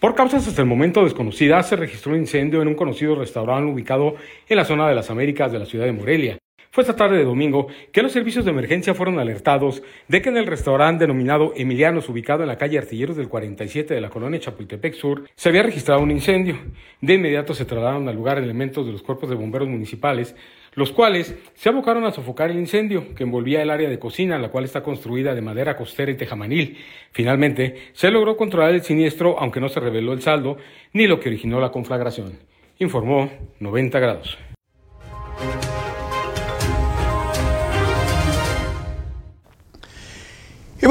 Por 0.00 0.14
causas 0.14 0.46
hasta 0.46 0.62
el 0.62 0.68
momento 0.68 1.04
desconocidas, 1.04 1.68
se 1.68 1.76
registró 1.76 2.12
un 2.12 2.18
incendio 2.18 2.60
en 2.60 2.68
un 2.68 2.74
conocido 2.74 3.14
restaurante 3.14 3.70
ubicado 3.70 4.16
en 4.48 4.56
la 4.56 4.64
zona 4.64 4.88
de 4.88 4.94
las 4.94 5.10
Américas 5.10 5.52
de 5.52 5.60
la 5.60 5.66
ciudad 5.66 5.84
de 5.84 5.92
Morelia. 5.92 6.38
Fue 6.72 6.80
esta 6.80 6.96
tarde 6.96 7.18
de 7.18 7.24
domingo 7.24 7.66
que 7.92 8.00
los 8.00 8.12
servicios 8.12 8.46
de 8.46 8.50
emergencia 8.50 8.94
fueron 8.94 9.18
alertados 9.18 9.82
de 10.08 10.22
que 10.22 10.30
en 10.30 10.38
el 10.38 10.46
restaurante 10.46 11.02
denominado 11.02 11.52
Emilianos, 11.54 12.08
ubicado 12.08 12.44
en 12.44 12.48
la 12.48 12.56
calle 12.56 12.78
Artilleros 12.78 13.14
del 13.14 13.28
47 13.28 13.92
de 13.92 14.00
la 14.00 14.08
colonia 14.08 14.40
Chapultepec 14.40 14.94
Sur, 14.94 15.28
se 15.34 15.50
había 15.50 15.64
registrado 15.64 16.00
un 16.00 16.10
incendio. 16.10 16.56
De 17.02 17.12
inmediato 17.12 17.52
se 17.52 17.66
trasladaron 17.66 18.08
al 18.08 18.16
lugar 18.16 18.38
elementos 18.38 18.86
de 18.86 18.92
los 18.92 19.02
cuerpos 19.02 19.28
de 19.28 19.36
bomberos 19.36 19.68
municipales, 19.68 20.34
los 20.72 20.92
cuales 20.92 21.36
se 21.52 21.68
abocaron 21.68 22.06
a 22.06 22.10
sofocar 22.10 22.50
el 22.50 22.58
incendio 22.58 23.14
que 23.14 23.24
envolvía 23.24 23.60
el 23.60 23.68
área 23.68 23.90
de 23.90 23.98
cocina, 23.98 24.38
la 24.38 24.48
cual 24.48 24.64
está 24.64 24.82
construida 24.82 25.34
de 25.34 25.42
madera 25.42 25.76
costera 25.76 26.10
y 26.10 26.16
tejamanil. 26.16 26.78
Finalmente, 27.10 27.90
se 27.92 28.10
logró 28.10 28.38
controlar 28.38 28.72
el 28.72 28.80
siniestro, 28.80 29.38
aunque 29.38 29.60
no 29.60 29.68
se 29.68 29.78
reveló 29.78 30.14
el 30.14 30.22
saldo 30.22 30.56
ni 30.94 31.06
lo 31.06 31.20
que 31.20 31.28
originó 31.28 31.60
la 31.60 31.70
conflagración. 31.70 32.38
Informó 32.78 33.30
90 33.60 34.00
grados. 34.00 34.38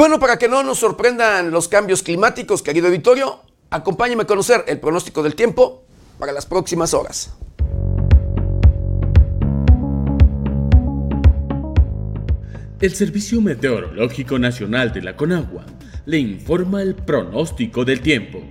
Bueno, 0.02 0.18
para 0.18 0.36
que 0.36 0.48
no 0.48 0.64
nos 0.64 0.80
sorprendan 0.80 1.52
los 1.52 1.68
cambios 1.68 2.02
climáticos, 2.02 2.60
querido 2.60 2.90
Vittorio, 2.90 3.38
acompáñame 3.70 4.24
a 4.24 4.26
conocer 4.26 4.64
el 4.66 4.80
pronóstico 4.80 5.22
del 5.22 5.36
tiempo 5.36 5.84
para 6.18 6.32
las 6.32 6.44
próximas 6.44 6.92
horas. 6.92 7.32
El 12.80 12.92
Servicio 12.96 13.40
Meteorológico 13.40 14.40
Nacional 14.40 14.92
de 14.92 15.02
la 15.02 15.16
Conagua 15.16 15.64
le 16.06 16.18
informa 16.18 16.82
el 16.82 16.96
pronóstico 16.96 17.84
del 17.84 18.00
tiempo. 18.00 18.42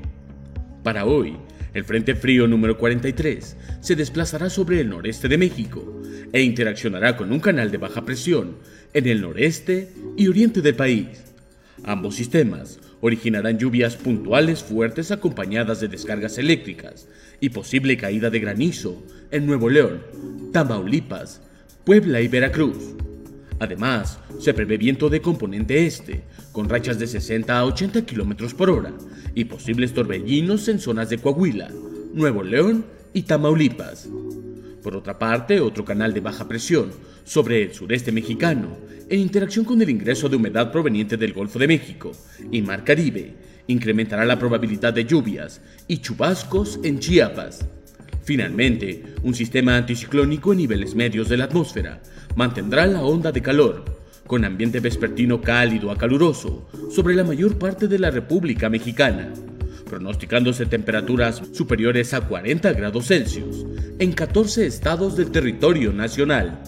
Para 0.84 1.04
hoy, 1.04 1.36
el 1.74 1.84
Frente 1.84 2.16
Frío 2.16 2.48
número 2.48 2.78
43 2.78 3.58
se 3.82 3.96
desplazará 3.98 4.50
sobre 4.50 4.80
el 4.80 4.90
noreste 4.90 5.28
de 5.28 5.38
México 5.38 6.02
e 6.32 6.44
interaccionará 6.44 7.18
con 7.18 7.30
un 7.30 7.42
canal 7.42 7.72
de 7.72 7.78
baja 7.78 8.06
presión 8.06 8.56
en 8.94 9.06
el 9.06 9.20
noreste 9.20 9.92
y 10.16 10.30
oriente 10.30 10.62
del 10.62 10.76
país. 10.76 11.31
Ambos 11.84 12.16
sistemas 12.16 12.80
originarán 13.02 13.58
lluvias 13.58 13.96
puntuales 13.96 14.64
fuertes 14.64 15.12
acompañadas 15.12 15.80
de 15.80 15.88
descargas 15.88 16.38
eléctricas 16.38 17.08
y 17.40 17.50
posible 17.50 17.98
caída 17.98 18.30
de 18.30 18.40
granizo 18.40 19.02
en 19.32 19.48
Nuevo 19.48 19.70
León, 19.70 20.04
Tamaulipas, 20.54 21.42
Puebla 21.84 22.22
y 22.22 22.28
Veracruz. 22.28 22.78
Además, 23.60 24.20
se 24.40 24.54
prevé 24.54 24.78
viento 24.78 25.10
de 25.10 25.22
componente 25.22 25.86
este, 25.86 26.24
con 26.52 26.70
rachas 26.70 27.00
de 27.00 27.08
60 27.08 27.58
a 27.58 27.66
80 27.66 28.06
km 28.06 28.54
por 28.54 28.70
hora 28.70 28.94
y 29.34 29.46
posibles 29.46 29.94
torbellinos 29.94 30.68
en 30.68 30.80
zonas 30.80 31.10
de 31.10 31.18
Coahuila, 31.18 31.70
Nuevo 32.14 32.44
León 32.44 32.86
y 33.14 33.24
Tamaulipas. 33.24 34.08
Por 34.84 34.96
otra 34.96 35.18
parte, 35.18 35.60
otro 35.60 35.86
canal 35.86 36.14
de 36.14 36.22
baja 36.22 36.48
presión 36.48 36.92
sobre 37.24 37.64
el 37.64 37.74
sureste 37.74 38.12
mexicano 38.12 38.78
en 39.12 39.20
interacción 39.20 39.66
con 39.66 39.82
el 39.82 39.90
ingreso 39.90 40.30
de 40.30 40.38
humedad 40.38 40.72
proveniente 40.72 41.18
del 41.18 41.34
Golfo 41.34 41.60
de 41.60 41.68
México 41.68 42.14
y 42.50 42.62
Mar 42.62 42.86
Caribe, 42.86 43.34
incrementará 43.68 44.24
la 44.24 44.40
probabilidad 44.40 44.94
de 44.94 45.04
lluvias 45.04 45.60
y 45.90 45.98
chubascos 45.98 46.80
en 46.82 46.98
Chiapas. 47.00 47.66
Finalmente, 48.24 49.04
un 49.24 49.36
sistema 49.36 49.76
anticiclónico 49.76 50.54
en 50.54 50.60
niveles 50.60 50.96
medios 50.96 51.28
de 51.28 51.36
la 51.36 51.44
atmósfera 51.44 52.02
mantendrá 52.38 52.88
la 52.88 53.02
onda 53.02 53.34
de 53.34 53.42
calor, 53.42 53.84
con 54.26 54.46
ambiente 54.46 54.80
vespertino 54.80 55.42
cálido 55.42 55.92
a 55.92 55.98
caluroso 55.98 56.70
sobre 56.90 57.14
la 57.14 57.26
mayor 57.26 57.58
parte 57.58 57.90
de 57.90 58.00
la 58.00 58.12
República 58.12 58.70
Mexicana, 58.70 59.34
pronosticándose 59.90 60.68
temperaturas 60.68 61.42
superiores 61.52 62.14
a 62.14 62.22
40 62.22 62.72
grados 62.72 63.08
Celsius 63.08 63.66
en 64.00 64.14
14 64.14 64.66
estados 64.66 65.18
del 65.18 65.32
territorio 65.32 65.92
nacional. 65.92 66.64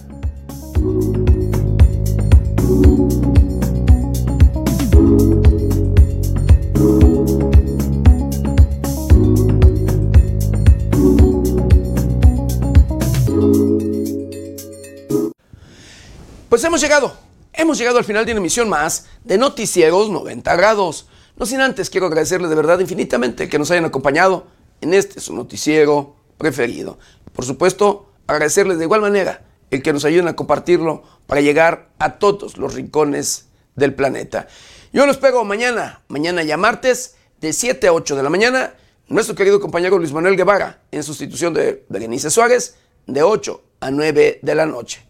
Pues 16.54 16.64
hemos 16.66 16.82
llegado, 16.82 17.12
hemos 17.52 17.80
llegado 17.80 17.98
al 17.98 18.04
final 18.04 18.28
de 18.28 18.32
una 18.32 18.40
emisión 18.40 18.70
más 18.70 19.08
de 19.24 19.40
Noticieros 19.40 20.12
90 20.12 20.56
grados. 20.56 21.08
No 21.36 21.48
sin 21.48 21.62
antes 21.62 21.90
quiero 21.90 22.06
agradecerles 22.06 22.52
de 22.52 22.56
verdad 22.56 22.80
infinitamente 22.80 23.50
que 23.50 23.58
nos 23.58 23.72
hayan 23.72 23.86
acompañado 23.86 24.46
en 24.80 24.94
este 24.94 25.20
su 25.20 25.34
noticiero 25.34 26.16
preferido. 26.38 27.00
Por 27.34 27.44
supuesto, 27.44 28.12
agradecerles 28.28 28.78
de 28.78 28.84
igual 28.84 29.02
manera 29.02 29.44
el 29.72 29.82
que 29.82 29.94
nos 29.94 30.06
ayuden 30.06 30.28
a 30.28 30.36
compartirlo 30.36 31.02
para 31.26 31.42
llegar 31.42 31.90
a 31.98 32.20
todos 32.20 32.60
los 32.60 32.76
rincones 32.76 33.48
del 33.76 33.96
planeta. 33.96 34.46
Yo 34.92 35.08
los 35.08 35.18
pego 35.18 35.44
mañana, 35.46 36.04
mañana 36.08 36.44
ya 36.44 36.56
martes, 36.56 37.16
de 37.42 37.52
7 37.52 37.88
a 37.88 37.94
8 37.94 38.16
de 38.16 38.22
la 38.22 38.30
mañana, 38.30 38.76
nuestro 39.08 39.34
querido 39.34 39.60
compañero 39.60 39.98
Luis 39.98 40.14
Manuel 40.14 40.38
Guevara, 40.38 40.84
en 40.92 41.02
sustitución 41.02 41.56
de 41.56 41.84
Berenice 41.90 42.30
Suárez, 42.30 42.76
de 43.08 43.24
8 43.24 43.64
a 43.80 43.90
9 43.90 44.38
de 44.44 44.54
la 44.54 44.68
noche. 44.68 45.04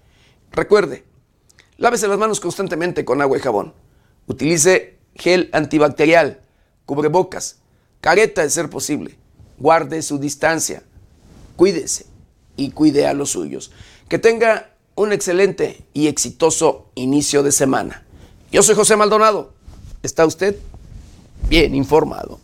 Recuerde, 0.54 1.04
lávese 1.84 2.08
las 2.08 2.18
manos 2.18 2.40
constantemente 2.40 3.04
con 3.04 3.22
agua 3.22 3.38
y 3.38 3.42
jabón. 3.42 3.74
Utilice 4.26 5.00
gel 5.16 5.50
antibacterial, 5.52 6.40
cubrebocas, 6.86 7.58
careta 8.00 8.42
de 8.42 8.50
ser 8.50 8.70
posible. 8.70 9.18
Guarde 9.58 10.02
su 10.02 10.18
distancia. 10.18 10.82
Cuídese 11.58 12.06
y 12.56 12.72
cuide 12.72 13.06
a 13.06 13.14
los 13.14 13.32
suyos. 13.32 13.74
Que 14.08 14.18
tenga 14.18 14.70
un 14.96 15.12
excelente 15.12 15.84
y 15.94 16.08
exitoso 16.08 16.88
inicio 16.96 17.44
de 17.44 17.52
semana. 17.52 18.06
Yo 18.50 18.64
soy 18.64 18.76
José 18.76 18.96
Maldonado. 18.96 19.52
¿Está 20.04 20.26
usted 20.26 20.56
bien 21.50 21.76
informado? 21.76 22.40